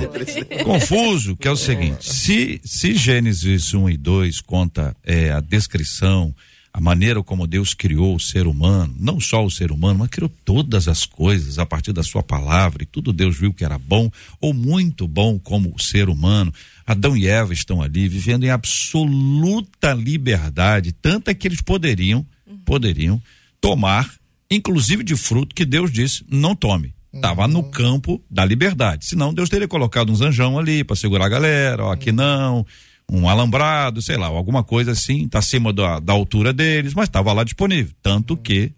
Confuso, 0.64 1.36
que 1.36 1.46
é 1.46 1.52
o 1.52 1.58
seguinte: 1.58 2.10
se, 2.10 2.62
se 2.64 2.96
Gênesis 2.96 3.74
1 3.74 3.90
e 3.90 3.98
2 3.98 4.40
conta 4.40 4.96
eh, 5.06 5.30
a 5.30 5.42
descrição, 5.42 6.34
a 6.80 6.82
maneira 6.82 7.22
como 7.22 7.46
Deus 7.46 7.74
criou 7.74 8.16
o 8.16 8.20
ser 8.22 8.48
humano, 8.48 8.96
não 8.98 9.20
só 9.20 9.44
o 9.44 9.52
ser 9.52 9.70
humano, 9.70 10.00
mas 10.00 10.08
criou 10.08 10.32
todas 10.46 10.88
as 10.88 11.06
coisas 11.06 11.60
a 11.60 11.66
partir 11.66 11.92
da 11.92 12.04
sua 12.04 12.24
palavra, 12.24 12.84
e 12.84 12.86
tudo 12.86 13.12
Deus 13.12 13.38
viu 13.38 13.54
que 13.54 13.66
era 13.66 13.78
bom 13.78 14.10
ou 14.40 14.54
muito 14.54 15.06
bom 15.06 15.38
como 15.38 15.76
o 15.76 15.82
ser 15.82 16.08
humano. 16.08 16.54
Adão 16.88 17.18
e 17.18 17.28
Eva 17.28 17.52
estão 17.52 17.82
ali 17.82 18.08
vivendo 18.08 18.46
em 18.46 18.50
absoluta 18.50 19.92
liberdade, 19.92 20.94
tanto 20.94 21.28
é 21.30 21.34
que 21.34 21.50
eles 21.50 21.60
poderiam, 21.60 22.26
poderiam 22.64 23.22
tomar, 23.60 24.10
inclusive 24.50 25.04
de 25.04 25.18
fruto 25.18 25.54
que 25.54 25.66
Deus 25.66 25.92
disse, 25.92 26.24
não 26.32 26.56
tome. 26.56 26.94
Estava 27.14 27.46
no 27.46 27.64
campo 27.64 28.24
da 28.30 28.46
liberdade. 28.46 29.06
Senão 29.06 29.34
Deus 29.34 29.50
teria 29.50 29.68
colocado 29.68 30.12
uns 30.12 30.22
anjão 30.22 30.58
ali 30.58 30.84
para 30.84 30.96
segurar 30.96 31.26
a 31.26 31.30
galera, 31.30 31.84
ó, 31.84 31.92
aqui 31.92 32.14
não, 32.14 32.66
um 33.10 33.28
alambrado, 33.28 34.02
sei 34.02 34.18
lá, 34.18 34.28
alguma 34.28 34.64
coisa 34.64 34.92
assim, 34.92 35.28
tá 35.28 35.40
acima 35.40 35.74
da, 35.74 36.00
da 36.00 36.14
altura 36.14 36.54
deles, 36.54 36.94
mas 36.94 37.08
estava 37.08 37.34
lá 37.34 37.44
disponível. 37.44 37.94
Tanto 38.02 38.38
que 38.38 38.72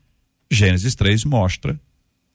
Gênesis 0.50 0.96
3 0.96 1.26
mostra, 1.26 1.80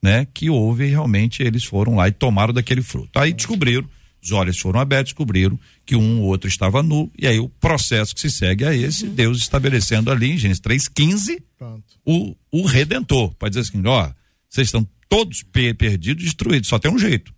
né, 0.03 0.27
que 0.33 0.51
houve 0.51 0.87
realmente 0.87 1.43
eles 1.43 1.65
foram 1.65 1.97
lá 1.97 2.09
e 2.09 2.13
tomaram 2.13 2.53
daquele 2.53 2.83
fruto. 2.83 3.19
Aí 3.19 3.33
descobriram, 3.33 3.89
os 4.23 4.31
olhos 4.33 4.59
foram 4.59 4.81
abertos, 4.81 5.13
descobriram 5.13 5.59
que 5.85 5.97
um 5.97 6.21
ou 6.21 6.27
outro 6.27 6.49
estava 6.49 6.83
nu, 6.83 7.11
e 7.19 7.27
aí 7.27 7.39
o 7.39 7.49
processo 7.49 8.15
que 8.15 8.21
se 8.21 8.31
segue 8.31 8.65
é 8.65 8.77
esse, 8.77 9.07
Deus 9.07 9.39
estabelecendo 9.39 10.11
ali 10.11 10.33
em 10.33 10.39
Gênesis 10.39 10.61
3:15 10.61 11.43
Pronto. 11.59 11.85
o, 12.05 12.37
o 12.53 12.67
redentor, 12.67 13.35
para 13.35 13.49
dizer 13.49 13.61
assim, 13.63 13.81
ó, 13.87 14.11
vocês 14.49 14.69
estão 14.69 14.87
todos 15.09 15.43
pe- 15.43 15.73
perdidos, 15.75 16.25
destruídos, 16.25 16.69
só 16.69 16.79
tem 16.79 16.91
um 16.93 16.99
jeito. 16.99 17.33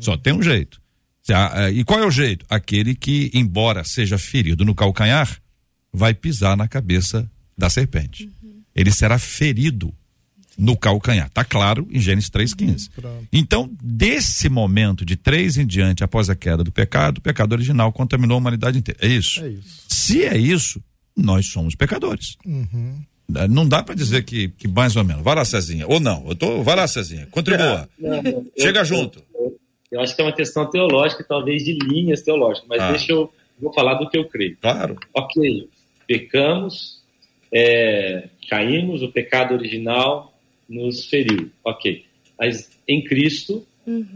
Só 0.00 0.16
tem 0.16 0.32
um 0.32 0.42
jeito. 0.42 0.79
A- 1.32 1.64
a- 1.64 1.70
E 1.70 1.84
qual 1.84 2.00
é 2.00 2.06
o 2.06 2.10
jeito? 2.10 2.44
Aquele 2.48 2.94
que, 2.94 3.30
embora 3.34 3.84
seja 3.84 4.18
ferido 4.18 4.64
no 4.64 4.74
calcanhar, 4.74 5.40
vai 5.92 6.14
pisar 6.14 6.56
na 6.56 6.66
cabeça 6.68 7.28
da 7.56 7.68
serpente. 7.68 8.30
Ele 8.74 8.90
será 8.90 9.18
ferido 9.18 9.92
no 10.56 10.76
calcanhar. 10.76 11.30
Tá 11.30 11.42
claro 11.44 11.88
em 11.90 11.98
Gênesis 11.98 12.30
3:15. 12.30 12.90
Pronto. 12.90 13.26
Então, 13.32 13.70
desse 13.82 14.48
momento 14.48 15.04
de 15.04 15.16
três 15.16 15.56
em 15.56 15.66
diante, 15.66 16.04
após 16.04 16.28
a 16.30 16.34
queda 16.36 16.62
do 16.62 16.70
pecado, 16.70 17.18
o 17.18 17.20
pecado 17.22 17.52
original 17.52 17.92
contaminou 17.92 18.34
a 18.34 18.38
humanidade 18.38 18.78
inteira. 18.78 18.98
É 19.02 19.08
isso? 19.08 19.40
É 19.42 19.48
isso. 19.48 19.84
Se 19.88 20.22
é 20.24 20.36
isso, 20.36 20.82
nós 21.16 21.46
somos 21.46 21.74
pecadores. 21.74 22.36
Uhum. 22.46 23.00
Não 23.48 23.66
dá 23.68 23.80
para 23.82 23.94
dizer 23.94 24.24
que, 24.24 24.48
que 24.48 24.66
mais 24.66 24.96
ou 24.96 25.04
menos. 25.04 25.22
Vai 25.22 25.34
lá, 25.36 25.44
Cezinha. 25.44 25.86
Ou 25.86 26.00
não. 26.00 26.26
Eu 26.28 26.34
tô, 26.34 26.62
vai 26.64 26.74
lá, 26.76 26.86
Cezinha. 26.88 27.26
Contribua. 27.30 27.88
Não, 27.98 28.20
não, 28.22 28.46
Chega 28.58 28.80
eu- 28.80 28.84
junto. 28.84 29.22
Eu, 29.34 29.56
eu 29.90 30.00
acho 30.00 30.14
que 30.14 30.22
é 30.22 30.24
uma 30.24 30.32
questão 30.32 30.68
teológica, 30.68 31.24
talvez 31.26 31.64
de 31.64 31.72
linhas 31.74 32.22
teológicas, 32.22 32.68
mas 32.68 32.80
Ah. 32.80 32.90
deixa 32.90 33.12
eu 33.12 33.32
vou 33.60 33.72
falar 33.72 33.94
do 33.94 34.08
que 34.08 34.16
eu 34.16 34.24
creio. 34.24 34.56
Claro. 34.60 34.96
Ok, 35.14 35.68
pecamos, 36.06 37.00
é, 37.52 38.28
caímos, 38.48 39.02
o 39.02 39.10
pecado 39.10 39.54
original 39.54 40.32
nos 40.68 41.06
feriu. 41.06 41.50
Ok, 41.64 42.04
mas 42.38 42.70
em 42.88 43.02
Cristo, 43.04 43.66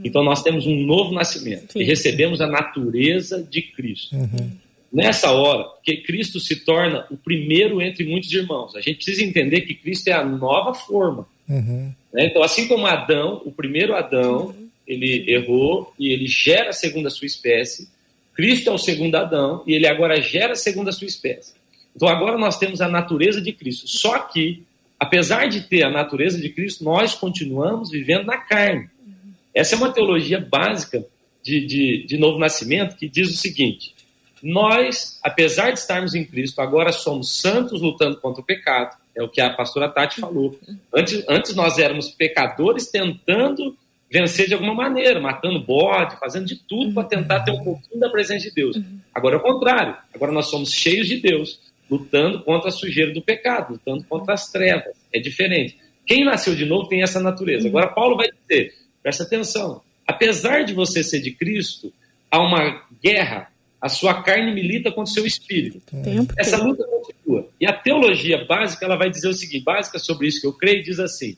então 0.05 0.23
nós 0.23 0.43
temos 0.43 0.67
um 0.67 0.77
novo 0.87 1.13
nascimento 1.13 1.73
Sim. 1.73 1.81
e 1.81 1.85
recebemos 1.85 2.41
a 2.41 2.47
natureza 2.47 3.43
de 3.43 3.61
Cristo. 3.63 4.15
Uhum. 4.15 4.51
Nessa 4.93 5.33
hora, 5.33 5.67
que 5.83 5.97
Cristo 5.97 6.39
se 6.39 6.65
torna 6.65 7.05
o 7.11 7.17
primeiro 7.17 7.83
entre 7.83 8.05
muitos 8.05 8.33
irmãos, 8.33 8.77
a 8.77 8.81
gente 8.81 8.97
precisa 8.97 9.25
entender 9.25 9.63
que 9.63 9.75
Cristo 9.75 10.07
é 10.09 10.13
a 10.13 10.25
nova 10.25 10.73
forma. 10.73 11.27
Uhum. 11.49 11.93
né? 12.13 12.27
Então, 12.27 12.43
assim 12.43 12.69
como 12.69 12.87
Adão, 12.87 13.43
o 13.45 13.51
primeiro 13.51 13.95
Adão, 13.97 14.55
ele 14.87 15.31
errou 15.33 15.93
e 15.99 16.13
ele 16.13 16.27
gera 16.27 16.73
segundo 16.73 17.07
a 17.07 17.11
sua 17.11 17.27
espécie, 17.27 17.89
Cristo 18.35 18.69
é 18.69 18.73
o 18.73 18.79
segundo 18.79 19.15
Adão 19.15 19.63
e 19.67 19.75
ele 19.75 19.87
agora 19.87 20.21
gera 20.21 20.55
segundo 20.55 20.89
a 20.89 20.93
sua 20.93 21.07
espécie. 21.07 21.55
Então, 21.95 22.09
agora 22.09 22.37
nós 22.37 22.59
temos 22.59 22.81
a 22.81 22.89
natureza 22.89 23.41
de 23.41 23.53
Cristo. 23.53 23.87
Só 23.87 24.19
que, 24.19 24.65
apesar 24.99 25.47
de 25.47 25.63
ter 25.63 25.85
a 25.85 25.91
natureza 25.91 26.41
de 26.41 26.49
Cristo, 26.49 26.83
nós 26.83 27.15
continuamos 27.15 27.91
vivendo 27.91 28.25
na 28.25 28.37
carne. 28.37 28.89
Essa 29.55 29.77
é 29.77 29.79
uma 29.79 29.93
teologia 29.93 30.41
básica 30.41 31.07
de, 31.43 31.65
de, 31.65 32.07
de 32.07 32.19
novo 32.19 32.39
nascimento 32.39 32.97
que 32.97 33.09
diz 33.09 33.31
o 33.31 33.37
seguinte: 33.37 33.95
nós, 34.43 35.19
apesar 35.23 35.71
de 35.71 35.79
estarmos 35.79 36.15
em 36.15 36.25
Cristo, 36.25 36.61
agora 36.61 36.91
somos 36.93 37.41
santos 37.41 37.81
lutando 37.81 38.17
contra 38.21 38.43
o 38.43 38.45
pecado. 38.45 38.97
É 39.17 39.23
o 39.23 39.29
que 39.29 39.41
a 39.41 39.51
pastora 39.51 39.89
Tati 39.89 40.21
falou. 40.21 40.59
Antes, 40.93 41.25
antes 41.29 41.55
nós 41.55 41.79
éramos 41.79 42.09
pecadores 42.09 42.89
tentando 42.89 43.77
vencer 44.15 44.47
de 44.47 44.55
alguma 44.55 44.73
maneira, 44.73 45.21
matando 45.21 45.59
bode, 45.59 46.17
fazendo 46.21 46.47
de 46.47 46.55
tudo 46.55 46.95
para 46.95 47.03
tentar 47.03 47.41
ter 47.41 47.51
um 47.51 47.65
pouquinho 47.65 47.99
da 47.99 48.09
presença 48.09 48.49
de 48.49 48.55
Deus. 48.55 48.81
Agora 49.13 49.35
é 49.35 49.39
o 49.39 49.43
contrário. 49.43 49.97
Agora 50.15 50.31
nós 50.31 50.47
somos 50.47 50.73
cheios 50.73 51.09
de 51.09 51.17
Deus, 51.17 51.59
lutando 51.91 52.41
contra 52.45 52.69
a 52.69 52.73
sujeira 52.73 53.13
do 53.13 53.21
pecado, 53.21 53.73
lutando 53.73 54.05
contra 54.05 54.35
as 54.35 54.53
trevas. 54.53 54.95
É 55.13 55.19
diferente. 55.19 55.77
Quem 56.07 56.25
nasceu 56.25 56.55
de 56.55 56.65
novo 56.65 56.89
tem 56.89 57.03
essa 57.03 57.19
natureza. 57.19 57.67
Agora 57.67 57.89
Paulo 57.89 58.17
vai 58.17 58.29
dizer, 58.31 58.73
presta 59.03 59.25
atenção, 59.25 59.83
apesar 60.07 60.63
de 60.63 60.75
você 60.75 61.03
ser 61.03 61.21
de 61.21 61.33
Cristo, 61.33 61.93
há 62.31 62.41
uma 62.41 62.85
guerra, 63.03 63.51
a 63.81 63.89
sua 63.89 64.23
carne 64.23 64.55
milita 64.55 64.93
contra 64.93 65.11
o 65.11 65.15
seu 65.15 65.27
espírito. 65.27 65.81
Tempo 66.05 66.33
Essa 66.39 66.57
luta 66.63 66.85
continua. 66.85 67.49
E 67.61 67.67
a 67.67 67.73
teologia 67.73 68.45
básica, 68.45 68.85
ela 68.85 68.97
vai 68.97 69.11
dizer 69.11 69.27
o 69.27 69.35
seguinte, 69.35 69.65
básica 69.65 69.99
sobre 69.99 70.29
isso 70.29 70.41
que 70.41 70.47
eu 70.47 70.53
creio, 70.53 70.85
diz 70.85 71.01
assim: 71.01 71.37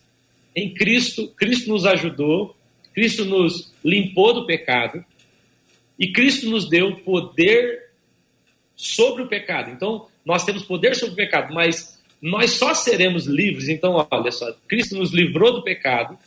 em 0.57 0.72
Cristo, 0.72 1.29
Cristo 1.37 1.68
nos 1.68 1.85
ajudou, 1.85 2.56
Cristo 2.97 3.27
nos 3.27 3.75
limpou 3.85 4.33
do 4.33 4.47
pecado 4.47 5.05
e 5.99 6.11
Cristo 6.15 6.49
nos 6.49 6.67
deu 6.67 6.97
poder 7.01 7.91
sobre 8.75 9.23
o 9.23 9.29
pecado. 9.29 9.71
Então, 9.71 10.07
nós 10.25 10.47
temos 10.47 10.65
poder 10.65 10.97
sobre 10.97 11.13
o 11.13 11.17
pecado, 11.17 11.53
mas 11.53 12.01
nós 12.23 12.53
só 12.53 12.73
seremos 12.73 13.27
livres. 13.27 13.69
Então, 13.69 14.07
olha 14.11 14.33
só, 14.33 14.51
Cristo 14.67 14.97
nos 14.97 15.13
livrou 15.13 15.53
do 15.53 15.63
pecado, 15.63 16.19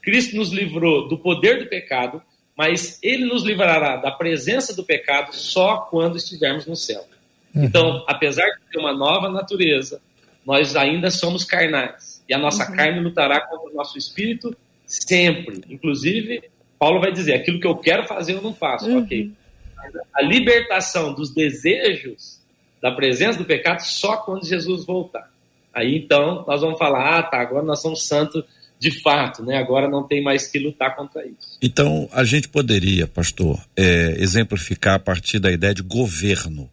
Cristo 0.00 0.36
nos 0.36 0.52
livrou 0.52 1.08
do 1.08 1.18
poder 1.18 1.58
do 1.58 1.66
pecado, 1.68 2.22
mas 2.56 3.00
ele 3.02 3.24
nos 3.24 3.42
livrará 3.42 3.96
da 3.96 4.12
presença 4.12 4.72
do 4.72 4.84
pecado 4.84 5.34
só 5.34 5.78
quando 5.78 6.16
estivermos 6.16 6.64
no 6.64 6.76
céu. 6.76 7.04
Então, 7.52 8.04
apesar 8.06 8.46
de 8.46 8.60
ter 8.70 8.78
uma 8.78 8.92
nova 8.92 9.28
natureza, 9.28 10.00
nós 10.46 10.76
ainda 10.76 11.10
somos 11.10 11.42
carnais. 11.42 12.22
E 12.28 12.32
a 12.32 12.38
nossa 12.38 12.70
carne 12.70 13.00
lutará 13.00 13.40
contra 13.40 13.68
o 13.68 13.74
nosso 13.74 13.98
espírito 13.98 14.56
sempre. 14.86 15.62
Inclusive, 15.68 16.42
Paulo 16.78 17.00
vai 17.00 17.12
dizer: 17.12 17.34
aquilo 17.34 17.60
que 17.60 17.66
eu 17.66 17.76
quero 17.76 18.06
fazer 18.06 18.34
eu 18.34 18.42
não 18.42 18.54
faço. 18.54 18.98
Ok. 18.98 19.30
Mas 19.76 19.92
A 20.14 20.22
libertação 20.22 21.14
dos 21.14 21.32
desejos 21.32 22.40
da 22.80 22.92
presença 22.92 23.38
do 23.38 23.44
pecado 23.44 23.80
só 23.80 24.16
quando 24.18 24.46
Jesus 24.46 24.84
voltar. 24.84 25.30
Aí 25.72 25.96
então 25.96 26.44
nós 26.46 26.60
vamos 26.60 26.78
falar: 26.78 27.18
ah, 27.18 27.22
tá, 27.22 27.40
agora 27.40 27.64
nós 27.64 27.80
somos 27.80 28.06
santos 28.06 28.44
de 28.78 28.90
fato, 29.02 29.42
né? 29.42 29.56
Agora 29.56 29.88
não 29.88 30.06
tem 30.06 30.22
mais 30.22 30.46
que 30.46 30.58
lutar 30.58 30.94
contra 30.94 31.24
isso. 31.26 31.56
Então, 31.62 32.06
a 32.12 32.22
gente 32.22 32.48
poderia, 32.48 33.06
pastor, 33.06 33.58
é, 33.74 34.16
exemplificar 34.18 34.96
a 34.96 34.98
partir 34.98 35.38
da 35.38 35.50
ideia 35.50 35.72
de 35.72 35.82
governo. 35.82 36.70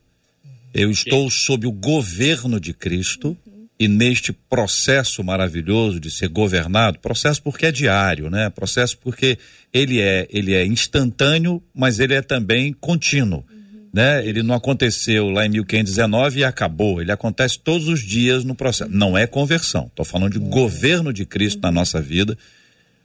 Eu 0.74 0.92
estou 0.92 1.30
sob 1.30 1.66
o 1.66 1.72
governo 1.72 2.60
de 2.60 2.74
Cristo 2.74 3.38
e 3.82 3.88
neste 3.88 4.32
processo 4.32 5.24
maravilhoso 5.24 6.00
de 6.00 6.12
ser 6.12 6.28
governado, 6.28 7.00
processo 7.00 7.42
porque 7.42 7.66
é 7.66 7.72
diário, 7.72 8.30
né? 8.30 8.48
Processo 8.52 8.96
porque 9.00 9.40
ele 9.74 10.00
é, 10.00 10.28
ele 10.30 10.54
é 10.54 10.64
instantâneo, 10.64 11.60
mas 11.74 12.00
ele 12.00 12.14
é 12.14 12.22
também 12.22 12.74
contínuo. 12.74 13.44
Né? 13.92 14.24
Ele 14.24 14.44
não 14.44 14.54
aconteceu 14.54 15.32
lá 15.32 15.48
em 15.48 15.50
1519 15.50 16.42
e 16.42 16.44
acabou. 16.44 17.02
Ele 17.02 17.12
acontece 17.12 17.58
todos 17.58 17.88
os 17.88 18.02
dias 18.02 18.44
no 18.44 18.54
processo. 18.54 18.92
Não 18.94 19.18
é 19.18 19.26
conversão. 19.26 19.88
Estou 19.88 20.06
falando 20.06 20.34
de 20.34 20.40
governo 20.40 21.12
de 21.12 21.26
Cristo 21.26 21.60
na 21.64 21.72
nossa 21.72 22.00
vida. 22.00 22.38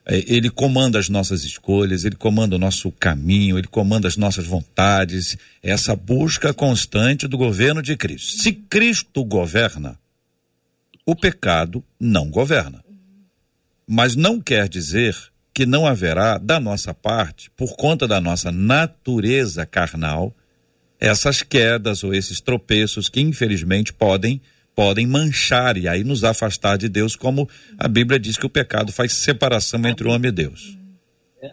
É, 0.05 0.23
Ele 0.27 0.51
comanda 0.51 0.99
as 0.99 1.09
nossas 1.09 1.43
escolhas, 1.43 2.05
ele 2.05 2.17
comanda 2.17 2.55
o 2.55 2.59
nosso 2.59 2.93
caminho, 2.93 3.59
ele 3.59 3.67
comanda 3.67 4.07
as 4.07 4.19
nossas 4.19 4.45
vontades. 4.45 5.39
Essa 5.63 5.97
busca 5.97 6.53
constante 6.53 7.27
do 7.27 7.39
governo 7.39 7.81
de 7.81 7.97
Cristo. 7.97 8.43
Se 8.43 8.53
Cristo 8.53 9.25
governa, 9.25 9.99
o 11.07 11.15
pecado 11.15 11.83
não 11.99 12.29
governa. 12.29 12.85
Mas 13.89 14.17
não 14.17 14.41
quer 14.41 14.69
dizer 14.69 15.17
que 15.55 15.65
não 15.65 15.87
haverá 15.87 16.37
da 16.37 16.59
nossa 16.61 16.93
parte, 16.93 17.51
por 17.57 17.77
conta 17.77 18.07
da 18.07 18.21
nossa 18.21 18.51
natureza 18.53 19.65
carnal, 19.65 20.35
essas 21.01 21.43
quedas 21.43 22.03
ou 22.05 22.13
esses 22.13 22.41
tropeços 22.41 23.09
que 23.09 23.21
infelizmente 23.21 23.93
podem 23.93 24.41
podem 24.75 25.07
manchar 25.07 25.79
e 25.79 25.89
aí 25.89 26.05
nos 26.05 26.23
afastar 26.23 26.77
de 26.77 26.87
Deus, 26.87 27.17
como 27.17 27.49
a 27.79 27.89
Bíblia 27.89 28.19
diz 28.21 28.37
que 28.37 28.45
o 28.45 28.51
pecado 28.51 28.93
faz 28.93 29.15
separação 29.15 29.81
entre 29.87 30.07
o 30.07 30.11
homem 30.11 30.29
e 30.29 30.33
Deus. 30.33 30.77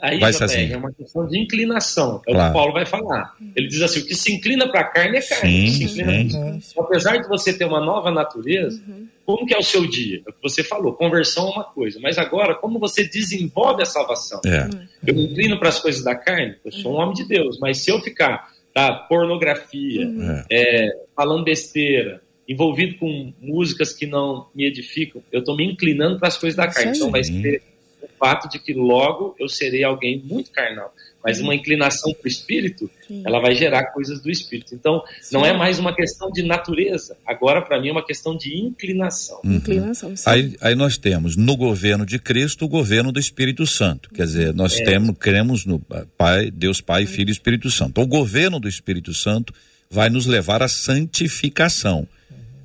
Aí 0.01 0.19
Vai 0.19 0.33
ser 0.33 0.43
assim. 0.43 0.73
é 0.73 0.75
uma 0.75 0.91
questão 0.91 1.25
de 1.27 1.39
inclinação. 1.39 2.21
É 2.27 2.31
o 2.31 2.33
Claro. 2.33 2.51
que 2.51 2.57
Paulo 2.57 2.73
vai 2.73 2.85
falar. 2.85 3.33
Ele 3.55 3.67
diz 3.67 3.81
assim: 3.81 4.01
o 4.01 4.05
que 4.07 4.15
se 4.15 4.33
inclina 4.33 4.67
para 4.69 4.81
a 4.81 4.83
carne 4.85 5.17
é 5.17 5.21
carne. 5.21 5.71
Sim, 5.71 5.85
o 5.85 5.89
sim. 5.89 6.01
Então, 6.01 6.59
apesar 6.79 7.15
de 7.17 7.27
você 7.29 7.53
ter 7.53 7.63
uma 7.63 7.79
nova 7.79 8.11
natureza, 8.11 8.81
como 9.25 9.45
que 9.45 9.53
é 9.53 9.57
o 9.57 9.63
seu 9.63 9.87
dia? 9.87 10.21
É 10.25 10.29
o 10.29 10.33
que 10.33 10.41
você 10.41 10.63
falou, 10.63 10.93
conversão 10.93 11.47
é 11.47 11.51
uma 11.51 11.63
coisa. 11.63 11.99
Mas 12.01 12.17
agora, 12.17 12.55
como 12.55 12.79
você 12.79 13.03
desenvolve 13.03 13.81
a 13.81 13.85
salvação? 13.85 14.41
É. 14.45 14.69
Eu 15.05 15.15
me 15.15 15.23
inclino 15.23 15.59
para 15.59 15.69
as 15.69 15.79
coisas 15.79 16.03
da 16.03 16.15
carne, 16.15 16.55
eu 16.63 16.71
sou 16.71 16.93
um 16.93 16.97
homem 16.97 17.13
de 17.13 17.25
Deus, 17.25 17.57
mas 17.59 17.77
se 17.77 17.91
eu 17.91 17.99
ficar 18.01 18.51
tá, 18.73 18.91
pornografia, 18.93 20.09
é, 20.49 20.89
falando 21.15 21.43
besteira, 21.43 22.21
envolvido 22.47 22.97
com 22.97 23.33
músicas 23.39 23.93
que 23.93 24.05
não 24.05 24.47
me 24.53 24.65
edificam, 24.65 25.23
eu 25.31 25.39
estou 25.39 25.55
me 25.55 25.65
inclinando 25.65 26.19
para 26.19 26.27
as 26.27 26.37
coisas 26.37 26.57
da 26.57 26.67
carne. 26.67 26.95
Então 26.95 27.11
vai 27.11 27.23
ser 27.23 27.61
o 28.01 28.07
fato 28.19 28.49
de 28.49 28.59
que 28.59 28.73
logo 28.73 29.35
eu 29.39 29.47
serei 29.47 29.83
alguém 29.83 30.21
muito 30.23 30.51
carnal. 30.51 30.93
Mas 31.23 31.39
uma 31.39 31.55
inclinação 31.55 32.13
para 32.13 32.25
o 32.25 32.27
espírito, 32.27 32.89
ela 33.25 33.39
vai 33.39 33.55
gerar 33.55 33.85
coisas 33.93 34.21
do 34.21 34.29
espírito. 34.29 34.75
Então, 34.75 35.01
não 35.31 35.45
é 35.45 35.55
mais 35.55 35.79
uma 35.79 35.95
questão 35.95 36.29
de 36.29 36.43
natureza. 36.43 37.15
Agora, 37.25 37.61
para 37.61 37.79
mim, 37.79 37.89
é 37.89 37.91
uma 37.91 38.05
questão 38.05 38.35
de 38.35 38.57
inclinação. 38.57 39.39
Inclinação. 39.43 40.15
sim. 40.15 40.23
Aí, 40.29 40.55
aí 40.59 40.75
nós 40.75 40.97
temos 40.97 41.37
no 41.37 41.55
governo 41.55 42.05
de 42.05 42.19
Cristo 42.19 42.65
o 42.65 42.67
governo 42.67 43.11
do 43.11 43.19
Espírito 43.19 43.65
Santo. 43.65 44.09
Quer 44.09 44.25
dizer, 44.25 44.53
nós 44.53 44.75
temos, 44.75 45.15
cremos 45.17 45.65
no 45.65 45.79
Pai, 46.17 46.51
Deus 46.51 46.81
Pai, 46.81 47.05
Filho 47.05 47.29
e 47.29 47.31
Espírito 47.31 47.71
Santo. 47.71 48.01
O 48.01 48.07
governo 48.07 48.59
do 48.59 48.67
Espírito 48.67 49.13
Santo 49.13 49.53
vai 49.89 50.09
nos 50.09 50.25
levar 50.25 50.61
à 50.61 50.67
santificação. 50.67 52.07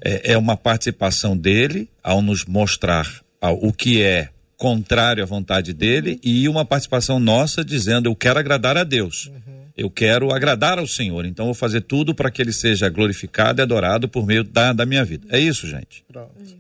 É, 0.01 0.33
é 0.33 0.39
uma 0.39 0.57
participação 0.57 1.37
dele 1.37 1.89
ao 2.03 2.23
nos 2.23 2.45
mostrar 2.45 3.07
o 3.41 3.73
que 3.73 4.03
é 4.03 4.31
contrário 4.59 5.23
à 5.23 5.27
vontade 5.27 5.73
dele 5.73 6.21
e 6.23 6.47
uma 6.49 6.65
participação 6.65 7.19
nossa 7.19 7.65
dizendo 7.65 8.11
eu 8.11 8.15
quero 8.17 8.39
agradar 8.39 8.77
a 8.77 8.85
Deus. 8.85 9.31
Eu 9.77 9.89
quero 9.89 10.33
agradar 10.35 10.77
ao 10.81 10.87
Senhor, 10.89 11.25
então 11.25 11.45
vou 11.45 11.55
fazer 11.55 11.83
tudo 11.83 12.13
para 12.13 12.31
que 12.33 12.43
ele 12.43 12.53
seja 12.53 12.89
glorificado 12.89 13.61
e 13.61 13.63
adorado 13.63 14.09
por 14.09 14.27
meio 14.27 14.43
da, 14.43 14.73
da 14.73 14.85
minha 14.85 15.05
vida. 15.05 15.29
É 15.31 15.39
isso, 15.39 15.69
gente. 15.69 16.05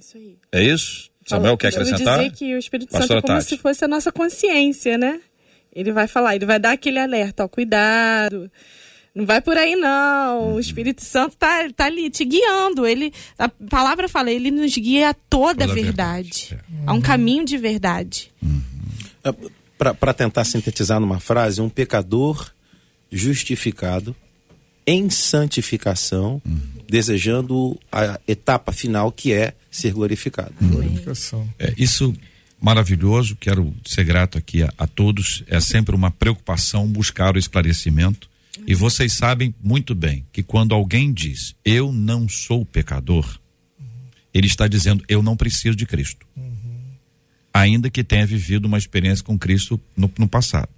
Isso 0.00 0.16
aí. 0.16 0.36
É 0.52 0.62
isso? 0.62 1.10
Samuel 1.26 1.56
quer 1.58 1.66
Eu 1.66 1.82
acrescentar? 1.82 2.18
dizer 2.18 2.30
que 2.30 2.54
o 2.54 2.58
Espírito 2.58 2.92
Santo 2.92 3.12
é 3.14 3.20
como 3.20 3.34
Tati. 3.34 3.44
se 3.48 3.58
fosse 3.58 3.84
a 3.84 3.88
nossa 3.88 4.12
consciência, 4.12 4.96
né? 4.96 5.20
Ele 5.74 5.90
vai 5.92 6.06
falar, 6.06 6.36
ele 6.36 6.46
vai 6.46 6.60
dar 6.60 6.70
aquele 6.72 6.98
alerta, 7.00 7.44
ó, 7.44 7.48
cuidado. 7.48 8.50
Não 9.18 9.26
vai 9.26 9.40
por 9.40 9.56
aí, 9.56 9.74
não. 9.74 10.42
Uhum. 10.42 10.54
O 10.54 10.60
Espírito 10.60 11.04
Santo 11.04 11.34
tá, 11.36 11.68
tá 11.74 11.86
ali 11.86 12.08
te 12.08 12.24
guiando. 12.24 12.86
Ele, 12.86 13.12
a 13.36 13.48
palavra 13.48 14.08
fala, 14.08 14.30
ele 14.30 14.48
nos 14.48 14.72
guia 14.76 15.10
a 15.10 15.14
toda, 15.14 15.66
Toda 15.66 15.72
a 15.72 15.74
verdade. 15.74 16.46
verdade, 16.50 16.64
A 16.86 16.92
um 16.92 17.00
caminho 17.00 17.44
de 17.44 17.58
verdade. 17.58 18.30
Para 19.76 20.14
tentar 20.14 20.44
sintetizar 20.44 21.00
numa 21.00 21.18
frase, 21.18 21.60
um 21.60 21.68
pecador 21.68 22.48
justificado 23.10 24.14
em 24.86 25.10
santificação, 25.10 26.40
desejando 26.88 27.76
a 27.90 28.20
etapa 28.28 28.70
final 28.70 29.10
que 29.10 29.32
é 29.32 29.52
ser 29.68 29.94
glorificado. 29.94 30.54
Glorificação. 30.62 31.44
É, 31.58 31.74
isso 31.76 32.14
maravilhoso, 32.60 33.34
quero 33.34 33.74
ser 33.84 34.04
grato 34.04 34.38
aqui 34.38 34.62
a, 34.62 34.72
a 34.78 34.86
todos. 34.86 35.42
É 35.48 35.58
sempre 35.58 35.92
uma 35.96 36.12
preocupação 36.12 36.86
buscar 36.86 37.34
o 37.34 37.38
esclarecimento. 37.38 38.28
E 38.66 38.74
vocês 38.74 39.14
sabem 39.14 39.54
muito 39.62 39.94
bem 39.94 40.26
que 40.32 40.42
quando 40.42 40.74
alguém 40.74 41.12
diz 41.12 41.54
eu 41.64 41.92
não 41.92 42.28
sou 42.28 42.64
pecador, 42.64 43.38
ele 44.32 44.46
está 44.46 44.68
dizendo 44.68 45.04
eu 45.08 45.22
não 45.22 45.36
preciso 45.36 45.76
de 45.76 45.86
Cristo. 45.86 46.26
Ainda 47.52 47.90
que 47.90 48.04
tenha 48.04 48.26
vivido 48.26 48.66
uma 48.66 48.78
experiência 48.78 49.24
com 49.24 49.38
Cristo 49.38 49.80
no, 49.96 50.10
no 50.18 50.28
passado. 50.28 50.68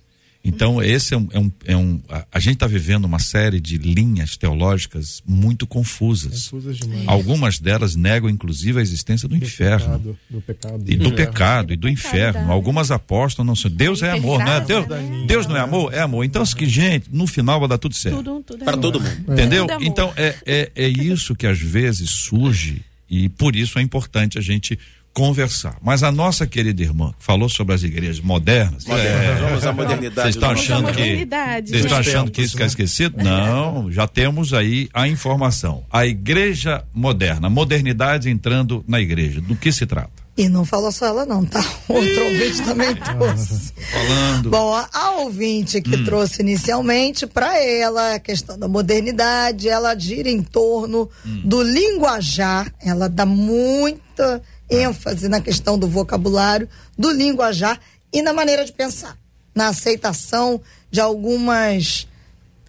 Então, 0.42 0.82
esse 0.82 1.12
é 1.12 1.16
um. 1.18 1.28
É 1.32 1.38
um, 1.38 1.52
é 1.66 1.76
um 1.76 2.00
a, 2.08 2.26
a 2.32 2.40
gente 2.40 2.54
está 2.54 2.66
vivendo 2.66 3.04
uma 3.04 3.18
série 3.18 3.60
de 3.60 3.76
linhas 3.76 4.38
teológicas 4.38 5.22
muito 5.26 5.66
confusas. 5.66 6.48
Confusas 6.48 6.78
demais. 6.78 7.06
Algumas 7.06 7.58
delas 7.58 7.94
negam, 7.94 8.30
inclusive, 8.30 8.78
a 8.78 8.82
existência 8.82 9.28
do, 9.28 9.36
inferno. 9.36 9.98
Pecado, 9.98 10.18
do 10.30 10.40
pecado. 10.40 10.84
E 10.86 10.96
do 10.96 11.08
inferno. 11.08 11.16
pecado 11.16 11.72
e 11.74 11.76
do 11.76 11.88
inferno. 11.88 12.50
Algumas 12.50 12.90
apostam 12.90 13.44
não 13.44 13.54
são. 13.54 13.70
Deus 13.70 14.02
é 14.02 14.12
amor, 14.12 14.38
né? 14.38 14.60
Deus, 14.60 14.86
Deus 15.26 15.46
não 15.46 15.56
é 15.56 15.60
amor? 15.60 15.92
É 15.92 16.00
amor. 16.00 16.24
Então, 16.24 16.42
que 16.44 16.66
gente, 16.66 17.08
no 17.12 17.26
final 17.26 17.60
vai 17.60 17.68
dar 17.68 17.78
tudo 17.78 17.94
certo. 17.94 18.16
Tudo, 18.16 18.42
tudo 18.42 18.62
é 18.62 18.64
Para 18.64 18.78
todo 18.78 18.98
mundo. 18.98 19.32
Entendeu? 19.32 19.64
Tudo 19.66 19.74
amor. 19.74 19.86
Então, 19.86 20.12
é, 20.16 20.36
é, 20.46 20.72
é 20.74 20.88
isso 20.88 21.34
que 21.34 21.46
às 21.46 21.58
vezes 21.58 22.08
surge 22.08 22.82
e 23.10 23.28
por 23.28 23.56
isso 23.56 23.78
é 23.78 23.82
importante 23.82 24.38
a 24.38 24.40
gente 24.40 24.78
conversar. 25.12 25.76
Mas 25.82 26.02
a 26.02 26.12
nossa 26.12 26.46
querida 26.46 26.82
irmã 26.82 27.12
que 27.18 27.24
falou 27.24 27.48
sobre 27.48 27.74
as 27.74 27.82
igrejas 27.82 28.20
modernas. 28.20 28.86
é, 28.88 29.34
Vamos 29.40 29.64
à 29.66 29.72
modernidade. 29.72 30.14
vocês 30.22 30.34
estão 30.36 30.50
achando 30.50 30.92
que 30.92 31.00
modernidade. 31.00 31.70
vocês 31.70 31.84
estão 31.84 31.98
achando 31.98 32.30
que 32.30 32.42
isso 32.42 32.52
fica 32.52 32.64
esquecido? 32.64 33.22
Não, 33.22 33.90
já 33.90 34.06
temos 34.06 34.54
aí 34.54 34.88
a 34.94 35.08
informação. 35.08 35.84
A 35.90 36.06
igreja 36.06 36.84
moderna, 36.94 37.48
a 37.48 37.50
modernidade 37.50 38.30
entrando 38.30 38.84
na 38.86 39.00
igreja. 39.00 39.40
Do 39.40 39.56
que 39.56 39.72
se 39.72 39.84
trata? 39.86 40.20
E 40.36 40.48
não 40.48 40.64
falou 40.64 40.90
só 40.90 41.06
ela, 41.06 41.26
não, 41.26 41.44
tá? 41.44 41.62
Outro 41.88 42.24
ouvinte 42.24 42.62
também 42.62 42.94
trouxe. 42.96 43.72
Falando. 43.92 44.48
Bom, 44.50 44.72
a, 44.72 44.88
a 44.92 45.10
ouvinte 45.18 45.82
que 45.82 46.02
trouxe 46.04 46.40
inicialmente, 46.40 47.26
para 47.26 47.58
ela, 47.62 48.14
a 48.14 48.18
questão 48.20 48.58
da 48.58 48.66
modernidade, 48.68 49.68
ela 49.68 49.94
gira 49.98 50.30
em 50.30 50.40
torno 50.40 51.10
do 51.44 51.60
linguajar, 51.62 52.72
ela 52.80 53.06
dá 53.08 53.26
muita 53.26 54.40
ênfase 54.70 55.28
na 55.28 55.40
questão 55.40 55.78
do 55.78 55.88
vocabulário, 55.88 56.68
do 56.96 57.10
linguajar 57.10 57.78
e 58.12 58.22
na 58.22 58.32
maneira 58.32 58.64
de 58.64 58.72
pensar, 58.72 59.16
na 59.54 59.68
aceitação 59.68 60.60
de 60.90 61.00
algumas 61.00 62.06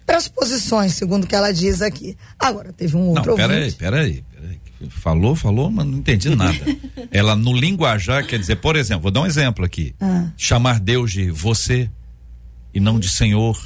pressuposições, 0.04 0.94
segundo 0.94 1.24
o 1.24 1.26
que 1.26 1.34
ela 1.34 1.52
diz 1.52 1.80
aqui. 1.80 2.16
Agora, 2.38 2.72
teve 2.72 2.96
um 2.96 3.08
outro 3.08 3.30
Não, 3.30 3.36
peraí, 3.36 3.72
peraí, 3.72 4.24
peraí. 4.34 4.60
Falou, 4.90 5.36
falou, 5.36 5.70
mas 5.70 5.86
não 5.86 5.98
entendi 5.98 6.34
nada. 6.34 6.58
Ela 7.12 7.36
no 7.36 7.52
linguajar 7.52 8.26
quer 8.26 8.36
dizer, 8.36 8.56
por 8.56 8.74
exemplo, 8.74 9.02
vou 9.02 9.10
dar 9.12 9.20
um 9.20 9.26
exemplo 9.26 9.64
aqui. 9.64 9.94
Ah. 10.00 10.28
Chamar 10.36 10.80
Deus 10.80 11.12
de 11.12 11.30
você 11.30 11.88
e 12.74 12.80
não 12.80 12.98
de 12.98 13.08
Senhor. 13.08 13.56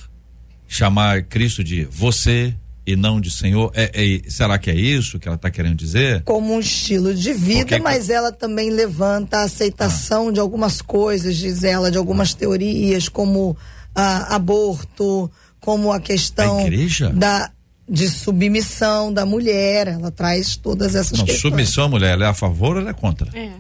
Chamar 0.69 1.23
Cristo 1.23 1.65
de 1.65 1.85
você 1.85 2.55
e 2.87 2.95
não 2.97 3.21
de 3.21 3.31
Senhor. 3.31 3.71
É, 3.75 3.91
é- 3.95 4.31
será 4.31 4.59
que 4.59 4.71
é 4.71 4.75
isso 4.75 5.19
que 5.19 5.27
ela 5.29 5.35
está 5.37 5.51
querendo 5.51 5.77
dizer? 5.77 6.23
como 6.25 6.55
um 6.55 6.61
estilo 6.61 7.15
de 7.15 7.33
vida, 7.33 7.61
Porque- 7.61 7.79
mas 7.81 8.09
ela 8.11 8.31
também 8.33 8.71
levanta 8.71 9.39
a 9.39 9.43
aceitação 9.43 10.31
de 10.33 10.39
algumas 10.41 10.81
coisas, 10.81 11.37
diz 11.37 11.65
ela, 11.65 11.91
de 11.91 11.99
algumas 11.99 12.33
teorias, 12.35 13.09
como 13.09 13.57
ah, 13.95 14.35
aborto, 14.37 15.31
como 15.59 15.91
a 15.91 15.99
questão 15.99 16.59
A 16.61 17.09
da 17.13 17.51
de 17.89 18.09
submissão 18.09 19.13
da 19.13 19.25
mulher. 19.25 19.87
Ela 19.89 20.11
traz 20.11 20.57
todas 20.57 20.95
essas 20.95 21.19
Não, 21.19 21.25
questões. 21.25 21.41
submissão, 21.41 21.89
mulher, 21.89 22.13
ela 22.15 22.27
é 22.27 22.29
a 22.29 22.35
favor 22.35 22.75
ou 22.77 22.83
ela 22.83 22.91
é 22.91 22.93
contra? 22.93 23.31
É. 23.39 23.51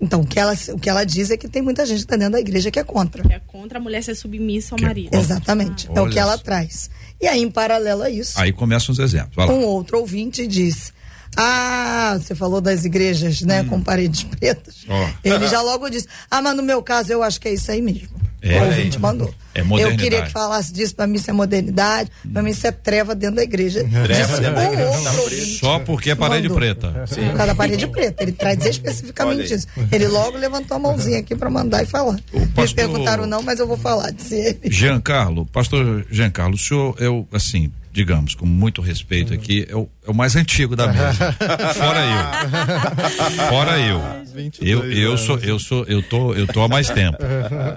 Então, 0.00 0.20
o 0.20 0.26
que, 0.26 0.38
ela, 0.38 0.54
o 0.70 0.78
que 0.78 0.90
ela 0.90 1.04
diz 1.04 1.30
é 1.30 1.36
que 1.36 1.48
tem 1.48 1.62
muita 1.62 1.86
gente 1.86 2.00
que 2.00 2.06
tá 2.06 2.16
dentro 2.16 2.32
da 2.34 2.40
igreja 2.40 2.70
que 2.70 2.78
é 2.78 2.84
contra. 2.84 3.22
É 3.32 3.40
contra 3.46 3.78
a 3.78 3.80
mulher 3.80 4.02
ser 4.02 4.14
submissa 4.14 4.74
ao 4.74 4.78
Que 4.78 4.84
é 4.84 4.88
marido. 4.88 5.04
contra. 5.10 5.20
Exatamente. 5.20 5.88
é 5.94 6.00
o 6.00 6.08
que 6.10 6.18
ela 6.18 6.36
traz. 6.36 6.90
E 7.20 7.26
aí, 7.26 7.40
em 7.40 7.50
paralelo 7.50 8.02
a 8.02 8.10
isso, 8.10 8.38
Aí 8.38 8.52
começam 8.52 8.92
os 8.92 8.98
exemplos. 8.98 9.34
Vai 9.34 9.46
lá. 9.46 9.54
um 9.54 9.64
outro 9.64 9.98
ouvinte 9.98 10.46
diz: 10.46 10.92
Ah, 11.36 12.18
você 12.20 12.34
falou 12.34 12.60
das 12.60 12.84
igrejas, 12.84 13.40
né, 13.42 13.62
Hum. 13.62 13.68
com 13.68 13.80
paredes 13.80 14.22
pretas. 14.22 14.84
Ó. 14.88 15.08
Ele 15.24 15.48
já 15.48 15.60
logo 15.62 15.88
disse: 15.88 16.06
Ah, 16.30 16.42
mas 16.42 16.54
no 16.56 16.62
meu 16.62 16.82
caso 16.82 17.10
eu 17.12 17.22
acho 17.22 17.40
que 17.40 17.48
é 17.48 17.54
isso 17.54 17.70
aí 17.70 17.80
mesmo. 17.80 18.08
É, 18.42 18.60
o 18.60 18.64
ouvinte 18.66 18.96
é. 18.96 19.00
mandou. 19.00 19.34
É 19.54 19.60
eu 19.60 19.96
queria 19.96 20.22
que 20.22 20.30
falasse 20.30 20.72
disso, 20.72 20.94
pra 20.94 21.06
mim 21.06 21.16
isso 21.16 21.30
é 21.30 21.32
modernidade, 21.32 22.10
pra 22.30 22.42
mim 22.42 22.50
isso 22.50 22.66
é 22.66 22.70
treva 22.70 23.14
dentro 23.14 23.36
da 23.36 23.42
igreja. 23.42 23.80
Treva 24.04 24.38
dentro 24.38 24.54
da 24.54 24.60
um 24.60 24.72
igreja, 24.72 25.02
tá. 25.02 25.12
Só 25.58 25.78
porque 25.80 26.10
é 26.10 26.14
parede 26.14 26.48
Mandou. 26.48 26.58
preta. 26.58 26.88
Por 27.08 27.16
causa 27.28 27.46
da 27.46 27.54
parede 27.54 27.86
preta. 27.86 28.22
Ele 28.22 28.32
traz 28.32 28.62
especificamente 28.64 29.54
isso. 29.54 29.66
Ele 29.90 30.06
logo 30.08 30.36
levantou 30.36 30.76
a 30.76 30.80
mãozinha 30.80 31.18
aqui 31.20 31.34
pra 31.34 31.48
mandar 31.48 31.82
e 31.82 31.86
falar. 31.86 32.18
Me 32.32 32.46
pastor- 32.48 32.76
perguntaram 32.76 33.26
não, 33.26 33.42
mas 33.42 33.58
eu 33.58 33.66
vou 33.66 33.78
falar, 33.78 34.10
disse 34.12 34.34
ele. 34.34 34.60
Giancarlo, 34.64 35.46
pastor 35.46 36.04
Giancarlo, 36.10 36.54
o 36.54 36.58
senhor 36.58 36.94
é 37.00 37.08
o, 37.08 37.26
assim, 37.32 37.72
digamos, 37.96 38.34
com 38.34 38.44
muito 38.44 38.82
respeito 38.82 39.32
aqui, 39.32 39.66
é 39.68 39.74
o, 39.74 39.88
é 40.06 40.10
o 40.10 40.14
mais 40.14 40.36
antigo 40.36 40.76
da 40.76 40.86
mesa. 40.88 41.32
Fora 41.74 42.00
eu. 42.04 43.48
Fora 43.48 43.78
eu. 43.80 44.00
22 44.34 44.60
Eu, 44.60 44.92
eu 44.92 45.16
sou, 45.16 45.38
eu 45.38 45.58
sou, 45.58 45.84
eu 45.86 46.02
tô, 46.02 46.34
eu 46.34 46.46
tô 46.46 46.62
há 46.62 46.68
mais 46.68 46.90
tempo. 46.90 47.16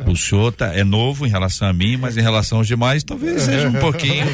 O 0.06 0.16
senhor 0.18 0.52
tá, 0.52 0.74
é 0.76 0.84
novo 0.84 1.26
em 1.26 1.30
relação 1.30 1.70
a 1.70 1.74
mim, 1.74 1.96
mas 1.96 2.18
em 2.18 2.22
relação 2.22 2.58
aos 2.58 2.68
demais, 2.68 3.02
talvez 3.04 3.44
seja 3.44 3.70
um 3.70 3.74
pouquinho. 3.80 4.26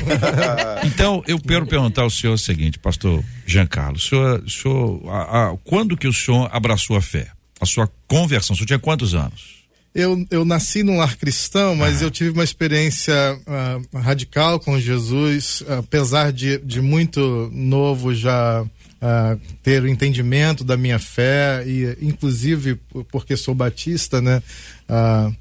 Então, 0.83 1.23
eu 1.27 1.39
quero 1.39 1.67
perguntar 1.67 2.01
ao 2.01 2.09
senhor 2.09 2.33
o 2.33 2.37
seguinte, 2.37 2.79
pastor 2.79 3.23
Giancarlo, 3.45 3.97
o 3.97 3.99
senhor, 3.99 4.41
o 4.43 4.49
senhor 4.49 5.01
a- 5.09 5.49
a- 5.51 5.57
quando 5.63 5.95
que 5.95 6.07
o 6.07 6.13
senhor 6.13 6.49
abraçou 6.51 6.97
a 6.97 7.01
fé? 7.01 7.27
A 7.61 7.65
sua 7.65 7.87
conversão, 8.07 8.53
o 8.53 8.57
senhor 8.57 8.67
tinha 8.67 8.79
quantos 8.79 9.13
anos? 9.13 9.64
Eu, 9.95 10.27
eu 10.29 10.43
nasci 10.43 10.83
num 10.83 10.97
lar 10.97 11.15
cristão, 11.15 11.73
mas 11.73 12.01
eu 12.01 12.11
tive 12.11 12.31
uma 12.31 12.43
experiência 12.43 13.13
ah, 13.47 13.79
radical 13.99 14.59
com 14.59 14.77
Jesus, 14.77 15.63
apesar 15.79 16.33
de, 16.33 16.57
de 16.57 16.81
muito 16.81 17.49
novo 17.53 18.13
já 18.13 18.65
ah, 19.01 19.37
ter 19.63 19.81
o 19.83 19.87
entendimento 19.87 20.65
da 20.65 20.75
minha 20.75 20.99
fé 20.99 21.63
e 21.65 21.97
inclusive 22.01 22.75
por- 22.75 23.05
porque 23.05 23.37
sou 23.37 23.55
batista, 23.55 24.19
né? 24.21 24.43
ah, 24.89 25.31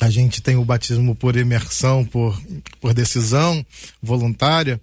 a 0.00 0.10
gente 0.10 0.42
tem 0.42 0.56
o 0.56 0.64
batismo 0.66 1.14
por 1.14 1.34
imersão, 1.34 2.04
por, 2.04 2.38
por 2.80 2.92
decisão 2.92 3.64
voluntária. 4.02 4.78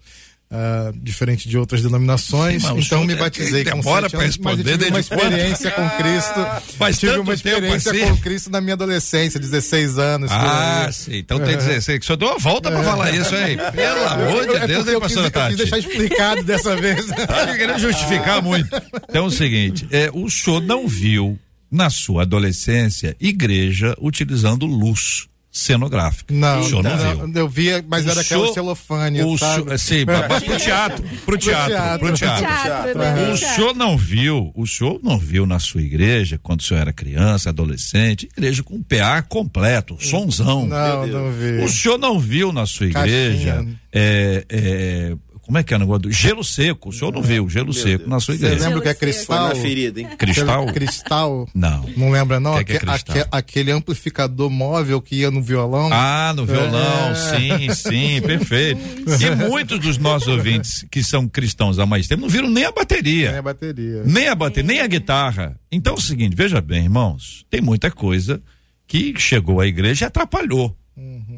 Ah, 0.57 0.93
diferente 0.95 1.49
de 1.49 1.57
outras 1.57 1.81
denominações, 1.81 2.63
Sim, 2.63 2.79
então 2.79 3.03
me 3.03 3.13
batizei 3.13 3.65
tem 3.65 3.73
com 3.73 3.79
demora 3.79 3.99
anos, 3.99 4.13
eu 4.13 4.19
responder 4.21 4.77
tive 4.77 4.89
uma 4.89 4.99
experiência 5.01 5.71
com 5.71 5.89
Cristo. 5.97 6.47
Faz 6.77 6.97
tive 6.97 7.17
uma 7.17 7.33
experiência 7.33 7.91
assim. 7.91 8.07
com 8.07 8.17
Cristo 8.17 8.49
na 8.49 8.61
minha 8.61 8.73
adolescência, 8.73 9.37
16 9.37 9.99
anos. 9.99 10.31
Ah, 10.31 10.89
sim. 10.93 11.17
Então 11.17 11.39
tem 11.39 11.57
16. 11.57 11.99
Que 11.99 12.03
o 12.03 12.07
senhor 12.07 12.17
deu 12.17 12.29
uma 12.29 12.39
volta 12.39 12.71
pra 12.71 12.83
falar 12.83 13.11
isso 13.13 13.35
aí. 13.35 13.57
Pelo 13.57 14.07
amor 14.07 14.47
de 14.47 14.55
É 14.55 14.67
Deus, 14.67 14.87
hein, 14.87 14.93
quis, 14.93 14.99
pastora 15.01 15.27
eu 15.27 15.31
quis 15.31 15.31
Tati? 15.31 15.55
deixar 15.57 15.77
explicado 15.77 16.43
dessa 16.43 16.75
vez. 16.79 17.05
Tá 17.05 17.57
querendo 17.57 17.79
justificar 17.79 18.41
muito. 18.41 18.69
Então 19.09 19.25
é 19.25 19.27
o 19.27 19.31
seguinte: 19.31 19.85
é, 19.91 20.09
o 20.13 20.29
senhor 20.29 20.61
não 20.61 20.87
viu, 20.87 21.37
na 21.69 21.89
sua 21.89 22.21
adolescência, 22.21 23.15
igreja 23.19 23.93
utilizando 23.99 24.65
luz 24.65 25.27
cenográfica. 25.57 26.33
Não, 26.33 26.59
o 26.59 26.63
senhor 26.65 26.83
não, 26.83 26.97
não, 26.97 27.27
viu. 27.31 27.41
eu 27.41 27.47
via, 27.49 27.85
mas 27.87 28.05
O 28.05 28.09
era 28.11 28.19
aquela 28.21 28.41
senhor- 28.41 28.53
celofane, 28.53 29.23
o 29.23 29.37
sabe? 29.37 29.63
senhor- 29.63 29.79
sim, 29.79 30.05
mas 30.05 30.43
pro 30.43 30.57
teatro, 30.57 31.03
pro 31.25 31.37
teatro, 31.37 31.71
teatro. 31.73 31.99
pro 32.07 32.13
teatro. 32.17 32.45
Teatro, 32.45 32.99
né? 32.99 33.31
O 33.31 33.37
senhor 33.37 33.73
não 33.73 33.97
viu, 33.97 34.51
o 34.53 34.67
senhor 34.67 34.99
não 35.01 35.17
viu 35.17 35.45
na 35.45 35.57
sua 35.57 35.81
igreja, 35.81 36.37
quando 36.43 36.59
o 36.59 36.63
senhor 36.63 36.81
era 36.81 36.91
criança, 36.91 37.49
adolescente, 37.51 38.27
igreja 38.35 38.63
com 38.63 38.83
PA 38.83 39.21
completo, 39.21 39.95
sonzão. 39.99 40.65
Não, 40.67 41.07
não 41.07 41.31
vi. 41.31 41.63
O 41.63 41.69
senhor 41.69 41.97
não 41.97 42.19
viu 42.19 42.51
na 42.51 42.65
sua 42.65 42.87
igreja 42.87 43.65
é, 43.93 44.45
é, 44.49 45.15
como 45.45 45.57
é 45.57 45.63
que 45.63 45.73
é 45.73 45.77
o 45.77 45.79
negócio 45.79 46.01
do 46.03 46.11
gelo 46.11 46.43
seco? 46.43 46.89
O 46.89 46.93
senhor 46.93 47.13
não 47.13 47.21
viu 47.21 47.47
gelo 47.47 47.71
seco 47.73 47.99
Deus. 47.99 48.09
na 48.09 48.19
sua 48.19 48.35
Você 48.35 48.45
igreja? 48.45 48.63
lembra 48.63 48.79
o 48.79 48.81
que 48.81 48.87
é 48.89 48.93
Foi 48.95 48.99
Foi 48.99 49.13
cristal? 49.13 49.47
na 49.49 49.55
ferida, 49.55 50.01
hein? 50.01 50.07
Cristal? 50.17 50.65
Cristal? 50.73 51.49
Não. 51.53 51.85
Não 51.95 52.09
lembra, 52.09 52.39
não? 52.39 52.53
Que 52.55 52.59
é 52.59 52.63
que 52.63 52.73
é 52.73 52.75
Aque- 52.77 52.85
cristal? 52.85 53.15
aque- 53.17 53.29
aquele 53.31 53.71
amplificador 53.71 54.49
móvel 54.49 55.01
que 55.01 55.17
ia 55.17 55.29
no 55.31 55.41
violão. 55.41 55.89
Ah, 55.91 56.33
no 56.35 56.45
violão, 56.45 57.11
É. 57.11 57.15
sim, 57.15 57.73
sim, 57.73 58.21
perfeito. 58.25 58.79
E 59.21 59.35
muitos 59.49 59.79
dos 59.79 59.97
nossos 59.97 60.27
ouvintes 60.27 60.85
que 60.89 61.03
são 61.03 61.27
cristãos 61.27 61.77
há 61.79 61.85
mais 61.85 62.07
tempo 62.07 62.21
não 62.23 62.29
viram 62.29 62.49
nem 62.49 62.65
a 62.65 62.71
bateria. 62.71 63.29
É 63.31 63.37
a 63.37 63.41
bateria. 63.41 64.03
Nem 64.05 64.27
a 64.27 64.35
bateria, 64.35 64.67
nem 64.67 64.81
a 64.81 64.87
guitarra. 64.87 65.59
Então 65.71 65.93
é 65.93 65.97
o 65.97 66.01
seguinte, 66.01 66.35
veja 66.35 66.59
bem, 66.61 66.83
irmãos, 66.85 67.45
tem 67.49 67.61
muita 67.61 67.91
coisa 67.91 68.41
que 68.87 69.13
chegou 69.17 69.59
à 69.61 69.67
igreja 69.67 70.05
e 70.05 70.07
atrapalhou. 70.07 70.75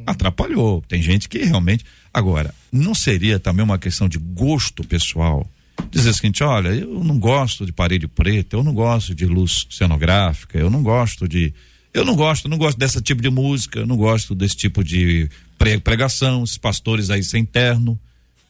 Atrapalhou. 0.05 0.83
Tem 0.87 1.01
gente 1.01 1.27
que 1.27 1.39
realmente. 1.39 1.83
Agora, 2.13 2.53
não 2.71 2.95
seria 2.95 3.39
também 3.39 3.63
uma 3.63 3.77
questão 3.77 4.07
de 4.09 4.17
gosto 4.17 4.83
pessoal? 4.83 5.47
Dizer 5.91 6.09
o 6.09 6.13
seguinte: 6.13 6.43
olha, 6.43 6.69
eu 6.69 7.03
não 7.03 7.19
gosto 7.19 7.65
de 7.65 7.71
parede 7.71 8.07
preta, 8.07 8.55
eu 8.55 8.63
não 8.63 8.73
gosto 8.73 9.13
de 9.13 9.25
luz 9.25 9.67
cenográfica, 9.69 10.57
eu 10.57 10.69
não 10.69 10.81
gosto 10.81 11.27
de. 11.27 11.53
Eu 11.93 12.03
não 12.05 12.15
gosto, 12.15 12.47
não 12.49 12.57
gosto 12.57 12.77
desse 12.77 13.01
tipo 13.01 13.21
de 13.21 13.29
música, 13.29 13.85
não 13.85 13.95
gosto 13.97 14.35
desse 14.35 14.55
tipo 14.55 14.83
de 14.83 15.29
pre- 15.57 15.79
pregação, 15.79 16.43
esses 16.43 16.57
pastores 16.57 17.09
aí 17.09 17.23
sem 17.23 17.43
terno. 17.45 17.97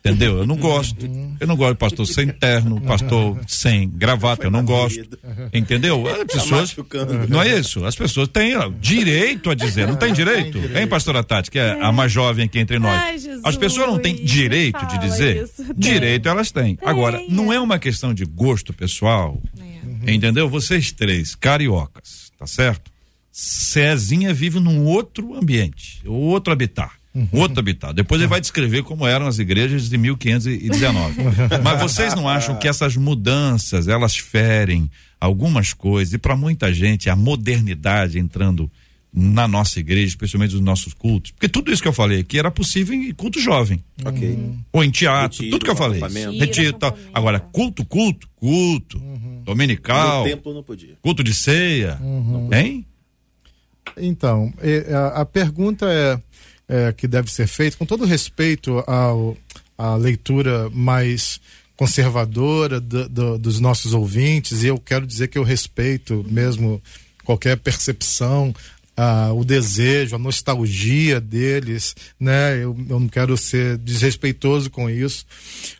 Entendeu? 0.08 0.40
Eu 0.40 0.48
não 0.48 0.56
gosto. 0.56 1.06
Eu 1.40 1.48
não 1.48 1.56
gosto 1.56 1.74
de 1.74 1.80
pastor 1.80 2.08
sem 2.08 2.28
terno, 2.28 2.82
pastor 2.82 3.40
sem 3.48 3.90
gravata, 3.90 4.46
eu 4.46 4.52
não 4.52 4.64
gosto. 4.64 5.18
Entendeu? 5.54 6.08
As 6.08 6.24
pessoas. 6.24 6.70
machucando. 6.70 7.28
Não 7.28 7.42
é 7.42 7.60
isso? 7.60 7.86
As 7.86 7.96
pessoas 7.96 8.28
têm 8.28 8.56
ó, 8.56 8.70
direito 8.80 9.50
a 9.50 9.56
dizer, 9.56 9.88
não 9.88 9.96
tem 9.96 10.14
direito? 10.14 10.58
Hein, 10.76 10.88
pastora 10.88 11.24
Tati, 11.24 11.52
que 11.52 11.60
é 11.60 11.80
a 11.82 11.92
mais 11.92 12.12
jovem 12.12 12.46
aqui 12.46 12.60
entre 12.60 12.80
nós. 12.80 13.28
As 13.44 13.56
pessoas 13.56 13.88
não 13.88 14.00
têm 14.00 14.16
direito 14.16 14.86
de 14.88 14.98
dizer? 15.00 15.48
Direito 15.76 16.28
elas 16.30 16.52
têm. 16.52 16.78
Agora, 16.84 17.22
não 17.30 17.52
é. 17.52 17.58
é 17.58 17.60
uma 17.60 17.80
questão 17.80 18.14
de 18.14 18.26
gosto 18.26 18.74
pessoal. 18.74 19.42
Entendeu? 20.06 20.50
Vocês 20.50 20.92
três, 20.92 21.36
cariocas, 21.36 22.32
tá 22.38 22.48
certo? 22.48 22.92
Cezinha 23.32 24.34
vive 24.34 24.60
num 24.60 24.84
outro 24.86 25.36
ambiente, 25.36 26.02
outro 26.06 26.52
habitat. 26.54 26.97
Outro 27.32 27.60
habitat. 27.60 27.94
Depois 27.94 28.20
ele 28.22 28.28
vai 28.28 28.40
descrever 28.42 28.84
como 28.84 29.06
eram 29.08 29.28
as 29.28 29.40
igrejas 29.40 29.90
de 29.90 29.98
1519. 29.98 31.16
Mas 31.64 31.82
vocês 31.82 32.14
não 32.16 32.28
acham 32.28 32.56
que 32.58 32.68
essas 32.68 32.96
mudanças 32.96 33.88
elas 33.88 34.18
ferem 34.18 34.90
algumas 35.20 35.74
coisas 35.74 36.14
e 36.14 36.18
para 36.18 36.36
muita 36.36 36.74
gente 36.74 37.10
a 37.10 37.16
modernidade 37.16 38.20
entrando 38.20 38.70
na 39.20 39.48
nossa 39.48 39.80
igreja, 39.80 40.08
especialmente 40.08 40.54
nos 40.54 40.62
nossos 40.62 40.94
cultos? 40.94 41.32
Porque 41.32 41.48
tudo 41.50 41.72
isso 41.72 41.82
que 41.82 41.88
eu 41.88 41.94
falei 41.94 42.20
aqui 42.20 42.38
era 42.38 42.52
possível 42.52 42.94
em 42.94 43.12
culto 43.14 43.40
jovem 43.40 43.84
Ok. 44.06 44.38
ou 44.72 44.84
em 44.84 44.92
teatro, 44.92 45.38
Retiro, 45.40 45.52
tudo 45.52 45.66
que 45.66 45.72
eu 45.72 45.76
falei. 45.76 46.02
Retiro, 46.38 46.74
tal. 46.74 46.96
Agora, 47.14 47.40
culto, 47.40 47.84
culto, 47.86 48.28
culto, 48.36 49.02
dominical, 49.44 50.24
No 50.24 50.30
templo 50.30 50.54
não 50.54 50.62
podia. 50.62 50.96
culto 51.02 51.24
de 51.24 51.34
ceia, 51.34 51.98
hein? 52.54 52.86
Então, 54.00 54.54
a 55.16 55.26
pergunta 55.26 55.88
é, 55.90 56.20
é, 56.70 56.92
que 56.94 57.08
deve 57.08 57.32
ser 57.32 57.48
feita, 57.48 57.78
com 57.78 57.86
todo 57.86 58.06
respeito 58.06 58.84
ao, 58.88 59.38
à 59.78 59.96
leitura 59.96 60.70
mais 60.72 61.40
conservadora 61.76 62.80
do- 62.80 63.08
do- 63.08 63.38
dos 63.38 63.60
nossos 63.60 63.94
ouvintes, 63.94 64.64
e 64.64 64.68
eu 64.68 64.78
quero 64.80 65.06
dizer 65.06 65.28
que 65.28 65.38
eu 65.38 65.44
respeito 65.44 66.26
mesmo 66.30 66.82
qualquer 67.24 67.58
percepção 67.58 68.54
ah, 68.98 69.32
o 69.32 69.46
desejo, 69.46 70.16
a 70.16 70.20
nostalgia 70.20 71.22
deles, 71.22 71.96
né? 72.20 72.56
Eu, 72.56 72.76
eu 72.90 73.00
não 73.00 73.08
quero 73.08 73.38
ser 73.38 73.78
desrespeitoso 73.78 74.72
com 74.72 74.90
isso, 74.90 75.24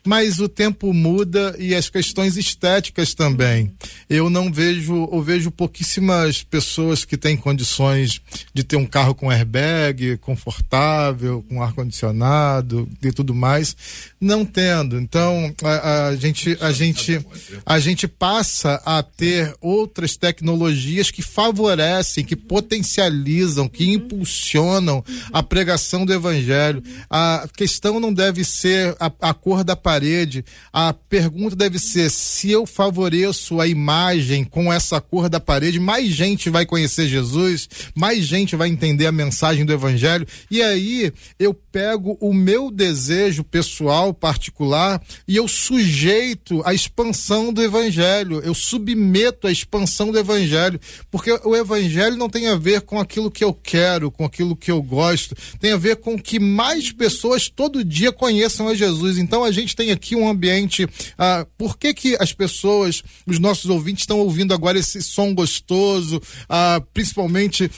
mas 0.06 0.38
o 0.38 0.48
tempo 0.48 0.94
muda 0.94 1.56
e 1.58 1.74
as 1.74 1.90
questões 1.90 2.36
estéticas 2.36 3.14
também. 3.14 3.72
Eu 4.08 4.30
não 4.30 4.52
vejo, 4.52 5.08
eu 5.12 5.20
vejo 5.20 5.50
pouquíssimas 5.50 6.44
pessoas 6.44 7.04
que 7.04 7.16
têm 7.16 7.36
condições 7.36 8.20
de 8.54 8.62
ter 8.62 8.76
um 8.76 8.86
carro 8.86 9.16
com 9.16 9.30
airbag, 9.30 10.16
confortável, 10.18 11.44
com 11.48 11.60
ar 11.60 11.72
condicionado 11.72 12.88
e 13.02 13.10
tudo 13.10 13.34
mais, 13.34 13.76
não 14.20 14.44
tendo. 14.44 14.98
Então 14.98 15.54
a, 15.62 16.08
a 16.08 16.16
gente, 16.16 16.56
a 16.60 16.72
gente, 16.72 17.24
a 17.64 17.78
gente 17.78 18.08
passa 18.08 18.80
a 18.84 19.02
ter 19.02 19.54
outras 19.60 20.16
tecnologias 20.16 21.10
que 21.10 21.22
favorecem, 21.22 22.24
que 22.24 22.36
potencializam, 22.36 23.68
que 23.68 23.88
impulsionam 23.90 25.04
a 25.32 25.42
pregação 25.42 26.04
do 26.04 26.12
evangelho. 26.12 26.82
A 27.08 27.48
questão 27.56 28.00
não 28.00 28.12
deve 28.12 28.44
ser 28.44 28.96
a, 28.98 29.10
a 29.20 29.34
cor 29.34 29.62
da 29.62 29.76
parede. 29.76 30.44
A 30.72 30.92
pergunta 30.92 31.54
deve 31.54 31.78
ser 31.78 32.10
se 32.10 32.50
eu 32.50 32.66
favoreço 32.66 33.60
a 33.60 33.66
imagem 33.66 34.44
com 34.44 34.72
essa 34.72 35.00
cor 35.00 35.28
da 35.28 35.40
parede, 35.40 35.80
mais 35.80 36.08
gente 36.08 36.50
vai 36.50 36.66
conhecer 36.66 37.06
Jesus, 37.06 37.68
mais 37.94 38.24
gente 38.24 38.56
vai 38.56 38.68
entender 38.68 39.06
a 39.06 39.12
mensagem 39.12 39.64
do 39.64 39.72
evangelho. 39.72 40.26
E 40.50 40.62
aí 40.62 41.12
eu 41.38 41.54
pego 41.54 42.16
o 42.20 42.32
meu 42.34 42.70
desejo 42.70 43.44
pessoal, 43.44 44.07
particular, 44.14 45.02
e 45.26 45.36
eu 45.36 45.46
sujeito 45.46 46.62
a 46.64 46.74
expansão 46.74 47.52
do 47.52 47.62
evangelho, 47.62 48.40
eu 48.40 48.54
submeto 48.54 49.46
a 49.46 49.52
expansão 49.52 50.10
do 50.10 50.18
evangelho, 50.18 50.80
porque 51.10 51.30
o 51.44 51.56
evangelho 51.56 52.16
não 52.16 52.28
tem 52.28 52.48
a 52.48 52.56
ver 52.56 52.82
com 52.82 52.98
aquilo 52.98 53.30
que 53.30 53.44
eu 53.44 53.52
quero, 53.52 54.10
com 54.10 54.24
aquilo 54.24 54.56
que 54.56 54.70
eu 54.70 54.82
gosto, 54.82 55.34
tem 55.58 55.72
a 55.72 55.76
ver 55.76 55.96
com 55.96 56.18
que 56.18 56.38
mais 56.38 56.92
pessoas 56.92 57.48
todo 57.48 57.84
dia 57.84 58.12
conheçam 58.12 58.68
a 58.68 58.74
Jesus. 58.74 59.18
Então 59.18 59.44
a 59.44 59.50
gente 59.50 59.74
tem 59.74 59.90
aqui 59.90 60.14
um 60.16 60.28
ambiente. 60.28 60.86
Ah, 61.16 61.46
por 61.56 61.78
que, 61.78 61.94
que 61.94 62.16
as 62.20 62.32
pessoas, 62.32 63.02
os 63.26 63.38
nossos 63.38 63.70
ouvintes, 63.70 64.02
estão 64.02 64.18
ouvindo 64.18 64.54
agora 64.54 64.78
esse 64.78 65.02
som 65.02 65.34
gostoso, 65.34 66.20
ah, 66.48 66.82
principalmente 66.92 67.70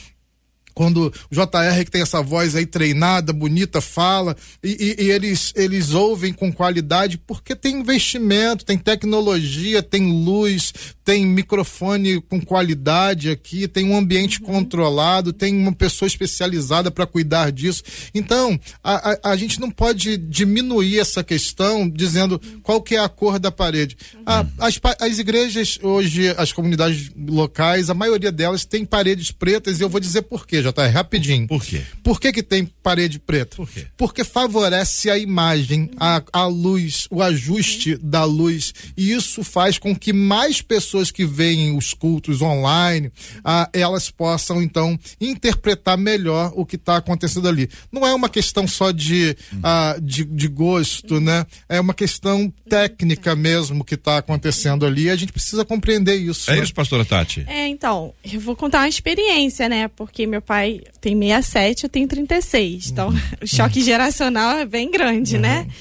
quando 0.80 1.12
o 1.30 1.34
JR 1.34 1.84
que 1.84 1.90
tem 1.90 2.00
essa 2.00 2.22
voz 2.22 2.56
aí 2.56 2.64
treinada, 2.64 3.34
bonita, 3.34 3.82
fala, 3.82 4.34
e, 4.64 4.96
e, 4.98 5.04
e, 5.04 5.10
eles, 5.10 5.52
eles 5.54 5.90
ouvem 5.90 6.32
com 6.32 6.50
qualidade 6.50 7.18
porque 7.18 7.54
tem 7.54 7.80
investimento, 7.80 8.64
tem 8.64 8.78
tecnologia, 8.78 9.82
tem 9.82 10.10
luz, 10.10 10.72
tem 11.04 11.26
microfone 11.26 12.20
com 12.22 12.40
qualidade 12.40 13.30
aqui, 13.30 13.68
tem 13.68 13.84
um 13.84 13.98
ambiente 13.98 14.40
uhum. 14.40 14.46
controlado, 14.46 15.32
tem 15.34 15.54
uma 15.54 15.72
pessoa 15.72 16.06
especializada 16.06 16.90
para 16.90 17.04
cuidar 17.04 17.50
disso. 17.52 17.82
Então, 18.14 18.58
a, 18.82 19.10
a, 19.10 19.32
a, 19.32 19.36
gente 19.36 19.60
não 19.60 19.70
pode 19.70 20.16
diminuir 20.16 20.98
essa 20.98 21.24
questão 21.24 21.90
dizendo 21.90 22.40
qual 22.62 22.80
que 22.80 22.94
é 22.94 23.00
a 23.00 23.08
cor 23.08 23.38
da 23.38 23.50
parede. 23.50 23.98
A, 24.24 24.40
uhum. 24.40 24.48
as, 24.60 24.80
as 24.98 25.18
igrejas 25.18 25.78
hoje, 25.82 26.28
as 26.38 26.52
comunidades 26.52 27.10
locais, 27.28 27.90
a 27.90 27.94
maioria 27.94 28.32
delas 28.32 28.64
tem 28.64 28.86
paredes 28.86 29.30
pretas 29.30 29.78
e 29.78 29.82
eu 29.82 29.88
vou 29.88 30.00
dizer 30.00 30.22
por 30.22 30.46
quê, 30.46 30.62
JR, 30.62 30.69
rapidinho. 30.88 31.46
Por 31.46 31.64
quê? 31.64 31.82
Por 32.02 32.20
que 32.20 32.32
que 32.32 32.42
tem 32.42 32.66
parede 32.90 33.20
preta? 33.20 33.56
Por 33.56 33.70
quê? 33.70 33.86
Porque 33.96 34.24
favorece 34.24 35.08
a 35.08 35.16
imagem, 35.16 35.90
a, 35.96 36.22
a 36.32 36.46
luz, 36.46 37.06
o 37.10 37.22
ajuste 37.22 37.96
da 37.96 38.24
luz 38.24 38.74
e 38.96 39.12
isso 39.12 39.44
faz 39.44 39.78
com 39.78 39.94
que 39.94 40.12
mais 40.12 40.60
pessoas 40.60 41.10
que 41.10 41.24
veem 41.24 41.76
os 41.76 41.94
cultos 41.94 42.42
online, 42.42 43.12
ah, 43.44 43.68
elas 43.72 44.10
possam 44.10 44.60
então 44.60 44.98
interpretar 45.20 45.96
melhor 45.96 46.52
o 46.56 46.66
que 46.66 46.76
está 46.76 46.96
acontecendo 46.96 47.48
ali. 47.48 47.68
Não 47.92 48.06
é 48.06 48.12
uma 48.12 48.28
questão 48.28 48.66
só 48.66 48.90
de, 48.90 49.36
ah, 49.62 49.96
de, 50.02 50.24
de, 50.24 50.48
gosto, 50.48 51.20
né? 51.20 51.46
É 51.68 51.80
uma 51.80 51.94
questão 51.94 52.52
técnica 52.68 53.36
mesmo 53.36 53.84
que 53.84 53.94
está 53.94 54.18
acontecendo 54.18 54.84
ali. 54.84 55.08
A 55.10 55.16
gente 55.16 55.32
precisa 55.32 55.64
compreender 55.64 56.16
isso. 56.16 56.50
É 56.50 56.56
né? 56.56 56.62
isso, 56.62 56.74
pastora 56.74 57.04
Tati? 57.04 57.44
É, 57.46 57.68
então, 57.68 58.12
eu 58.24 58.40
vou 58.40 58.56
contar 58.56 58.78
uma 58.78 58.88
experiência, 58.88 59.68
né? 59.68 59.88
Porque 59.88 60.26
meu 60.26 60.42
pai 60.42 60.80
tem 61.00 61.18
67, 61.18 61.84
eu 61.84 61.90
tenho 61.90 62.08
36. 62.08 62.79
Então, 62.88 63.08
uhum. 63.10 63.20
o 63.42 63.46
choque 63.46 63.82
geracional 63.82 64.58
é 64.58 64.64
bem 64.64 64.90
grande, 64.90 65.38
né? 65.38 65.60
uhum. 65.60 65.66
né? 65.66 65.72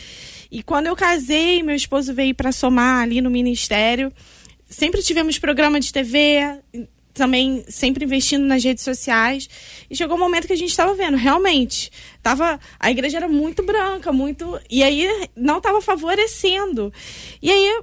E 0.51 0.63
quando 0.63 0.87
eu 0.87 0.95
casei, 0.95 1.61
meu 1.61 1.75
esposo 1.75 2.13
veio 2.13 2.33
para 2.33 2.51
somar 2.51 3.03
ali 3.03 3.21
no 3.21 3.29
ministério 3.29 4.11
sempre 4.69 5.01
tivemos 5.01 5.39
programa 5.39 5.79
de 5.79 5.91
TV, 5.91 6.59
também 7.13 7.65
sempre 7.67 8.05
investindo 8.05 8.45
nas 8.45 8.63
redes 8.63 8.83
sociais. 8.83 9.49
E 9.89 9.95
chegou 9.95 10.15
um 10.15 10.19
momento 10.19 10.47
que 10.47 10.53
a 10.53 10.57
gente 10.57 10.69
estava 10.69 10.93
vendo, 10.93 11.17
realmente, 11.17 11.91
tava, 12.21 12.59
a 12.79 12.91
igreja 12.91 13.17
era 13.17 13.27
muito 13.27 13.63
branca, 13.63 14.13
muito. 14.13 14.59
E 14.69 14.83
aí 14.83 15.27
não 15.35 15.57
estava 15.57 15.81
favorecendo. 15.81 16.93
E 17.41 17.51
aí 17.51 17.81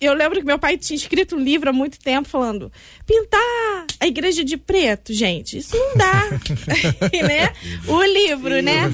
eu 0.00 0.14
lembro 0.14 0.38
que 0.38 0.46
meu 0.46 0.58
pai 0.58 0.76
tinha 0.76 0.96
escrito 0.96 1.34
um 1.34 1.40
livro 1.40 1.70
há 1.70 1.72
muito 1.72 1.98
tempo 1.98 2.28
falando: 2.28 2.70
pintar 3.04 3.86
a 3.98 4.06
igreja 4.06 4.44
de 4.44 4.56
preto, 4.56 5.12
gente, 5.12 5.58
isso 5.58 5.76
não 5.76 5.96
dá. 5.96 6.24
né? 7.26 7.52
O 7.86 8.02
livro, 8.04 8.62
né? 8.62 8.88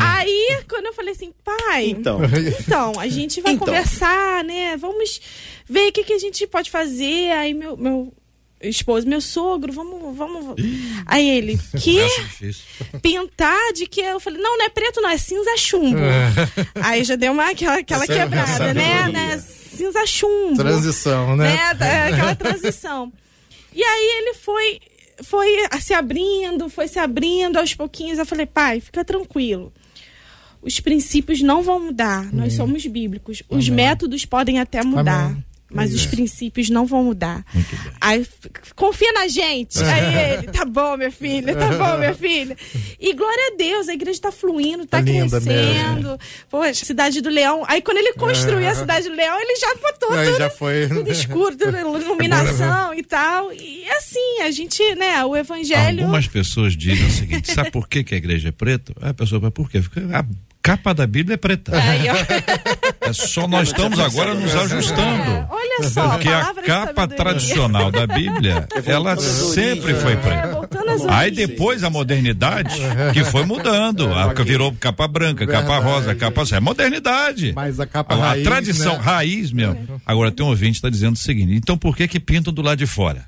Aí, 0.00 0.60
quando 0.68 0.86
eu 0.86 0.94
falei 0.94 1.12
assim, 1.12 1.32
pai, 1.44 1.88
então, 1.88 2.20
então 2.60 2.92
a 3.00 3.08
gente 3.08 3.40
vai 3.40 3.54
então. 3.54 3.66
conversar, 3.66 4.44
né? 4.44 4.76
Vamos 4.76 5.20
ver 5.68 5.88
o 5.88 5.92
que, 5.92 6.04
que 6.04 6.12
a 6.12 6.18
gente 6.18 6.46
pode 6.46 6.70
fazer. 6.70 7.32
Aí 7.32 7.52
meu, 7.52 7.76
meu 7.76 8.12
esposo, 8.62 9.08
meu 9.08 9.20
sogro, 9.20 9.72
vamos, 9.72 10.16
vamos. 10.16 10.54
Aí 11.06 11.28
ele, 11.28 11.58
que? 11.80 11.98
Pintar 13.02 13.72
de 13.72 13.86
que? 13.86 14.00
Eu 14.00 14.20
falei, 14.20 14.40
não, 14.40 14.56
não 14.56 14.66
é 14.66 14.68
preto, 14.68 15.00
não, 15.00 15.10
é 15.10 15.18
cinza 15.18 15.56
chumbo. 15.56 15.98
Aí 16.76 17.02
já 17.02 17.16
deu 17.16 17.32
uma 17.32 17.50
aquela, 17.50 17.78
aquela 17.78 18.04
é 18.04 18.06
quebrada, 18.06 18.74
né? 18.74 19.08
né? 19.08 19.44
Cinza 19.78 20.06
chumbo. 20.06 20.56
Transição, 20.56 21.36
né? 21.36 21.54
né? 21.78 22.08
Aquela 22.08 22.34
transição. 22.34 23.12
e 23.74 23.82
aí 23.82 24.18
ele 24.18 24.34
foi 24.34 24.80
foi 25.22 25.48
se 25.80 25.94
abrindo, 25.94 26.68
foi 26.68 26.86
se 26.86 26.98
abrindo 26.98 27.56
aos 27.56 27.74
pouquinhos. 27.74 28.18
Eu 28.18 28.26
falei, 28.26 28.46
pai, 28.46 28.80
fica 28.80 29.04
tranquilo. 29.04 29.72
Os 30.62 30.78
princípios 30.80 31.40
não 31.40 31.62
vão 31.62 31.80
mudar. 31.80 32.32
Nós 32.32 32.52
somos 32.54 32.84
bíblicos. 32.86 33.42
Os 33.48 33.66
Amém. 33.66 33.76
métodos 33.76 34.24
podem 34.24 34.60
até 34.60 34.82
mudar. 34.84 35.26
Amém 35.26 35.47
mas 35.70 35.94
os 35.94 36.06
princípios 36.06 36.70
não 36.70 36.86
vão 36.86 37.04
mudar. 37.04 37.44
Aí, 38.00 38.26
confia 38.74 39.12
na 39.12 39.28
gente. 39.28 39.78
Aí 39.82 40.34
ele, 40.34 40.46
tá 40.48 40.64
bom, 40.64 40.96
minha 40.96 41.10
filha, 41.10 41.54
tá 41.54 41.70
bom, 41.72 41.98
minha 41.98 42.14
filha. 42.14 42.56
E 42.98 43.12
glória 43.12 43.52
a 43.52 43.56
Deus, 43.56 43.88
a 43.88 43.94
igreja 43.94 44.16
está 44.16 44.32
fluindo, 44.32 44.84
está 44.84 45.02
crescendo. 45.02 46.18
Poxa, 46.50 46.84
Cidade 46.84 47.20
do 47.20 47.28
Leão. 47.28 47.64
Aí 47.66 47.82
quando 47.82 47.98
ele 47.98 48.14
construiu 48.14 48.68
a 48.68 48.74
Cidade 48.74 49.08
do 49.08 49.14
Leão, 49.14 49.38
ele 49.40 49.56
já 49.56 49.74
botou 49.74 50.12
Aí 50.12 50.26
tudo, 50.26 50.38
já 50.38 50.50
foi... 50.50 50.88
tudo 50.88 51.10
escuro, 51.10 51.56
tudo, 51.56 51.76
iluminação 51.76 52.94
e 52.94 53.02
tal. 53.02 53.52
E 53.52 53.88
assim, 53.90 54.42
a 54.42 54.50
gente, 54.50 54.82
né, 54.94 55.24
o 55.24 55.36
evangelho. 55.36 56.02
Algumas 56.02 56.28
pessoas 56.28 56.76
dizem 56.76 57.06
o 57.06 57.10
seguinte: 57.10 57.52
sabe 57.52 57.70
por 57.70 57.88
que, 57.88 58.02
que 58.02 58.14
a 58.14 58.18
igreja 58.18 58.48
é 58.48 58.52
preta? 58.52 58.94
a 59.00 59.14
pessoa 59.14 59.40
vai, 59.40 59.50
por 59.50 59.70
quê? 59.70 59.82
Fica 59.82 60.00
a 60.18 60.24
capa 60.68 60.92
da 60.92 61.06
Bíblia 61.06 61.34
é 61.34 61.36
preta. 61.38 61.72
É 63.00 63.12
só 63.14 63.48
nós 63.48 63.68
estamos 63.68 63.98
agora 63.98 64.34
nos 64.34 64.54
ajustando. 64.54 65.30
É, 65.30 65.46
olha 65.48 65.88
só, 65.88 66.10
porque 66.10 66.28
a 66.28 66.54
capa 66.66 67.08
tradicional 67.08 67.90
da 67.90 68.06
Bíblia, 68.06 68.68
ela 68.84 69.16
sempre 69.16 69.94
foi 69.94 70.14
preta. 70.16 70.68
Aí 71.08 71.30
depois 71.30 71.82
a 71.82 71.88
modernidade, 71.88 72.78
que 73.14 73.24
foi 73.24 73.46
mudando. 73.46 74.12
A, 74.12 74.34
virou 74.42 74.70
capa 74.78 75.08
branca, 75.08 75.46
capa 75.46 75.78
rosa, 75.78 76.14
capa. 76.14 76.42
É 76.52 76.60
modernidade. 76.60 77.52
Mas 77.54 77.80
a 77.80 77.86
capa 77.86 78.14
a, 78.14 78.18
raiz. 78.18 78.46
A 78.46 78.50
tradição, 78.50 78.92
né? 78.96 79.02
raiz 79.02 79.50
mesmo. 79.50 80.00
Agora 80.04 80.30
tem 80.30 80.44
um 80.44 80.50
ouvinte 80.50 80.72
que 80.72 80.78
está 80.78 80.90
dizendo 80.90 81.14
o 81.14 81.18
seguinte: 81.18 81.54
então 81.54 81.78
por 81.78 81.96
que 81.96 82.06
que 82.06 82.20
pintam 82.20 82.52
do 82.52 82.60
lado 82.60 82.78
de 82.78 82.86
fora? 82.86 83.24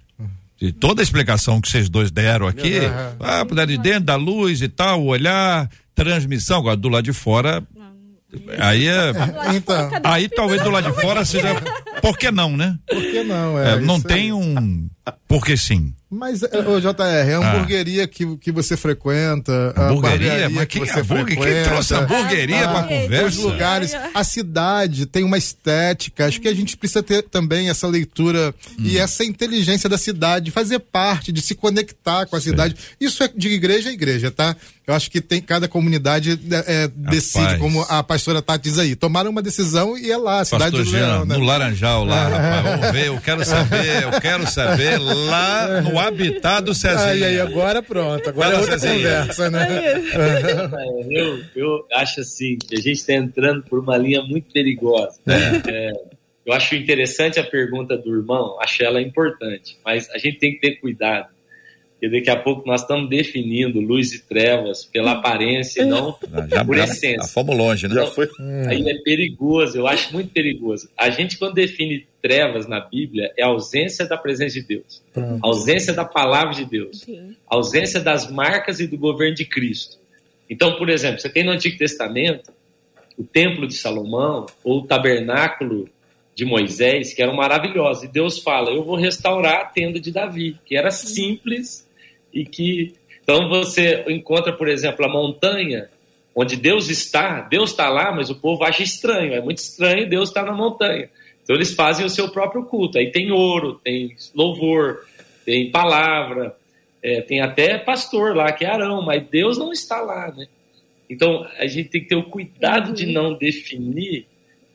de 0.61 0.73
toda 0.73 1.01
a 1.01 1.03
explicação 1.03 1.59
que 1.59 1.71
vocês 1.71 1.89
dois 1.89 2.11
deram 2.11 2.47
aqui, 2.47 2.81
ah, 3.19 3.47
por 3.47 3.67
de 3.67 3.79
dentro, 3.79 4.05
da 4.05 4.17
luz 4.17 4.61
e 4.61 4.69
tal, 4.69 5.01
o 5.01 5.07
olhar, 5.07 5.71
transmissão, 6.05 6.59
agora 6.59 6.77
do 6.77 6.89
lado 6.89 7.05
de 7.05 7.13
fora. 7.13 7.63
Aí 8.59 8.87
é. 8.87 9.13
Então, 9.55 9.91
aí 10.05 10.29
talvez 10.29 10.63
do 10.63 10.71
lado 10.71 10.91
de 10.91 11.01
fora 11.01 11.25
seja. 11.25 11.49
Por 12.01 12.17
que 12.17 12.31
não, 12.31 12.57
né? 12.57 12.79
Por 12.89 13.03
que 13.03 13.23
não? 13.25 13.59
É, 13.59 13.73
é 13.73 13.81
não 13.81 14.01
tem 14.01 14.33
um. 14.33 14.89
Porque 15.27 15.57
sim. 15.57 15.95
Mas, 16.11 16.43
o 16.43 16.81
JR, 16.81 17.03
é 17.03 17.35
a 17.35 17.39
ah. 17.39 17.55
hamburgueria 17.55 18.03
ah. 18.03 18.09
que, 18.09 18.37
que 18.39 18.51
você 18.51 18.77
frequenta. 18.77 19.73
Hamburgueria? 19.77 20.51
Mas 20.51 20.67
quem, 20.67 20.83
que 20.83 20.89
você 20.89 21.05
frequenta, 21.05 21.41
quem 21.41 21.63
trouxe 21.63 21.95
hamburgueria 21.95 22.65
ah, 22.65 22.73
pra 22.73 22.83
conversa? 22.83 23.27
Os 23.27 23.37
lugares, 23.37 23.93
a 24.13 24.25
cidade 24.25 25.07
tem 25.07 25.23
uma 25.23 25.39
estética. 25.39 26.27
Acho 26.27 26.41
que 26.41 26.49
a 26.49 26.55
gente 26.55 26.77
precisa 26.77 27.01
ter 27.01 27.23
também 27.23 27.71
essa 27.71 27.87
leitura 27.87 28.53
hum. 28.77 28.83
e 28.83 28.99
essa 28.99 29.25
inteligência 29.25 29.89
da 29.89 29.97
cidade, 29.97 30.51
fazer 30.51 30.81
parte, 30.81 31.31
de 31.31 31.41
se 31.41 31.55
conectar 31.55 32.27
com 32.27 32.35
a 32.35 32.41
Sei. 32.41 32.51
cidade. 32.51 32.75
Isso 33.01 33.23
é 33.23 33.29
de 33.29 33.49
igreja 33.49 33.91
a 33.91 33.93
igreja, 33.93 34.33
tá? 34.33 34.57
Eu 34.91 34.95
acho 34.95 35.09
que 35.09 35.21
tem 35.21 35.41
cada 35.41 35.69
comunidade 35.69 36.33
é, 36.51 36.83
é 36.85 36.89
decide, 36.89 37.59
como 37.59 37.83
a 37.83 38.03
pastora 38.03 38.43
Tati 38.43 38.69
diz 38.69 38.77
aí. 38.77 38.97
Tomaram 38.97 39.31
uma 39.31 39.41
decisão 39.41 39.97
e 39.97 40.11
é 40.11 40.17
lá, 40.17 40.41
a 40.41 40.45
cidade 40.45 40.65
Pastor 40.65 40.85
do 40.85 40.91
Jean, 40.91 41.07
Leão, 41.07 41.25
né? 41.25 41.37
No 41.37 41.45
Laranjal 41.45 42.05
lá, 42.05 42.29
é. 42.29 42.29
rapaz, 42.29 42.65
vamos 42.65 42.93
ver, 42.93 43.07
eu 43.07 43.21
quero 43.21 43.45
saber, 43.45 44.03
eu 44.03 44.21
quero 44.21 44.51
saber 44.51 44.99
lá 45.03 45.81
no 45.83 45.99
habitat 45.99 46.65
do 46.65 46.75
Cezinha. 46.75 47.05
Aí, 47.07 47.25
aí, 47.25 47.41
agora 47.41 47.83
pronto. 47.83 48.29
Agora 48.29 48.49
Fala, 48.51 48.59
é 48.59 48.61
outra 48.61 48.79
Cezinha. 48.79 48.95
conversa, 49.21 49.51
né? 49.51 49.67
É, 50.81 51.21
eu, 51.21 51.41
eu 51.57 51.87
acho 51.93 52.21
assim 52.21 52.57
que 52.59 52.75
a 52.75 52.79
gente 52.81 52.93
está 52.93 53.15
entrando 53.15 53.63
por 53.65 53.79
uma 53.79 53.97
linha 53.97 54.23
muito 54.23 54.53
perigosa. 54.53 55.19
É, 55.27 55.93
eu 56.45 56.53
acho 56.53 56.75
interessante 56.75 57.39
a 57.39 57.45
pergunta 57.45 57.97
do 57.97 58.11
irmão, 58.17 58.57
acho 58.61 58.83
ela 58.83 59.01
importante, 59.01 59.79
mas 59.85 60.09
a 60.11 60.19
gente 60.19 60.39
tem 60.39 60.53
que 60.55 60.61
ter 60.61 60.77
cuidado. 60.81 61.29
Porque 62.01 62.19
daqui 62.19 62.31
a 62.31 62.37
pouco 62.37 62.67
nós 62.67 62.81
estamos 62.81 63.11
definindo 63.11 63.79
luz 63.79 64.13
e 64.15 64.23
trevas 64.27 64.87
pela 64.87 65.13
aparência 65.13 65.83
e 65.83 65.85
não 65.85 66.17
Já, 66.49 66.65
por 66.65 66.77
já, 66.77 66.85
essência. 66.85 67.19
já 67.19 67.29
fomos 67.29 67.55
longe, 67.55 67.89
né? 67.89 67.95
Já 67.95 68.07
foi. 68.07 68.27
Aí 68.69 68.89
é 68.89 68.95
perigoso, 69.03 69.77
eu 69.77 69.87
acho 69.87 70.11
muito 70.15 70.31
perigoso. 70.33 70.89
A 70.97 71.11
gente, 71.11 71.37
quando 71.37 71.55
define 71.55 72.07
trevas 72.23 72.67
na 72.67 72.81
Bíblia, 72.81 73.33
é 73.37 73.43
a 73.43 73.49
ausência 73.49 74.07
da 74.07 74.17
presença 74.17 74.61
de 74.61 74.63
Deus, 74.63 75.03
a 75.17 75.47
ausência 75.47 75.93
da 75.93 76.05
palavra 76.05 76.55
de 76.55 76.65
Deus, 76.65 77.07
a 77.49 77.57
ausência 77.57 78.01
das 78.01 78.31
marcas 78.31 78.81
e 78.81 78.87
do 78.87 78.99
governo 78.99 79.35
de 79.35 79.45
Cristo. 79.45 79.99
Então, 80.49 80.77
por 80.77 80.89
exemplo, 80.89 81.21
você 81.21 81.29
tem 81.29 81.45
no 81.45 81.53
Antigo 81.53 81.79
Testamento 81.79 82.53
o 83.17 83.25
Templo 83.25 83.67
de 83.67 83.75
Salomão 83.75 84.47
ou 84.65 84.79
o 84.79 84.87
Tabernáculo 84.87 85.89
de 86.35 86.45
Moisés, 86.45 87.13
que 87.13 87.23
eram 87.23 87.35
maravilhosos. 87.35 88.05
E 88.05 88.09
Deus 88.09 88.39
fala: 88.39 88.71
Eu 88.71 88.83
vou 88.85 88.97
restaurar 88.97 89.61
a 89.61 89.65
tenda 89.67 90.01
de 90.01 90.11
Davi, 90.11 90.59
que 90.65 90.77
era 90.77 90.91
simples 90.91 91.87
e 92.33 92.45
que. 92.45 92.95
Então 93.23 93.49
você 93.49 94.05
encontra, 94.09 94.53
por 94.53 94.69
exemplo, 94.69 95.05
a 95.05 95.09
montanha 95.09 95.89
onde 96.35 96.57
Deus 96.57 96.89
está, 96.89 97.43
Deus 97.43 97.71
está 97.71 97.89
lá, 97.89 98.13
mas 98.13 98.31
o 98.31 98.35
povo 98.35 98.65
acha 98.65 98.83
estranho, 98.83 99.35
é 99.35 99.41
muito 99.41 99.59
estranho 99.59 100.09
Deus 100.09 100.31
estar 100.31 100.45
na 100.45 100.53
montanha. 100.53 101.11
Então 101.43 101.57
eles 101.57 101.75
fazem 101.75 102.05
o 102.05 102.11
seu 102.11 102.29
próprio 102.31 102.65
culto. 102.65 102.99
Aí 102.99 103.11
tem 103.11 103.31
ouro, 103.33 103.81
tem 103.83 104.15
louvor, 104.35 105.05
tem 105.45 105.71
palavra, 105.71 106.57
é, 107.03 107.21
tem 107.23 107.41
até 107.41 107.79
pastor 107.79 108.37
lá, 108.37 108.53
que 108.53 108.65
é 108.65 108.69
Arão, 108.69 109.03
mas 109.03 109.27
Deus 109.29 109.59
não 109.59 109.73
está 109.73 110.01
lá, 110.01 110.33
né? 110.33 110.47
Então 111.09 111.47
a 111.59 111.67
gente 111.67 111.89
tem 111.89 112.03
que 112.03 112.09
ter 112.09 112.17
o 112.17 112.31
cuidado 112.31 112.93
de 112.93 113.07
não 113.07 113.35
definir 113.35 114.27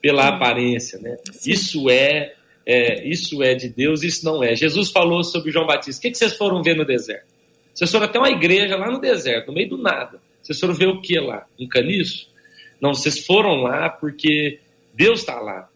pela 0.02 0.28
aparência, 0.28 0.98
né? 0.98 1.16
Isso 1.46 1.88
é, 1.88 2.34
é, 2.64 3.08
isso 3.08 3.42
é 3.42 3.54
de 3.54 3.68
Deus, 3.68 4.02
isso 4.02 4.24
não 4.24 4.44
é. 4.44 4.54
Jesus 4.54 4.90
falou 4.90 5.24
sobre 5.24 5.50
João 5.50 5.66
Batista. 5.66 5.98
O 5.98 6.02
que, 6.02 6.10
que 6.10 6.18
vocês 6.18 6.36
foram 6.36 6.62
ver 6.62 6.76
no 6.76 6.84
deserto? 6.84 7.26
Vocês 7.72 7.90
foram 7.90 8.06
até 8.06 8.18
uma 8.18 8.30
igreja 8.30 8.76
lá 8.76 8.90
no 8.90 9.00
deserto, 9.00 9.48
no 9.48 9.54
meio 9.54 9.68
do 9.68 9.78
nada. 9.78 10.20
Vocês 10.42 10.60
foram 10.60 10.74
ver 10.74 10.88
o 10.88 11.00
que 11.00 11.18
lá? 11.18 11.46
Um 11.58 11.66
caniço? 11.66 12.28
Não, 12.80 12.94
vocês 12.94 13.24
foram 13.24 13.62
lá 13.62 13.88
porque 13.88 14.60
Deus 14.94 15.20
está 15.20 15.40
lá. 15.40 15.68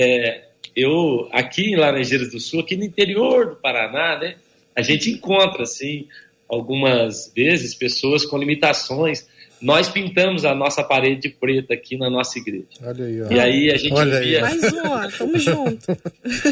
É, 0.00 0.44
eu, 0.76 1.28
aqui 1.32 1.72
em 1.72 1.76
Laranjeiras 1.76 2.30
do 2.30 2.38
Sul, 2.38 2.60
aqui 2.60 2.76
no 2.76 2.84
interior 2.84 3.50
do 3.50 3.56
Paraná, 3.56 4.18
né, 4.18 4.36
a 4.76 4.82
gente 4.82 5.10
encontra, 5.10 5.64
assim, 5.64 6.06
algumas 6.48 7.32
vezes 7.34 7.74
pessoas 7.74 8.24
com 8.24 8.38
limitações. 8.38 9.26
Nós 9.60 9.88
pintamos 9.88 10.44
a 10.44 10.54
nossa 10.54 10.84
parede 10.84 11.28
preta 11.28 11.74
aqui 11.74 11.96
na 11.98 12.08
nossa 12.08 12.38
igreja. 12.38 12.66
Olha 12.80 13.04
aí, 13.04 13.22
ó. 13.22 13.32
E 13.32 13.40
aí 13.40 13.70
a 13.72 13.76
gente 13.76 13.92
Olha 13.92 14.18
aí. 14.18 14.36
ouvia, 14.36 14.40
Mais 14.40 14.72
um, 14.72 14.86
ó, 14.88 15.08
tamo 15.10 15.36
junto. 15.38 15.98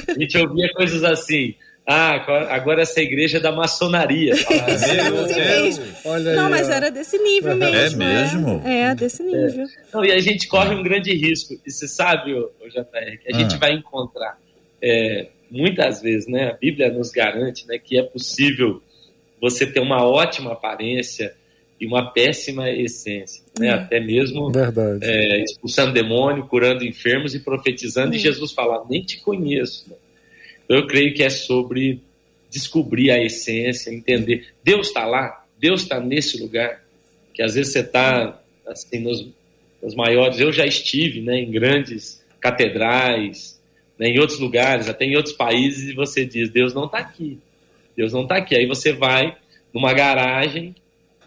a 0.09 0.19
gente 0.21 0.39
ouvia 0.39 0.73
coisas 0.75 1.05
assim. 1.05 1.55
Ah, 1.87 2.15
agora- 2.51 2.83
essa 2.83 3.01
igreja 3.01 3.39
é 3.39 3.41
da 3.41 3.53
maçonaria. 3.53 4.35
Falava, 4.45 4.67
"Meu 5.13 5.25
Deus." 5.27 5.37
mesmo. 5.79 5.85
Olha 6.05 6.31
aí, 6.33 6.37
Não, 6.37 6.51
mas 6.51 6.69
ó. 6.69 6.73
era 6.73 6.91
desse 6.91 7.17
nível 7.19 7.55
mesmo. 7.57 8.03
É 8.03 8.07
mesmo? 8.07 8.63
É, 8.65 8.81
é 8.91 8.95
desse 8.95 9.23
nível. 9.23 9.67
Não, 9.95 10.05
e 10.05 10.11
a 10.11 10.19
gente 10.19 10.49
corre 10.49 10.75
um 10.75 10.83
grande 10.83 11.13
risco. 11.15 11.55
E 11.65 11.71
você 11.71 11.87
sabe, 11.87 12.35
ô 12.35 12.51
JR, 12.69 13.19
que 13.23 13.33
a 13.33 13.39
gente 13.39 13.55
Ah. 13.55 13.59
vai 13.59 13.73
encontrar 13.73 14.37
é, 14.83 15.29
muitas 15.51 16.03
vezes, 16.03 16.27
né? 16.29 16.49
A 16.51 16.53
Bíblia 16.55 16.93
nos 16.93 17.11
garante 17.11 17.67
né, 17.69 17.79
que 17.79 17.97
é 17.99 18.03
possível 18.03 18.83
você 19.41 19.65
ter 19.65 19.81
uma 19.81 20.05
ótima 20.05 20.53
aparência 20.53 21.35
e 21.81 21.87
uma 21.87 22.11
péssima 22.13 22.69
essência. 22.71 23.43
Né? 23.59 23.71
Até 23.71 24.01
mesmo 24.01 24.51
Verdade. 24.51 24.99
é, 25.03 25.43
expulsando 25.45 25.93
demônio, 25.93 26.47
curando 26.47 26.85
enfermos 26.85 27.35
e 27.35 27.41
profetizando, 27.41 28.15
e 28.15 28.19
Jesus 28.19 28.53
fala, 28.53 28.85
nem 28.91 29.03
te 29.03 29.21
conheço. 29.21 29.85
né? 29.89 29.97
Eu 30.69 30.87
creio 30.87 31.15
que 31.15 31.23
é 31.23 31.31
sobre 31.31 32.01
descobrir 32.51 33.11
a 33.11 33.23
essência, 33.23 33.91
entender. 33.91 34.49
Deus 34.65 34.89
está 34.89 35.05
lá, 35.07 35.45
Deus 35.59 35.83
está 35.83 36.01
nesse 36.01 36.41
lugar, 36.41 36.83
que 37.35 37.43
às 37.43 37.55
vezes 37.55 37.73
você 37.73 37.81
está 37.81 38.41
assim, 38.67 38.99
nos, 39.01 39.29
nos 39.83 39.95
maiores. 39.95 40.41
Eu 40.41 40.53
já 40.53 40.65
estive 40.67 41.21
né, 41.21 41.39
em 41.41 41.51
grandes 41.51 42.25
catedrais, 42.41 43.61
né, 43.99 44.09
em 44.09 44.19
outros 44.19 44.39
lugares, 44.39 44.89
até 44.89 45.05
em 45.05 45.17
outros 45.17 45.35
países, 45.35 45.89
e 45.91 45.95
você 45.95 46.25
diz: 46.25 46.51
Deus 46.51 46.73
não 46.75 46.87
está 46.87 46.99
aqui. 46.99 47.39
Deus 47.97 48.13
não 48.13 48.23
está 48.23 48.37
aqui. 48.37 48.55
Aí 48.55 48.67
você 48.67 48.93
vai 48.93 49.37
numa 49.73 49.93
garagem, 49.93 50.75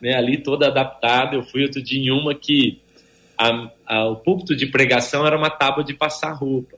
né, 0.02 0.16
ali 0.16 0.38
toda 0.38 0.68
adaptada. 0.68 1.36
Eu 1.36 1.44
fui 1.44 1.64
outro 1.64 1.82
dia 1.82 2.00
em 2.02 2.12
uma 2.12 2.34
que 2.36 2.80
a- 3.38 3.72
a- 3.86 4.08
o 4.08 4.16
púlpito 4.18 4.56
de 4.56 4.66
pregação 4.68 5.26
era 5.26 5.38
uma 5.38 5.50
tábua 5.50 5.84
de 5.84 5.94
passar 5.94 6.32
roupa. 6.34 6.78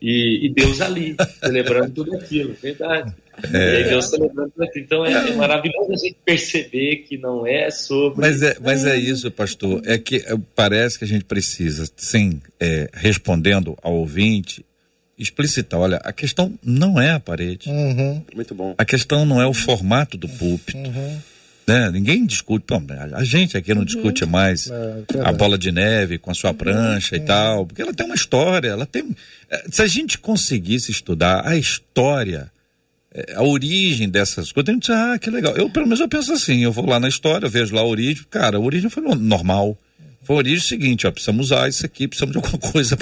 E, 0.00 0.46
e 0.46 0.54
Deus 0.54 0.80
ali, 0.80 1.16
celebrando 1.42 1.90
tudo 1.92 2.16
aquilo, 2.16 2.56
verdade. 2.60 3.14
E 3.52 3.56
aí 3.56 3.84
Deus 3.84 4.06
celebrando 4.06 4.50
tudo 4.50 4.64
aquilo. 4.64 4.84
Então 4.84 5.06
é, 5.06 5.12
é 5.12 5.34
maravilhoso 5.34 5.92
a 5.92 5.96
gente 5.96 6.16
perceber 6.24 6.96
que 7.08 7.16
não 7.16 7.46
é 7.46 7.70
sobre. 7.70 8.20
Mas 8.20 8.42
é, 8.42 8.56
mas 8.60 8.84
é 8.84 8.96
isso, 8.96 9.30
pastor. 9.30 9.80
É 9.84 9.96
que 9.98 10.16
eh, 10.16 10.36
parece 10.54 10.98
que 10.98 11.04
a 11.04 11.08
gente 11.08 11.24
precisa, 11.24 11.88
sim, 11.96 12.40
eh, 12.60 12.90
respondendo 12.92 13.76
ao 13.82 13.94
ouvinte, 13.94 14.64
explicitar. 15.18 15.80
Olha, 15.80 15.98
a 15.98 16.12
questão 16.12 16.52
não 16.62 17.00
é 17.00 17.10
a 17.10 17.20
parede. 17.20 17.68
Uhum, 17.68 18.22
Muito 18.34 18.54
bom. 18.54 18.74
A 18.76 18.84
questão 18.84 19.24
não 19.24 19.40
é 19.40 19.46
o 19.46 19.54
formato 19.54 20.16
do 20.16 20.28
púlpito. 20.28 20.76
uhum. 20.76 21.18
Né? 21.66 21.90
Ninguém 21.90 22.26
discute. 22.26 22.64
Bom, 22.68 22.82
a 23.14 23.22
gente 23.24 23.56
aqui 23.56 23.72
não 23.74 23.84
discute 23.84 24.26
mais 24.26 24.68
É, 24.70 25.04
a 25.24 25.32
bola 25.32 25.56
de 25.56 25.70
neve 25.70 26.18
com 26.18 26.30
a 26.30 26.34
sua 26.34 26.52
prancha 26.52 27.16
e 27.16 27.20
tal, 27.20 27.66
porque 27.66 27.80
ela 27.82 27.94
tem 27.94 28.04
uma 28.06 28.14
história. 28.16 28.68
Ela 28.68 28.84
tem. 28.86 29.14
eh, 29.50 29.64
Se 29.70 29.80
a 29.82 29.86
gente 29.86 30.18
conseguisse 30.18 30.90
estudar 30.90 31.46
a 31.46 31.56
história, 31.56 32.50
eh, 33.14 33.34
a 33.36 33.42
origem 33.44 34.08
dessas 34.08 34.50
coisas, 34.50 34.68
a 34.68 34.72
gente 34.72 34.82
diz, 34.82 34.90
ah, 34.90 35.18
que 35.20 35.30
legal. 35.30 35.56
Eu, 35.56 35.70
pelo 35.70 35.86
menos, 35.86 36.00
eu 36.00 36.08
penso 36.08 36.32
assim: 36.32 36.64
eu 36.64 36.72
vou 36.72 36.84
lá 36.86 36.98
na 36.98 37.08
história, 37.08 37.48
vejo 37.48 37.74
lá 37.74 37.80
a 37.82 37.86
origem. 37.86 38.24
Cara, 38.28 38.56
a 38.56 38.60
origem 38.60 38.90
foi 38.90 39.02
no- 39.02 39.14
normal. 39.14 39.78
Foi 40.24 40.34
a 40.36 40.38
origem 40.38 40.60
seguinte: 40.60 41.06
ó, 41.06 41.10
precisamos 41.12 41.46
usar 41.46 41.68
isso 41.68 41.86
aqui, 41.86 42.08
precisamos 42.08 42.32
de 42.32 42.38
alguma 42.38 42.58
coisa 42.72 42.96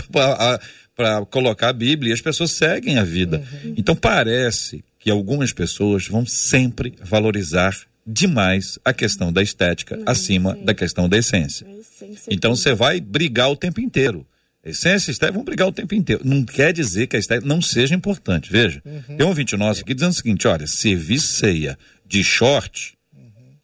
para 0.95 1.25
colocar 1.31 1.69
a 1.71 1.73
Bíblia 1.73 2.11
e 2.11 2.13
as 2.15 2.21
pessoas 2.21 2.51
seguem 2.51 2.99
a 2.99 3.05
vida. 3.05 3.43
Então, 3.77 3.97
parece 3.97 4.85
que 4.99 5.11
algumas 5.11 5.51
pessoas 5.53 6.07
vão 6.07 6.27
sempre 6.27 6.93
valorizar 7.03 7.75
demais 8.07 8.79
a 8.85 8.93
questão 8.93 9.33
da 9.33 9.43
estética 9.43 9.99
acima 10.07 10.57
da 10.65 10.75
questão 10.75 11.09
da 11.09 11.17
essência. 11.19 11.67
É 11.67 11.79
essência 11.81 12.33
Então 12.35 12.55
você 12.57 12.75
vai 12.75 13.01
brigar 13.01 13.51
o 13.51 13.57
tempo 13.57 13.81
inteiro. 13.81 14.27
Essência 14.65 15.11
e 15.11 15.13
estética 15.13 15.37
vão 15.37 15.45
brigar 15.45 15.69
o 15.69 15.73
tempo 15.73 15.95
inteiro. 15.95 16.23
Não 16.25 16.45
quer 16.45 16.73
dizer 16.73 17.07
que 17.07 17.17
a 17.17 17.19
estética 17.19 17.49
não 17.49 17.63
seja 17.63 17.95
importante. 17.95 18.53
Veja, 18.53 18.83
tem 19.17 19.25
um 19.25 19.29
ouvinte 19.29 19.57
nosso 19.57 19.81
aqui 19.83 19.95
dizendo 19.95 20.11
o 20.13 20.15
seguinte: 20.15 20.47
olha, 20.47 20.67
servir 20.67 21.19
ceia 21.19 21.79
de 22.07 22.23
short, 22.23 22.95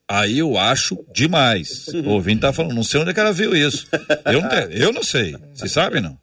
aí 0.09 0.39
eu 0.39 0.57
acho 0.57 0.99
demais. 1.15 1.89
O 1.89 2.11
ouvinte 2.11 2.41
tá 2.41 2.53
falando, 2.53 2.75
não 2.75 2.85
sei 2.85 3.01
onde 3.01 3.11
é 3.11 3.15
que 3.15 3.21
ela 3.21 3.33
viu 3.33 3.55
isso. 3.55 3.87
Eu 4.25 4.41
não, 4.41 4.49
tenho- 4.49 4.71
eu 4.73 4.93
não 4.93 5.03
sei. 5.03 5.37
Vocês 5.55 5.73
sabem, 5.73 6.01
não? 6.01 6.19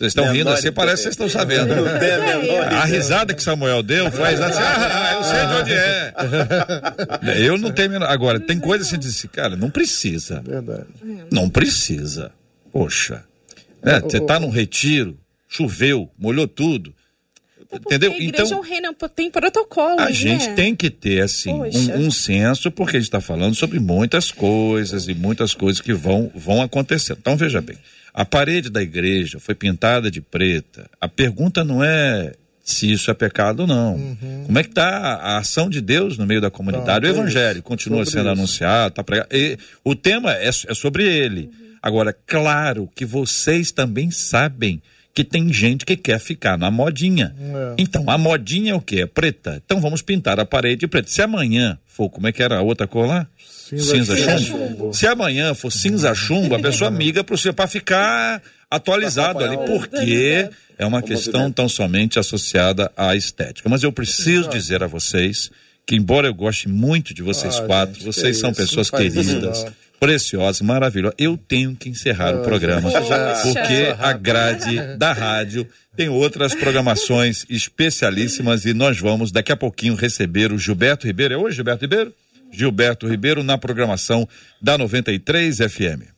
Vocês 0.00 0.12
estão 0.12 0.32
rindo 0.32 0.48
assim, 0.48 0.72
parece 0.72 0.96
que 0.96 1.02
vocês 1.02 1.12
estão 1.12 1.28
sabendo. 1.28 1.76
Não 1.76 1.98
tem 1.98 2.10
a 2.12 2.18
menor 2.38 2.72
A 2.72 2.84
risada 2.86 3.34
que 3.34 3.42
Samuel 3.42 3.82
deu 3.82 4.10
foi 4.10 4.24
a 4.24 4.30
risada 4.30 4.50
assim, 4.54 4.62
ah, 4.62 5.12
eu 5.12 5.24
sei 5.24 5.46
de 5.46 5.54
onde 5.60 5.72
é. 5.74 7.44
Eu 7.46 7.58
não 7.58 7.70
tenho. 7.70 7.90
menor- 7.90 8.08
Agora, 8.08 8.40
tem 8.40 8.58
coisa 8.58 8.82
assim, 8.82 8.98
de 8.98 9.28
cara, 9.28 9.56
não 9.56 9.68
precisa. 9.70 10.40
Verdade. 10.40 10.86
Não 11.30 11.50
precisa. 11.50 12.32
Poxa. 12.72 13.24
Né? 13.82 14.00
Você 14.00 14.20
tá 14.20 14.40
num 14.40 14.48
retiro, 14.48 15.18
choveu, 15.46 16.10
molhou 16.18 16.48
tudo. 16.48 16.94
Entendeu? 17.72 18.10
Porque 18.10 18.24
a 18.24 18.26
igreja 18.26 18.42
é 18.54 18.56
um 18.56 18.60
Então, 18.60 18.60
reino, 18.62 18.94
tem 19.14 19.30
protocolo. 19.30 20.00
a 20.00 20.10
gente 20.10 20.48
tem 20.54 20.74
que 20.74 20.88
ter, 20.90 21.20
assim, 21.22 21.52
um, 21.52 22.06
um 22.06 22.10
senso, 22.10 22.70
porque 22.70 22.96
a 22.96 23.00
gente 23.00 23.06
está 23.08 23.20
falando 23.20 23.54
sobre 23.54 23.78
muitas 23.78 24.32
coisas 24.32 25.06
e 25.08 25.14
muitas 25.14 25.52
coisas 25.54 25.80
que 25.80 25.92
vão, 25.92 26.32
vão 26.34 26.62
acontecer. 26.62 27.16
Então, 27.20 27.36
veja 27.36 27.60
bem. 27.60 27.76
A 28.12 28.24
parede 28.24 28.70
da 28.70 28.82
igreja 28.82 29.38
foi 29.38 29.54
pintada 29.54 30.10
de 30.10 30.20
preta. 30.20 30.88
A 31.00 31.08
pergunta 31.08 31.64
não 31.64 31.82
é 31.82 32.32
se 32.62 32.90
isso 32.90 33.10
é 33.10 33.14
pecado 33.14 33.60
ou 33.60 33.66
não. 33.66 33.94
Uhum. 33.94 34.44
Como 34.46 34.58
é 34.58 34.62
que 34.62 34.70
está 34.70 34.88
a, 34.88 35.38
ação 35.38 35.68
de 35.68 35.80
Deus 35.80 36.16
no 36.16 36.26
meio 36.26 36.40
da 36.40 36.50
comunidade? 36.50 37.06
O 37.06 37.08
evangelho 37.08 37.58
isso. 37.58 37.62
continua 37.62 38.04
Sobre 38.04 38.10
sendo 38.10 38.32
isso. 38.32 38.38
anunciado, 38.38 38.94
tá 38.94 39.04
pregado. 39.04 39.28
E 39.32 39.58
o 39.84 39.94
tema 39.94 40.32
é, 40.34 40.48
é 40.48 40.74
sobre 40.74 41.04
ele. 41.04 41.50
Agora, 41.82 42.14
claro 42.26 42.88
que 42.94 43.04
vocês 43.04 43.72
também 43.72 44.10
sabem 44.10 44.82
que 45.12 45.24
tem 45.24 45.52
gente 45.52 45.84
que 45.84 45.96
quer 45.96 46.18
ficar 46.18 46.56
na 46.56 46.70
modinha. 46.70 47.34
É. 47.38 47.74
Então, 47.78 48.08
a 48.08 48.16
modinha 48.16 48.72
é 48.72 48.74
o 48.74 48.80
quê? 48.80 49.00
É 49.00 49.06
preta. 49.06 49.60
Então 49.64 49.80
vamos 49.80 50.02
pintar 50.02 50.38
a 50.38 50.44
parede 50.44 50.80
de 50.80 50.86
preto. 50.86 51.10
Se 51.10 51.20
amanhã 51.20 51.78
for, 51.84 52.08
como 52.08 52.28
é 52.28 52.32
que 52.32 52.42
era 52.42 52.58
a 52.58 52.62
outra 52.62 52.86
cor 52.86 53.06
lá? 53.06 53.26
Cinza 53.36 54.16
chumbo. 54.16 54.38
chumbo. 54.38 54.94
Se 54.94 55.06
amanhã 55.06 55.54
for 55.54 55.70
cinza 55.70 56.14
chumbo, 56.14 56.54
a 56.54 56.58
pessoa 56.62 56.90
miga 56.90 57.22
para 57.24 57.34
o 57.34 57.54
para 57.54 57.66
ficar 57.66 58.42
atualizado 58.70 59.44
ali, 59.44 59.56
porque 59.58 60.48
é 60.78 60.86
uma 60.86 61.02
questão 61.02 61.50
tão 61.50 61.68
somente 61.68 62.18
associada 62.18 62.90
à 62.96 63.14
estética. 63.16 63.68
Mas 63.68 63.82
eu 63.82 63.92
preciso 63.92 64.48
dizer 64.48 64.82
a 64.82 64.86
vocês 64.86 65.50
que, 65.84 65.96
embora 65.96 66.28
eu 66.28 66.34
goste 66.34 66.68
muito 66.68 67.12
de 67.12 67.22
vocês 67.22 67.56
Ah, 67.58 67.66
quatro, 67.66 67.94
gente, 67.94 68.04
vocês 68.04 68.36
que 68.36 68.40
são 68.40 68.50
isso, 68.50 68.60
pessoas 68.60 68.88
faz 68.88 69.14
isso, 69.14 69.66
Preciosas, 70.00 70.62
maravilhosas. 70.62 71.14
Eu 71.18 71.36
tenho 71.36 71.76
que 71.76 71.90
encerrar 71.90 72.34
o 72.34 72.42
programa, 72.42 72.90
já- 72.90 73.42
porque 73.42 73.94
a 73.98 74.12
grade 74.14 74.96
da 74.96 75.12
rádio 75.12 75.66
tem 75.94 76.08
outras 76.08 76.54
programações 76.54 77.44
especialíssimas 77.50 78.64
e 78.64 78.72
nós 78.72 78.98
vamos 78.98 79.30
daqui 79.30 79.52
a 79.52 79.56
pouquinho 79.56 79.94
receber 79.94 80.52
o 80.52 80.58
Gilberto 80.58 81.06
Ribeiro. 81.06 81.34
É 81.34 81.36
hoje, 81.36 81.56
Gilberto 81.56 81.84
Ribeiro? 81.84 82.14
Gilberto 82.50 83.06
Ribeiro 83.06 83.42
na 83.44 83.58
programação 83.58 84.26
da 84.60 84.78
93 84.78 85.58
FM. 85.58 86.08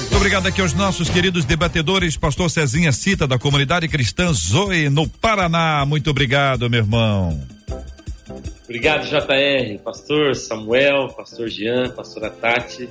Muito 0.00 0.16
obrigado 0.16 0.46
aqui 0.48 0.60
aos 0.60 0.74
nossos 0.74 1.08
queridos 1.08 1.44
debatedores, 1.44 2.16
pastor 2.16 2.50
Cezinha 2.50 2.92
Cita, 2.92 3.26
da 3.26 3.38
comunidade 3.38 3.86
cristã 3.88 4.32
Zoe, 4.32 4.88
no 4.90 5.08
Paraná. 5.08 5.84
Muito 5.86 6.10
obrigado, 6.10 6.68
meu 6.68 6.80
irmão. 6.80 7.40
Obrigado, 8.64 9.06
JR, 9.06 9.78
pastor 9.82 10.36
Samuel, 10.36 11.08
pastor 11.08 11.48
Jean, 11.48 11.90
pastora 11.90 12.30
Tati. 12.30 12.88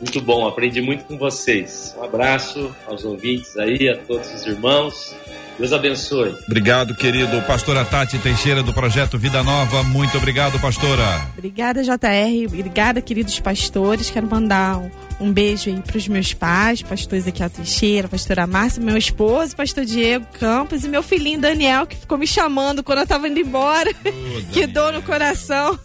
Muito 0.00 0.20
bom, 0.20 0.46
aprendi 0.48 0.80
muito 0.80 1.04
com 1.04 1.16
vocês. 1.16 1.94
Um 1.96 2.02
abraço 2.02 2.74
aos 2.86 3.04
ouvintes 3.04 3.56
aí, 3.56 3.88
a 3.88 3.96
todos 3.96 4.34
os 4.34 4.46
irmãos. 4.46 5.14
Deus 5.58 5.72
abençoe. 5.72 6.34
Obrigado, 6.46 6.94
querido 6.96 7.40
pastora 7.42 7.84
Tati 7.84 8.18
Teixeira, 8.18 8.62
do 8.62 8.72
projeto 8.72 9.18
Vida 9.18 9.42
Nova. 9.44 9.82
Muito 9.84 10.16
obrigado, 10.16 10.58
pastora. 10.60 11.28
Obrigada, 11.36 11.84
JR. 11.84 12.46
Obrigada, 12.48 13.00
queridos 13.00 13.38
pastores. 13.38 14.10
Quero 14.10 14.28
mandar 14.28 14.78
um, 14.78 14.90
um 15.22 15.32
beijo 15.32 15.70
aí 15.70 15.80
pros 15.80 16.08
meus 16.08 16.34
pais, 16.34 16.82
pastor 16.82 17.18
Ezequiel 17.18 17.48
Teixeira, 17.48 18.08
pastora 18.08 18.46
Márcia, 18.46 18.82
meu 18.82 18.96
esposo, 18.96 19.54
pastor 19.54 19.84
Diego 19.84 20.26
Campos 20.38 20.84
e 20.84 20.88
meu 20.88 21.02
filhinho 21.02 21.40
Daniel, 21.40 21.86
que 21.86 21.96
ficou 21.96 22.18
me 22.18 22.26
chamando 22.26 22.82
quando 22.82 22.98
eu 22.98 23.06
tava 23.06 23.28
indo 23.28 23.38
embora. 23.38 23.92
que 24.52 24.66
dor 24.66 24.92
no 24.92 25.02
coração. 25.02 25.78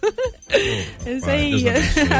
é 0.49 1.11
isso 1.11 1.25
Pai, 1.25 1.38
aí. 1.38 1.63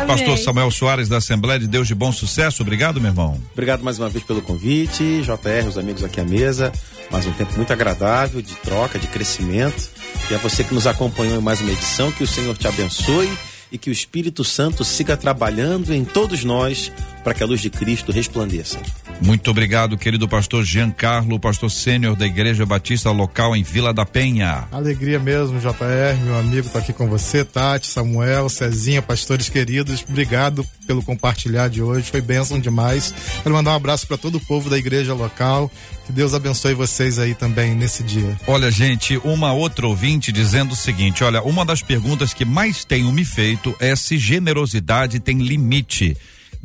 Pastor 0.07 0.38
Samuel 0.38 0.72
Soares, 0.72 1.09
da 1.09 1.18
Assembleia 1.18 1.59
de 1.59 1.68
Deus 1.68 1.88
de 1.88 1.95
Bom 1.95 2.11
Sucesso. 2.11 2.61
Obrigado, 2.61 3.01
meu 3.01 3.09
irmão. 3.09 3.41
Obrigado 3.51 3.84
mais 3.84 3.97
uma 3.97 4.09
vez 4.09 4.24
pelo 4.24 4.41
convite, 4.41 5.22
JR, 5.22 5.68
os 5.68 5.78
amigos 5.78 6.03
aqui 6.03 6.20
à 6.20 6.26
mesa. 6.26 6.72
Mais 7.09 7.26
um 7.26 7.32
tempo 7.32 7.53
muito 7.55 7.72
agradável 7.74 8.41
de 8.41 8.53
troca, 8.55 8.99
de 8.99 9.07
crescimento. 9.07 9.89
E 10.30 10.36
a 10.36 10.38
você 10.38 10.63
que 10.63 10.74
nos 10.74 10.86
acompanhou 10.86 11.39
em 11.39 11.43
mais 11.43 11.61
uma 11.61 11.72
edição, 11.72 12.11
que 12.11 12.24
o 12.24 12.28
Senhor 12.28 12.55
te 12.57 12.68
abençoe 12.68 13.30
e 13.72 13.78
que 13.78 13.89
o 13.89 13.93
Espírito 13.93 14.43
Santo 14.43 14.84
siga 14.84 15.18
trabalhando 15.18 15.93
em 15.93 16.05
todos 16.05 16.43
nós 16.43 16.91
para 17.28 17.34
que 17.34 17.43
a 17.43 17.45
luz 17.45 17.59
de 17.59 17.69
Cristo 17.69 18.13
resplandeça. 18.13 18.80
Muito 19.21 19.51
obrigado, 19.51 19.97
querido 19.97 20.30
pastor 20.30 20.63
Giancarlo, 20.63 21.38
pastor 21.38 21.69
sênior 21.69 22.15
da 22.15 22.25
Igreja 22.25 22.65
Batista 22.65 23.11
Local 23.11 23.53
em 23.53 23.63
Vila 23.63 23.93
da 23.93 24.05
Penha. 24.05 24.65
Alegria 24.71 25.19
mesmo, 25.19 25.59
JR, 25.59 26.23
meu 26.23 26.39
amigo, 26.39 26.69
tá 26.69 26.80
aqui 26.80 26.93
com 26.93 27.09
você, 27.09 27.43
Tati, 27.43 27.88
Samuel, 27.88 28.47
Cezinha, 28.47 29.01
pastores 29.01 29.49
queridos. 29.49 30.05
Obrigado 30.07 30.65
pelo 30.86 31.03
compartilhar 31.03 31.67
de 31.67 31.82
hoje, 31.82 32.09
foi 32.09 32.21
bênção 32.21 32.61
demais. 32.61 33.13
Quero 33.43 33.53
mandar 33.53 33.71
um 33.71 33.75
abraço 33.75 34.07
para 34.07 34.15
todo 34.17 34.36
o 34.36 34.45
povo 34.45 34.69
da 34.69 34.78
igreja 34.78 35.13
local. 35.13 35.69
Que 36.05 36.13
Deus 36.13 36.34
abençoe 36.34 36.75
vocês 36.75 37.19
aí 37.19 37.36
também 37.36 37.75
nesse 37.75 38.03
dia. 38.03 38.39
Olha, 38.47 38.71
gente, 38.71 39.17
uma 39.17 39.51
outra 39.51 39.86
ouvinte 39.86 40.32
dizendo 40.32 40.71
o 40.71 40.78
seguinte: 40.78 41.25
olha, 41.25 41.41
uma 41.41 41.65
das 41.65 41.82
perguntas 41.82 42.34
que 42.34 42.45
mais 42.45 42.86
tenho 42.86 43.11
me 43.11 43.25
feito 43.25 43.75
é 43.82 43.93
se 43.97 44.17
generosidade 44.17 45.19
tem 45.19 45.39
limite. 45.39 46.15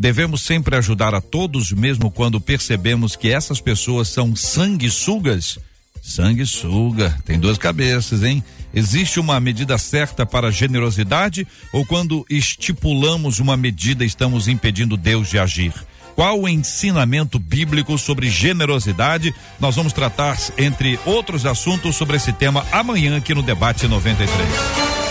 Devemos 0.02 0.42
sempre 0.42 0.74
ajudar 0.74 1.14
a 1.14 1.20
todos, 1.20 1.70
mesmo 1.70 2.10
quando 2.10 2.40
percebemos 2.40 3.14
que 3.14 3.30
essas 3.30 3.60
pessoas 3.60 4.08
são 4.08 4.34
sanguessugas? 4.34 5.60
Sanguessuga, 6.02 7.16
tem 7.24 7.38
duas 7.38 7.56
cabeças, 7.56 8.24
hein? 8.24 8.42
Existe 8.74 9.20
uma 9.20 9.38
medida 9.38 9.78
certa 9.78 10.26
para 10.26 10.50
generosidade 10.50 11.46
ou 11.72 11.86
quando 11.86 12.26
estipulamos 12.28 13.38
uma 13.38 13.56
medida 13.56 14.04
estamos 14.04 14.48
impedindo 14.48 14.96
Deus 14.96 15.30
de 15.30 15.38
agir? 15.38 15.72
Qual 16.16 16.40
o 16.40 16.48
ensinamento 16.48 17.38
bíblico 17.38 17.96
sobre 17.96 18.28
generosidade? 18.28 19.32
Nós 19.60 19.76
vamos 19.76 19.92
tratar, 19.92 20.36
entre 20.58 20.98
outros 21.06 21.46
assuntos, 21.46 21.94
sobre 21.94 22.16
esse 22.16 22.32
tema 22.32 22.66
amanhã 22.72 23.18
aqui 23.18 23.32
no 23.36 23.42
Debate 23.42 23.86
93. 23.86 25.01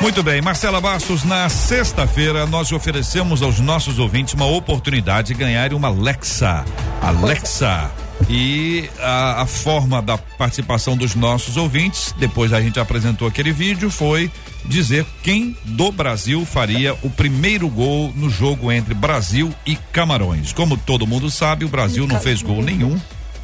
Muito 0.00 0.22
bem, 0.22 0.40
Marcela 0.40 0.80
Bastos, 0.80 1.24
na 1.24 1.48
sexta-feira 1.48 2.46
nós 2.46 2.70
oferecemos 2.70 3.42
aos 3.42 3.58
nossos 3.58 3.98
ouvintes 3.98 4.32
uma 4.32 4.46
oportunidade 4.46 5.28
de 5.28 5.34
ganhar 5.34 5.74
uma 5.74 5.88
Alexa. 5.88 6.64
Alexa. 7.02 7.90
E 8.28 8.88
a, 9.00 9.42
a 9.42 9.46
forma 9.46 10.00
da 10.00 10.16
participação 10.16 10.96
dos 10.96 11.14
nossos 11.14 11.56
ouvintes, 11.56 12.14
depois 12.16 12.52
a 12.52 12.60
gente 12.60 12.78
apresentou 12.78 13.26
aquele 13.26 13.52
vídeo, 13.52 13.90
foi 13.90 14.30
dizer 14.64 15.04
quem 15.22 15.56
do 15.64 15.90
Brasil 15.90 16.46
faria 16.46 16.94
o 17.02 17.10
primeiro 17.10 17.68
gol 17.68 18.12
no 18.14 18.30
jogo 18.30 18.70
entre 18.70 18.94
Brasil 18.94 19.52
e 19.66 19.76
Camarões. 19.92 20.52
Como 20.52 20.76
todo 20.76 21.06
mundo 21.06 21.28
sabe, 21.28 21.64
o 21.64 21.68
Brasil 21.68 22.06
não 22.06 22.20
fez 22.20 22.40
gol 22.40 22.62
nenhum. 22.62 22.98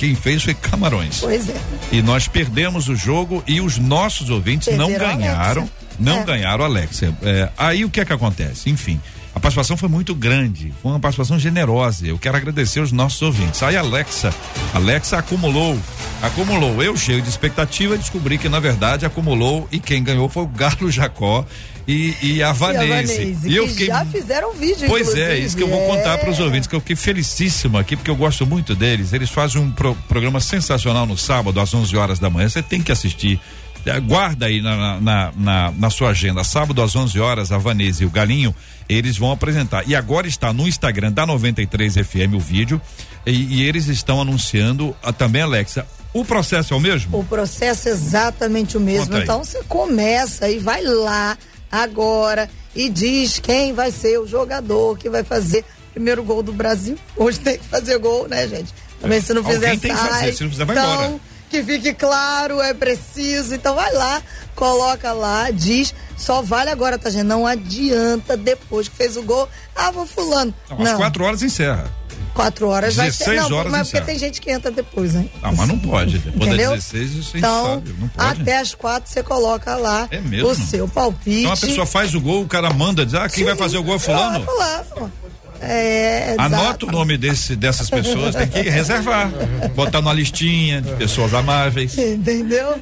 Quem 0.04 0.14
fez 0.14 0.42
foi 0.42 0.52
Camarões. 0.52 1.20
Pois 1.20 1.48
é. 1.48 1.56
E 1.90 2.02
nós 2.02 2.28
perdemos 2.28 2.88
o 2.90 2.94
jogo 2.94 3.42
e 3.46 3.58
os 3.58 3.78
nossos 3.78 4.28
ouvintes 4.28 4.76
não 4.76 4.88
Perderam 4.88 5.10
a 5.10 5.16
ganharam. 5.16 5.70
Não 5.98 6.18
É. 6.20 6.24
ganharam 6.24 6.62
Alexia. 6.62 7.16
É, 7.22 7.48
aí 7.56 7.86
o 7.86 7.88
que 7.90 8.00
é 8.00 8.04
que 8.04 8.12
acontece? 8.12 8.68
Enfim, 8.68 9.00
a 9.34 9.40
participação 9.40 9.78
foi 9.78 9.88
muito 9.88 10.14
grande, 10.14 10.74
foi 10.82 10.92
uma 10.92 11.00
participação 11.00 11.38
generosa. 11.38 12.06
Eu 12.06 12.18
quero 12.18 12.36
agradecer 12.36 12.80
os 12.80 12.92
nossos 12.92 13.22
ouvintes. 13.22 13.62
Aí 13.62 13.78
Alexa, 13.78 14.34
Alexa 14.74 15.16
acumulou, 15.16 15.78
acumulou. 16.20 16.82
Eu 16.82 16.94
cheio 16.98 17.22
de 17.22 17.28
expectativa 17.30 17.96
descobri 17.96 18.36
que 18.36 18.48
na 18.50 18.60
verdade 18.60 19.06
acumulou 19.06 19.66
e 19.72 19.80
quem 19.80 20.04
ganhou 20.04 20.28
foi 20.28 20.42
o 20.42 20.46
Galo 20.48 20.90
Jacó 20.90 21.46
e, 21.86 22.14
e 22.22 22.42
a 22.42 22.52
Vanese. 22.52 23.36
E, 23.44 23.56
eu 23.56 23.64
que 23.64 23.70
fiquei 23.72 23.86
já 23.88 24.04
fizeram 24.06 24.52
vídeo, 24.52 24.86
Pois 24.88 25.02
inclusive. 25.08 25.22
é, 25.32 25.38
isso 25.38 25.56
que 25.56 25.62
eu 25.62 25.68
vou 25.68 25.86
contar 25.86 26.18
para 26.18 26.30
os 26.30 26.38
ouvintes, 26.40 26.66
que 26.66 26.74
eu 26.74 26.80
fiquei 26.80 26.96
felicíssimo 26.96 27.76
aqui, 27.78 27.94
porque 27.96 28.10
eu 28.10 28.16
gosto 28.16 28.46
muito 28.46 28.74
deles. 28.74 29.12
Eles 29.12 29.30
fazem 29.30 29.60
um 29.60 29.70
pro- 29.70 29.94
programa 30.08 30.40
sensacional 30.40 31.04
no 31.06 31.16
sábado, 31.18 31.60
às 31.60 31.72
11 31.74 31.96
horas 31.96 32.18
da 32.18 32.30
manhã. 32.30 32.48
Você 32.48 32.62
tem 32.62 32.80
que 32.82 32.90
assistir. 32.90 33.38
Eh, 33.86 34.00
Guarda 34.00 34.46
aí 34.46 34.62
na, 34.62 34.98
na, 35.00 35.32
na, 35.36 35.70
na 35.72 35.90
sua 35.90 36.10
agenda. 36.10 36.42
Sábado 36.42 36.80
às 36.82 36.96
11 36.96 37.20
horas, 37.20 37.52
a 37.52 37.58
Vanessa 37.58 38.02
e 38.02 38.06
o 38.06 38.10
Galinho, 38.10 38.54
eles 38.88 39.18
vão 39.18 39.30
apresentar. 39.30 39.86
E 39.86 39.94
agora 39.94 40.26
está 40.26 40.52
no 40.54 40.66
Instagram 40.66 41.12
da 41.12 41.26
93 41.26 41.94
FM 41.96 42.34
o 42.34 42.40
vídeo. 42.40 42.80
E, 43.26 43.56
e 43.60 43.62
eles 43.62 43.88
estão 43.88 44.20
anunciando 44.20 44.96
ah, 45.02 45.12
também, 45.12 45.42
Alexa. 45.42 45.86
O 46.14 46.24
processo 46.24 46.72
é 46.72 46.76
o 46.76 46.80
mesmo? 46.80 47.18
O 47.18 47.24
processo 47.24 47.88
é 47.88 47.90
exatamente 47.92 48.76
o 48.76 48.80
mesmo. 48.80 49.16
Então 49.18 49.42
você 49.44 49.62
começa 49.64 50.48
e 50.48 50.58
vai 50.60 50.82
lá 50.82 51.36
agora 51.82 52.48
e 52.74 52.88
diz 52.88 53.38
quem 53.38 53.72
vai 53.72 53.90
ser 53.90 54.18
o 54.18 54.26
jogador 54.26 54.96
que 54.98 55.08
vai 55.08 55.24
fazer 55.24 55.64
o 55.90 55.92
primeiro 55.94 56.22
gol 56.22 56.42
do 56.42 56.52
Brasil. 56.52 56.96
Hoje 57.16 57.38
tem 57.40 57.58
que 57.58 57.64
fazer 57.64 57.98
gol, 57.98 58.28
né, 58.28 58.46
gente? 58.48 58.72
Também 59.00 59.20
se 59.20 59.32
não 59.34 59.42
Alguém 59.42 59.54
fizer, 59.54 59.70
tem 59.78 59.90
que 59.92 59.96
sai. 59.96 60.08
fazer, 60.08 60.32
se 60.32 60.42
não 60.44 60.50
fizer, 60.50 60.64
vai 60.64 60.76
então, 60.76 60.94
embora. 61.04 61.20
que 61.50 61.62
fique 61.62 61.94
claro, 61.94 62.60
é 62.60 62.72
preciso. 62.72 63.54
Então 63.54 63.74
vai 63.74 63.92
lá, 63.92 64.22
coloca 64.54 65.12
lá, 65.12 65.50
diz. 65.50 65.94
Só 66.16 66.40
vale 66.42 66.70
agora, 66.70 66.96
tá, 66.98 67.10
gente? 67.10 67.24
Não 67.24 67.46
adianta 67.46 68.36
depois 68.36 68.88
que 68.88 68.96
fez 68.96 69.16
o 69.16 69.22
gol. 69.22 69.48
Ah, 69.74 69.90
vou 69.90 70.06
fulano. 70.06 70.54
Não, 70.70 70.78
Não, 70.78 70.92
às 70.92 70.96
4 70.96 71.24
horas 71.24 71.42
encerra. 71.42 71.90
Quatro 72.34 72.68
horas 72.68 72.96
vai 72.96 73.10
ser. 73.10 73.24
16 73.24 73.48
Não, 73.50 73.58
horas 73.58 73.72
mas 73.72 73.90
porque 73.90 74.04
tem 74.04 74.18
gente 74.18 74.40
que 74.40 74.50
entra 74.50 74.70
depois, 74.70 75.14
né? 75.14 75.26
Ah, 75.42 75.52
mas 75.52 75.68
não 75.68 75.78
pode. 75.78 76.18
Depois 76.18 76.46
Entendeu? 76.48 76.70
das 76.72 76.84
16 76.90 77.12
isso 77.12 77.36
Então, 77.38 77.64
sabe. 77.64 77.92
Pode. 78.14 78.40
até 78.42 78.58
as 78.58 78.74
quatro 78.74 79.10
você 79.10 79.22
coloca 79.22 79.76
lá 79.76 80.08
É 80.10 80.20
o 80.42 80.54
seu 80.54 80.86
palpite. 80.88 81.40
Então 81.40 81.52
a 81.52 81.56
pessoa 81.56 81.86
faz 81.86 82.14
o 82.14 82.20
gol, 82.20 82.42
o 82.42 82.46
cara 82.48 82.70
manda, 82.72 83.06
diz, 83.06 83.14
ah, 83.14 83.28
quem 83.28 83.44
vai 83.44 83.56
fazer 83.56 83.78
o 83.78 83.82
gol 83.82 83.94
é 83.96 83.98
fulano. 83.98 84.44
Ah, 84.46 84.84
fulano. 84.84 85.12
É, 85.60 86.34
Anota 86.38 86.62
exato. 86.64 86.86
o 86.86 86.90
nome 86.90 87.16
desse, 87.16 87.56
dessas 87.56 87.88
pessoas, 87.88 88.34
tem 88.34 88.48
que 88.48 88.60
reservar. 88.62 89.30
Botar 89.74 90.00
numa 90.00 90.12
listinha 90.12 90.80
de 90.82 90.92
pessoas 90.92 91.32
amáveis. 91.32 91.96
Entendeu? 91.96 92.74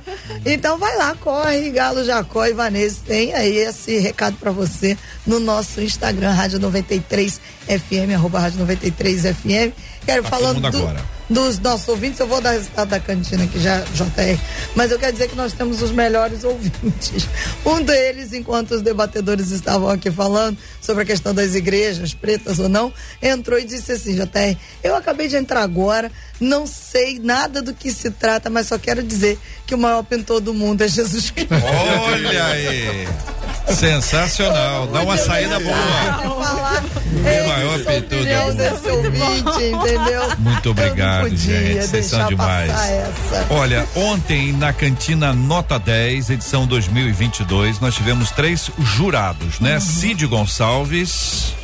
Então 0.44 0.78
vai 0.78 0.96
lá, 0.96 1.14
corre, 1.14 1.70
Galo 1.70 2.04
Jacó 2.04 2.46
e 2.46 2.52
Vanessa. 2.52 3.00
Tem 3.06 3.34
aí 3.34 3.56
esse 3.56 3.98
recado 3.98 4.36
pra 4.36 4.50
você 4.50 4.96
no 5.26 5.38
nosso 5.38 5.80
Instagram, 5.80 6.32
Rádio 6.32 6.58
93 6.58 7.40
FM, 7.66 8.14
arroba 8.14 8.40
Rádio 8.40 8.58
93 8.58 9.22
FM. 9.22 9.72
Quero 10.04 10.22
Tá 10.24 10.30
falando 10.30 10.56
mundo 10.56 10.70
do- 10.70 10.78
agora. 10.78 11.00
dos 11.30 11.58
nossos 11.60 11.88
ouvintes, 11.88 12.18
eu 12.18 12.26
vou 12.26 12.40
dar 12.40 12.50
resultado 12.52 12.88
da 12.88 12.98
cantina 13.00 13.44
aqui 13.44 13.58
já, 13.60 13.78
JR. 13.94 14.38
Mas 14.74 14.90
eu 14.90 14.98
quero 14.98 15.12
dizer 15.12 15.28
que 15.28 15.36
nós 15.36 15.52
temos 15.52 15.80
os 15.80 15.90
melhores 15.92 16.42
ouvintes. 16.44 17.26
Um 17.64 17.80
deles, 17.82 18.32
enquanto 18.32 18.72
os 18.72 18.82
debatedores 18.82 19.50
estavam 19.50 19.88
aqui 19.88 20.10
falando 20.10 20.58
sobre 20.80 21.04
a 21.04 21.06
questão 21.06 21.32
das 21.32 21.54
igrejas, 21.54 22.12
pretas 22.14 22.58
ou 22.58 22.68
não, 22.68 22.92
entrou 23.22 23.58
e 23.58 23.64
disse 23.64 23.92
assim, 23.92 24.14
JR, 24.14 24.56
eu 24.82 24.96
acabei 24.96 25.28
de 25.28 25.36
entrar 25.36 25.62
agora, 25.62 26.10
não 26.40 26.66
sei 26.66 27.18
nada 27.20 27.62
do 27.62 27.72
que 27.72 27.92
se 27.92 28.10
trata, 28.10 28.50
mas 28.50 28.66
só 28.66 28.76
quero 28.78 29.02
dizer 29.02 29.38
que 29.66 29.74
o 29.74 29.78
maior 29.78 30.02
pintor 30.02 30.40
do 30.40 30.52
mundo 30.52 30.82
é 30.82 30.88
Jesus 30.88 31.30
Cristo. 31.30 31.54
Olha 31.64 32.44
aí. 32.46 33.08
Sensacional. 33.78 34.88
Dá 34.88 35.02
uma 35.02 35.16
saída 35.16 35.58
boa. 35.60 35.76
O 37.14 37.48
maior 37.48 37.78
peitor 37.84 38.18
do 38.18 38.54
desse 38.56 38.88
ouvinte, 38.88 39.72
entendeu? 39.94 40.22
Muito 40.38 40.70
obrigado, 40.70 41.36
gente. 41.36 41.86
Vocês 41.86 42.06
são 42.06 42.26
demais. 42.26 42.70
Olha, 43.50 43.86
ontem 43.94 44.52
na 44.52 44.72
cantina 44.72 45.32
Nota 45.32 45.78
10, 45.78 46.30
edição 46.30 46.66
2022, 46.66 47.80
nós 47.80 47.94
tivemos 47.94 48.30
três 48.30 48.70
jurados, 48.78 49.60
né? 49.60 49.74
Uhum. 49.74 49.80
Cid 49.80 50.26
Gonçalves, 50.26 51.54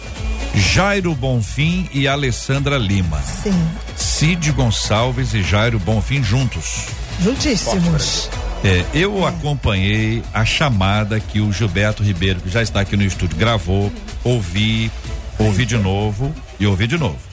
Jairo 0.55 1.15
Bonfim 1.15 1.89
e 1.93 2.07
Alessandra 2.07 2.77
Lima. 2.77 3.21
Sim. 3.23 3.69
Cid 3.97 4.53
Gonçalves 4.53 5.35
e 5.35 5.43
Jairo 5.43 5.79
Bonfim 5.79 6.23
juntos. 6.23 6.87
Juntíssimos. 7.23 8.31
É, 8.65 8.85
eu 8.93 9.25
é. 9.25 9.29
acompanhei 9.29 10.23
a 10.33 10.45
chamada 10.45 11.21
que 11.21 11.41
o 11.41 11.53
Gilberto 11.53 12.03
Ribeiro, 12.03 12.41
que 12.41 12.51
já 12.51 12.63
está 12.63 12.81
aqui 12.81 12.97
no 12.97 13.05
estúdio, 13.05 13.37
gravou, 13.37 13.93
ouvi, 14.25 14.91
ouvi 15.39 15.65
de 15.65 15.77
novo 15.77 16.35
e 16.59 16.67
ouvi 16.67 16.87
de 16.87 16.99
novo. 16.99 17.28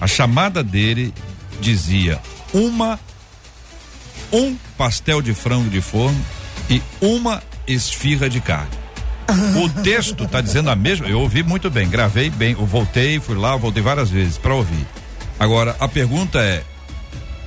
A 0.00 0.06
chamada 0.06 0.62
dele 0.62 1.12
dizia 1.60 2.20
uma 2.52 2.98
um 4.32 4.56
pastel 4.78 5.20
de 5.20 5.34
frango 5.34 5.68
de 5.68 5.80
forno 5.80 6.24
e 6.68 6.80
uma 7.00 7.42
esfirra 7.66 8.28
de 8.28 8.40
carne. 8.40 8.70
O 9.62 9.82
texto 9.82 10.24
está 10.24 10.40
dizendo 10.40 10.70
a 10.70 10.76
mesma. 10.76 11.06
Eu 11.06 11.20
ouvi 11.20 11.42
muito 11.42 11.70
bem, 11.70 11.88
gravei 11.88 12.30
bem, 12.30 12.52
eu 12.52 12.66
voltei, 12.66 13.20
fui 13.20 13.36
lá, 13.36 13.56
voltei 13.56 13.82
várias 13.82 14.10
vezes 14.10 14.38
para 14.38 14.54
ouvir. 14.54 14.86
Agora 15.38 15.76
a 15.78 15.86
pergunta 15.86 16.40
é: 16.40 16.64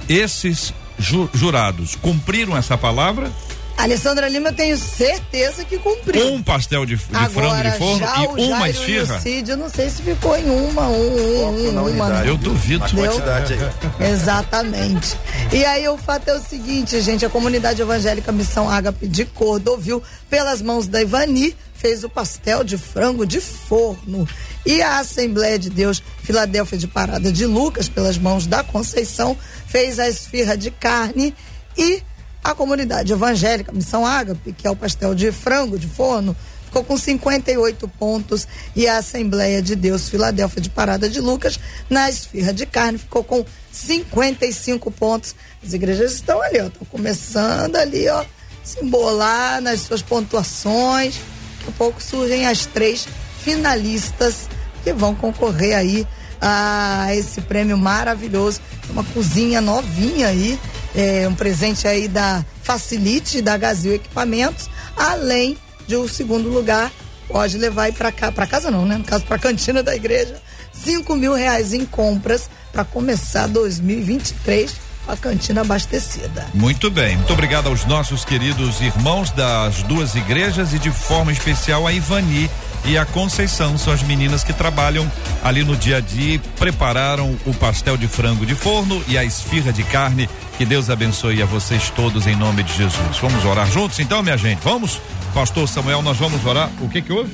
esses 0.07 0.73
ju, 0.97 1.29
jurados 1.33 1.95
cumpriram 1.95 2.55
essa 2.55 2.77
palavra? 2.77 3.31
Alessandra 3.77 4.29
Lima, 4.29 4.49
eu 4.49 4.53
tenho 4.53 4.77
certeza 4.77 5.65
que 5.65 5.77
cumpriu. 5.77 6.33
Um 6.33 6.43
pastel 6.43 6.85
de, 6.85 6.95
de 6.95 7.03
Agora, 7.11 7.49
frango 7.49 7.63
de 7.63 7.77
forno 7.77 8.39
e 8.39 8.47
uma 8.47 8.69
esfirra? 8.69 9.19
Cid, 9.19 9.49
eu 9.49 9.57
não 9.57 9.69
sei 9.69 9.89
se 9.89 10.01
ficou 10.01 10.37
em 10.37 10.49
uma, 10.49 10.87
um, 10.87 11.45
um, 11.45 11.89
uma. 11.89 12.09
Né? 12.09 12.29
Eu 12.29 12.37
duvido. 12.37 12.85
quantidade 12.89 13.53
aí. 13.53 14.09
Exatamente. 14.11 15.17
E 15.51 15.65
aí 15.65 15.87
o 15.87 15.97
fato 15.97 16.29
é 16.29 16.35
o 16.35 16.41
seguinte, 16.41 17.01
gente, 17.01 17.25
a 17.25 17.29
comunidade 17.29 17.81
evangélica 17.81 18.31
Missão 18.31 18.69
Ágape 18.69 19.07
de 19.07 19.25
Cordovil, 19.25 20.01
pelas 20.29 20.61
mãos 20.61 20.87
da 20.87 21.01
Ivani, 21.01 21.55
fez 21.73 22.03
o 22.03 22.09
pastel 22.09 22.63
de 22.63 22.77
frango 22.77 23.25
de 23.25 23.41
forno. 23.41 24.27
E 24.65 24.81
a 24.81 24.99
Assembleia 24.99 25.59
de 25.59 25.69
Deus 25.69 26.01
Filadélfia 26.23 26.77
de 26.77 26.87
Parada 26.87 27.31
de 27.31 27.45
Lucas, 27.45 27.89
pelas 27.89 28.17
mãos 28.17 28.47
da 28.47 28.63
Conceição, 28.63 29.37
fez 29.67 29.99
a 29.99 30.07
esfirra 30.07 30.55
de 30.55 30.71
carne 30.71 31.35
e 31.77 32.01
a 32.43 32.53
comunidade 32.53 33.13
evangélica 33.13 33.71
Missão 33.71 34.05
Ágape, 34.05 34.53
que 34.53 34.67
é 34.67 34.69
o 34.69 34.75
pastel 34.75 35.15
de 35.15 35.31
frango 35.31 35.79
de 35.79 35.87
forno, 35.87 36.35
ficou 36.65 36.83
com 36.83 36.97
58 36.97 37.87
pontos 37.87 38.47
e 38.75 38.87
a 38.87 38.97
Assembleia 38.97 39.61
de 39.61 39.75
Deus 39.75 40.09
Filadélfia 40.09 40.61
de 40.61 40.69
Parada 40.69 41.07
de 41.07 41.21
Lucas, 41.21 41.59
na 41.89 42.09
esfirra 42.09 42.51
de 42.51 42.65
carne, 42.65 42.97
ficou 42.97 43.23
com 43.23 43.45
55 43.71 44.89
pontos. 44.91 45.35
As 45.63 45.73
igrejas 45.73 46.13
estão 46.13 46.41
ali, 46.41 46.59
ó, 46.59 46.67
estão 46.67 46.85
começando 46.89 47.75
ali, 47.75 48.09
ó, 48.09 48.25
se 48.63 48.83
embolar 48.83 49.61
nas 49.61 49.81
suas 49.81 50.01
pontuações. 50.01 51.15
Daqui 51.59 51.69
a 51.69 51.71
pouco 51.77 52.01
surgem 52.01 52.47
as 52.47 52.65
três 52.65 53.07
finalistas 53.43 54.49
que 54.83 54.91
vão 54.91 55.13
concorrer 55.13 55.77
aí 55.77 56.07
a 56.41 57.15
esse 57.15 57.39
prêmio 57.41 57.77
maravilhoso. 57.77 58.59
Uma 58.89 59.03
cozinha 59.03 59.61
novinha 59.61 60.27
aí, 60.27 60.59
é, 60.95 61.27
um 61.27 61.35
presente 61.35 61.87
aí 61.87 62.07
da 62.07 62.45
Facilite, 62.61 63.41
da 63.41 63.57
Gazil 63.57 63.93
Equipamentos, 63.93 64.69
além 64.95 65.57
de 65.87 65.95
o 65.95 66.03
um 66.03 66.07
segundo 66.07 66.49
lugar, 66.49 66.91
pode 67.27 67.57
levar 67.57 67.91
para 67.93 68.11
cá, 68.11 68.31
para 68.31 68.47
casa 68.47 68.69
não, 68.69 68.85
né? 68.85 68.97
No 68.97 69.03
caso, 69.03 69.25
para 69.25 69.35
a 69.35 69.39
cantina 69.39 69.81
da 69.81 69.95
igreja, 69.95 70.41
cinco 70.71 71.15
mil 71.15 71.33
reais 71.33 71.73
em 71.73 71.85
compras 71.85 72.49
para 72.71 72.83
começar 72.83 73.47
2023 73.47 74.93
a 75.07 75.17
cantina 75.17 75.61
abastecida. 75.61 76.47
Muito 76.53 76.89
bem, 76.89 77.17
muito 77.17 77.33
obrigado 77.33 77.67
aos 77.67 77.85
nossos 77.85 78.23
queridos 78.23 78.79
irmãos 78.79 79.31
das 79.31 79.83
duas 79.83 80.15
igrejas 80.15 80.73
e 80.73 80.79
de 80.79 80.91
forma 80.91 81.31
especial 81.31 81.85
a 81.85 81.91
Ivani 81.91 82.49
e 82.85 82.97
a 82.97 83.05
Conceição. 83.05 83.77
São 83.77 83.93
as 83.93 84.03
meninas 84.03 84.43
que 84.43 84.53
trabalham 84.53 85.09
ali 85.43 85.63
no 85.63 85.75
dia 85.75 85.97
a 85.97 85.99
dia, 85.99 86.39
prepararam 86.57 87.37
o 87.45 87.53
pastel 87.53 87.97
de 87.97 88.07
frango 88.07 88.45
de 88.45 88.55
forno 88.55 89.01
e 89.07 89.17
a 89.17 89.23
esfirra 89.23 89.71
de 89.71 89.83
carne. 89.83 90.29
Que 90.57 90.65
Deus 90.65 90.89
abençoe 90.89 91.41
a 91.41 91.45
vocês 91.45 91.89
todos 91.89 92.27
em 92.27 92.35
nome 92.35 92.63
de 92.63 92.73
Jesus. 92.73 93.17
Vamos 93.19 93.43
orar 93.45 93.69
juntos 93.71 93.99
então, 93.99 94.21
minha 94.21 94.37
gente? 94.37 94.59
Vamos? 94.63 95.01
Pastor 95.33 95.67
Samuel, 95.67 96.01
nós 96.01 96.17
vamos 96.17 96.45
orar. 96.45 96.69
O 96.79 96.89
que 96.89 97.01
que 97.01 97.11
houve? 97.11 97.31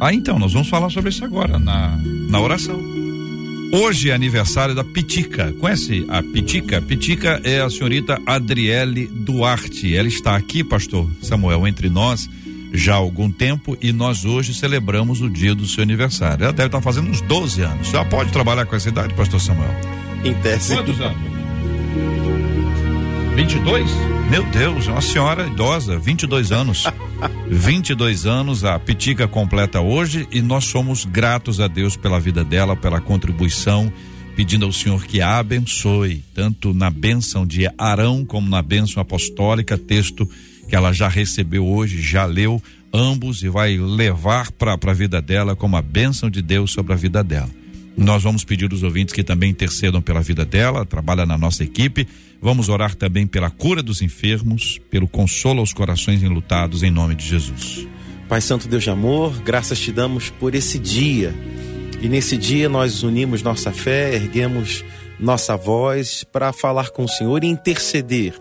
Ah, 0.00 0.12
então, 0.12 0.38
nós 0.38 0.52
vamos 0.52 0.68
falar 0.68 0.90
sobre 0.90 1.10
isso 1.10 1.24
agora, 1.24 1.58
na, 1.58 1.98
na 2.30 2.40
oração. 2.40 2.78
Hoje 3.72 4.10
é 4.10 4.14
aniversário 4.14 4.74
da 4.74 4.82
Pitica. 4.82 5.52
Conhece 5.60 6.06
a 6.08 6.22
Pitica? 6.22 6.80
Pitica 6.80 7.40
é 7.44 7.60
a 7.60 7.68
senhorita 7.68 8.18
Adriele 8.24 9.08
Duarte. 9.08 9.94
Ela 9.94 10.08
está 10.08 10.36
aqui, 10.36 10.64
pastor 10.64 11.10
Samuel, 11.20 11.66
entre 11.66 11.90
nós 11.90 12.30
já 12.72 12.94
há 12.94 12.96
algum 12.96 13.30
tempo 13.30 13.76
e 13.80 13.92
nós 13.92 14.24
hoje 14.24 14.54
celebramos 14.54 15.20
o 15.20 15.30
dia 15.30 15.54
do 15.54 15.66
seu 15.66 15.82
aniversário. 15.82 16.44
Ela 16.44 16.52
deve 16.52 16.68
estar 16.68 16.80
fazendo 16.80 17.10
uns 17.10 17.20
12 17.22 17.62
anos. 17.62 17.88
Já 17.88 18.04
pode 18.04 18.30
trabalhar 18.30 18.66
com 18.66 18.76
essa 18.76 18.88
idade, 18.88 19.14
pastor 19.14 19.40
Samuel? 19.40 19.74
Em 20.24 20.34
tese. 20.34 20.74
Quantos 20.74 21.00
anos? 21.00 21.18
22? 23.34 23.88
Meu 24.30 24.44
Deus, 24.46 24.88
é 24.88 24.90
uma 24.90 25.00
senhora 25.00 25.46
idosa, 25.46 25.98
22 25.98 26.52
anos. 26.52 26.84
22 27.48 28.26
anos, 28.26 28.64
a 28.64 28.78
Pitica 28.78 29.26
completa 29.26 29.80
hoje 29.80 30.26
e 30.30 30.42
nós 30.42 30.64
somos 30.64 31.04
gratos 31.04 31.60
a 31.60 31.68
Deus 31.68 31.96
pela 31.96 32.20
vida 32.20 32.44
dela, 32.44 32.76
pela 32.76 33.00
contribuição, 33.00 33.92
pedindo 34.36 34.66
ao 34.66 34.72
Senhor 34.72 35.04
que 35.04 35.20
a 35.20 35.38
abençoe, 35.38 36.22
tanto 36.34 36.74
na 36.74 36.90
bênção 36.90 37.46
de 37.46 37.68
Arão 37.78 38.24
como 38.24 38.48
na 38.48 38.60
bênção 38.60 39.00
apostólica, 39.00 39.78
texto 39.78 40.28
que 40.68 40.76
ela 40.76 40.92
já 40.92 41.08
recebeu 41.08 41.66
hoje, 41.66 42.00
já 42.00 42.24
leu 42.24 42.62
ambos 42.92 43.42
e 43.42 43.48
vai 43.48 43.76
levar 43.76 44.50
para 44.52 44.78
a 44.80 44.94
vida 44.94 45.20
dela 45.20 45.56
como 45.56 45.76
a 45.76 45.82
bênção 45.82 46.30
de 46.30 46.42
Deus 46.42 46.72
sobre 46.72 46.92
a 46.92 46.96
vida 46.96 47.22
dela. 47.24 47.48
Nós 47.96 48.22
vamos 48.22 48.44
pedir 48.44 48.70
aos 48.70 48.84
ouvintes 48.84 49.12
que 49.12 49.24
também 49.24 49.50
intercedam 49.50 50.00
pela 50.00 50.20
vida 50.20 50.44
dela, 50.44 50.86
trabalha 50.86 51.26
na 51.26 51.36
nossa 51.36 51.64
equipe. 51.64 52.06
Vamos 52.40 52.68
orar 52.68 52.94
também 52.94 53.26
pela 53.26 53.50
cura 53.50 53.82
dos 53.82 54.00
enfermos, 54.00 54.78
pelo 54.88 55.08
consolo 55.08 55.58
aos 55.58 55.72
corações 55.72 56.22
enlutados, 56.22 56.84
em 56.84 56.90
nome 56.92 57.16
de 57.16 57.26
Jesus. 57.26 57.88
Pai 58.28 58.40
Santo 58.40 58.68
Deus 58.68 58.84
de 58.84 58.90
amor, 58.90 59.36
graças 59.42 59.80
te 59.80 59.90
damos 59.90 60.30
por 60.30 60.54
esse 60.54 60.78
dia. 60.78 61.34
E 62.00 62.08
nesse 62.08 62.36
dia 62.36 62.68
nós 62.68 63.02
unimos 63.02 63.42
nossa 63.42 63.72
fé, 63.72 64.14
erguemos 64.14 64.84
nossa 65.18 65.56
voz 65.56 66.22
para 66.22 66.52
falar 66.52 66.90
com 66.90 67.04
o 67.04 67.08
Senhor 67.08 67.42
e 67.42 67.48
interceder 67.48 68.34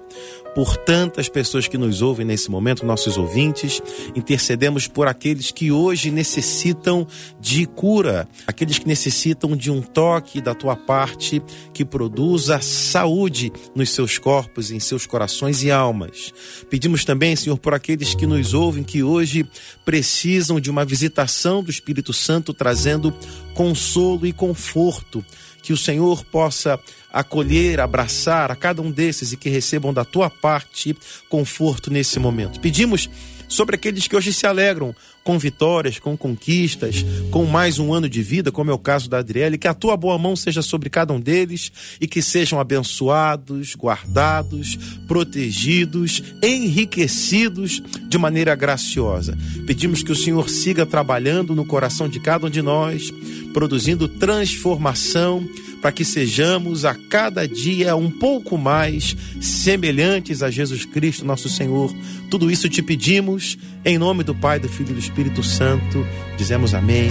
por 0.58 0.76
tantas 0.76 1.30
pessoas 1.30 1.68
que 1.68 1.78
nos 1.78 2.02
ouvem 2.02 2.26
nesse 2.26 2.50
momento, 2.50 2.84
nossos 2.84 3.16
ouvintes. 3.16 3.80
Intercedemos 4.16 4.88
por 4.88 5.08
aqueles 5.08 5.52
que 5.52 5.72
hoje 5.72 6.10
necessitam 6.10 7.06
de 7.40 7.68
cura, 7.68 8.28
aqueles 8.48 8.80
que 8.80 8.88
necessitam 8.88 9.56
de 9.56 9.70
um 9.70 9.84
toque 9.84 10.42
da 10.42 10.56
tua 10.56 10.76
parte 10.76 11.44
que 11.76 11.86
produza 11.86 12.60
saúde 12.60 13.54
nos 13.76 13.92
seus 13.92 14.18
corpos, 14.18 14.72
em 14.72 14.80
seus 14.80 15.06
corações 15.06 15.62
e 15.62 15.70
almas. 15.70 16.34
Pedimos 16.72 17.06
também, 17.06 17.36
Senhor, 17.36 17.60
por 17.60 17.76
aqueles 17.76 18.16
que 18.16 18.26
nos 18.26 18.56
ouvem 18.56 18.84
que 18.84 19.04
hoje 19.04 19.48
precisam 19.86 20.60
de 20.60 20.72
uma 20.72 20.84
visitação 20.84 21.62
do 21.62 21.70
Espírito 21.70 22.12
Santo 22.12 22.52
trazendo 22.52 23.14
consolo 23.54 24.26
e 24.26 24.34
conforto 24.34 25.24
que 25.68 25.74
o 25.74 25.78
Senhor 25.78 26.24
possa 26.24 26.80
acolher, 27.12 27.82
abraçar 27.82 28.50
a 28.50 28.56
cada 28.56 28.82
um 28.82 28.90
desses 28.90 29.34
e 29.34 29.38
que 29.38 29.50
recebam 29.50 29.94
da 29.94 30.06
tua 30.06 30.30
parte 30.30 30.96
conforto 31.28 31.92
nesse 31.92 32.20
momento. 32.20 32.62
Pedimos 32.62 33.10
sobre 33.50 33.76
aqueles 33.76 34.08
que 34.08 34.16
hoje 34.16 34.32
se 34.32 34.48
alegram 34.48 34.96
com 35.26 35.38
vitórias, 35.38 36.00
com 36.00 36.16
conquistas, 36.16 37.06
com 37.32 37.44
mais 37.44 37.80
um 37.80 37.94
ano 37.94 38.08
de 38.08 38.24
vida, 38.24 38.50
como 38.50 38.72
é 38.72 38.74
o 38.74 38.80
caso 38.80 39.10
da 39.10 39.18
Adriele, 39.18 39.58
que 39.58 39.68
a 39.68 39.74
tua 39.74 39.98
boa 39.98 40.18
mão 40.18 40.38
seja 40.38 40.62
sobre 40.62 40.90
cada 40.90 41.12
um 41.12 41.20
deles 41.20 41.70
e 42.00 42.08
que 42.08 42.22
sejam 42.22 42.62
abençoados, 42.62 43.76
guardados, 43.76 44.78
protegidos, 45.06 46.24
enriquecidos 46.42 47.82
de 48.08 48.18
maneira 48.18 48.56
graciosa. 48.56 49.38
Pedimos 49.66 50.02
que 50.02 50.14
o 50.14 50.16
Senhor 50.16 50.50
siga 50.50 50.86
trabalhando 50.86 51.54
no 51.54 51.66
coração 51.66 52.08
de 52.08 52.22
cada 52.22 52.48
um 52.48 52.50
de 52.50 52.62
nós, 52.62 53.12
produzindo 53.58 54.08
transformação 54.08 55.44
para 55.82 55.92
que 55.92 56.06
sejamos 56.06 56.86
a 56.86 56.94
cada 56.94 57.48
dia 57.48 57.96
um 57.96 58.08
pouco 58.08 58.56
mais 58.56 59.18
semelhantes 59.42 60.44
a 60.44 60.52
Jesus 60.52 60.86
Cristo, 60.86 61.26
nosso 61.26 61.50
Senhor. 61.50 61.92
Tudo 62.30 62.52
isso 62.52 62.70
te 62.70 62.84
pedimos 62.84 63.58
em 63.84 63.98
nome 63.98 64.24
do 64.24 64.36
Pai, 64.36 64.60
do 64.60 64.70
Filho 64.70 64.92
e 64.92 64.94
do 64.94 65.00
Espírito 65.00 65.42
Santo. 65.42 66.06
Dizemos 66.38 66.76
amém. 66.76 67.10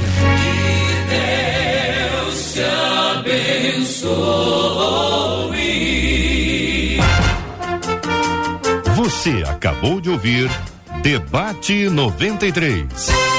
Que 1.09 1.17
Deus 2.23 2.53
te 2.53 2.61
abençoe. 3.19 4.07
Você 8.95 9.43
acabou 9.49 10.01
de 10.01 10.11
ouvir 10.11 10.49
Debate 11.03 11.89
93. 11.91 13.36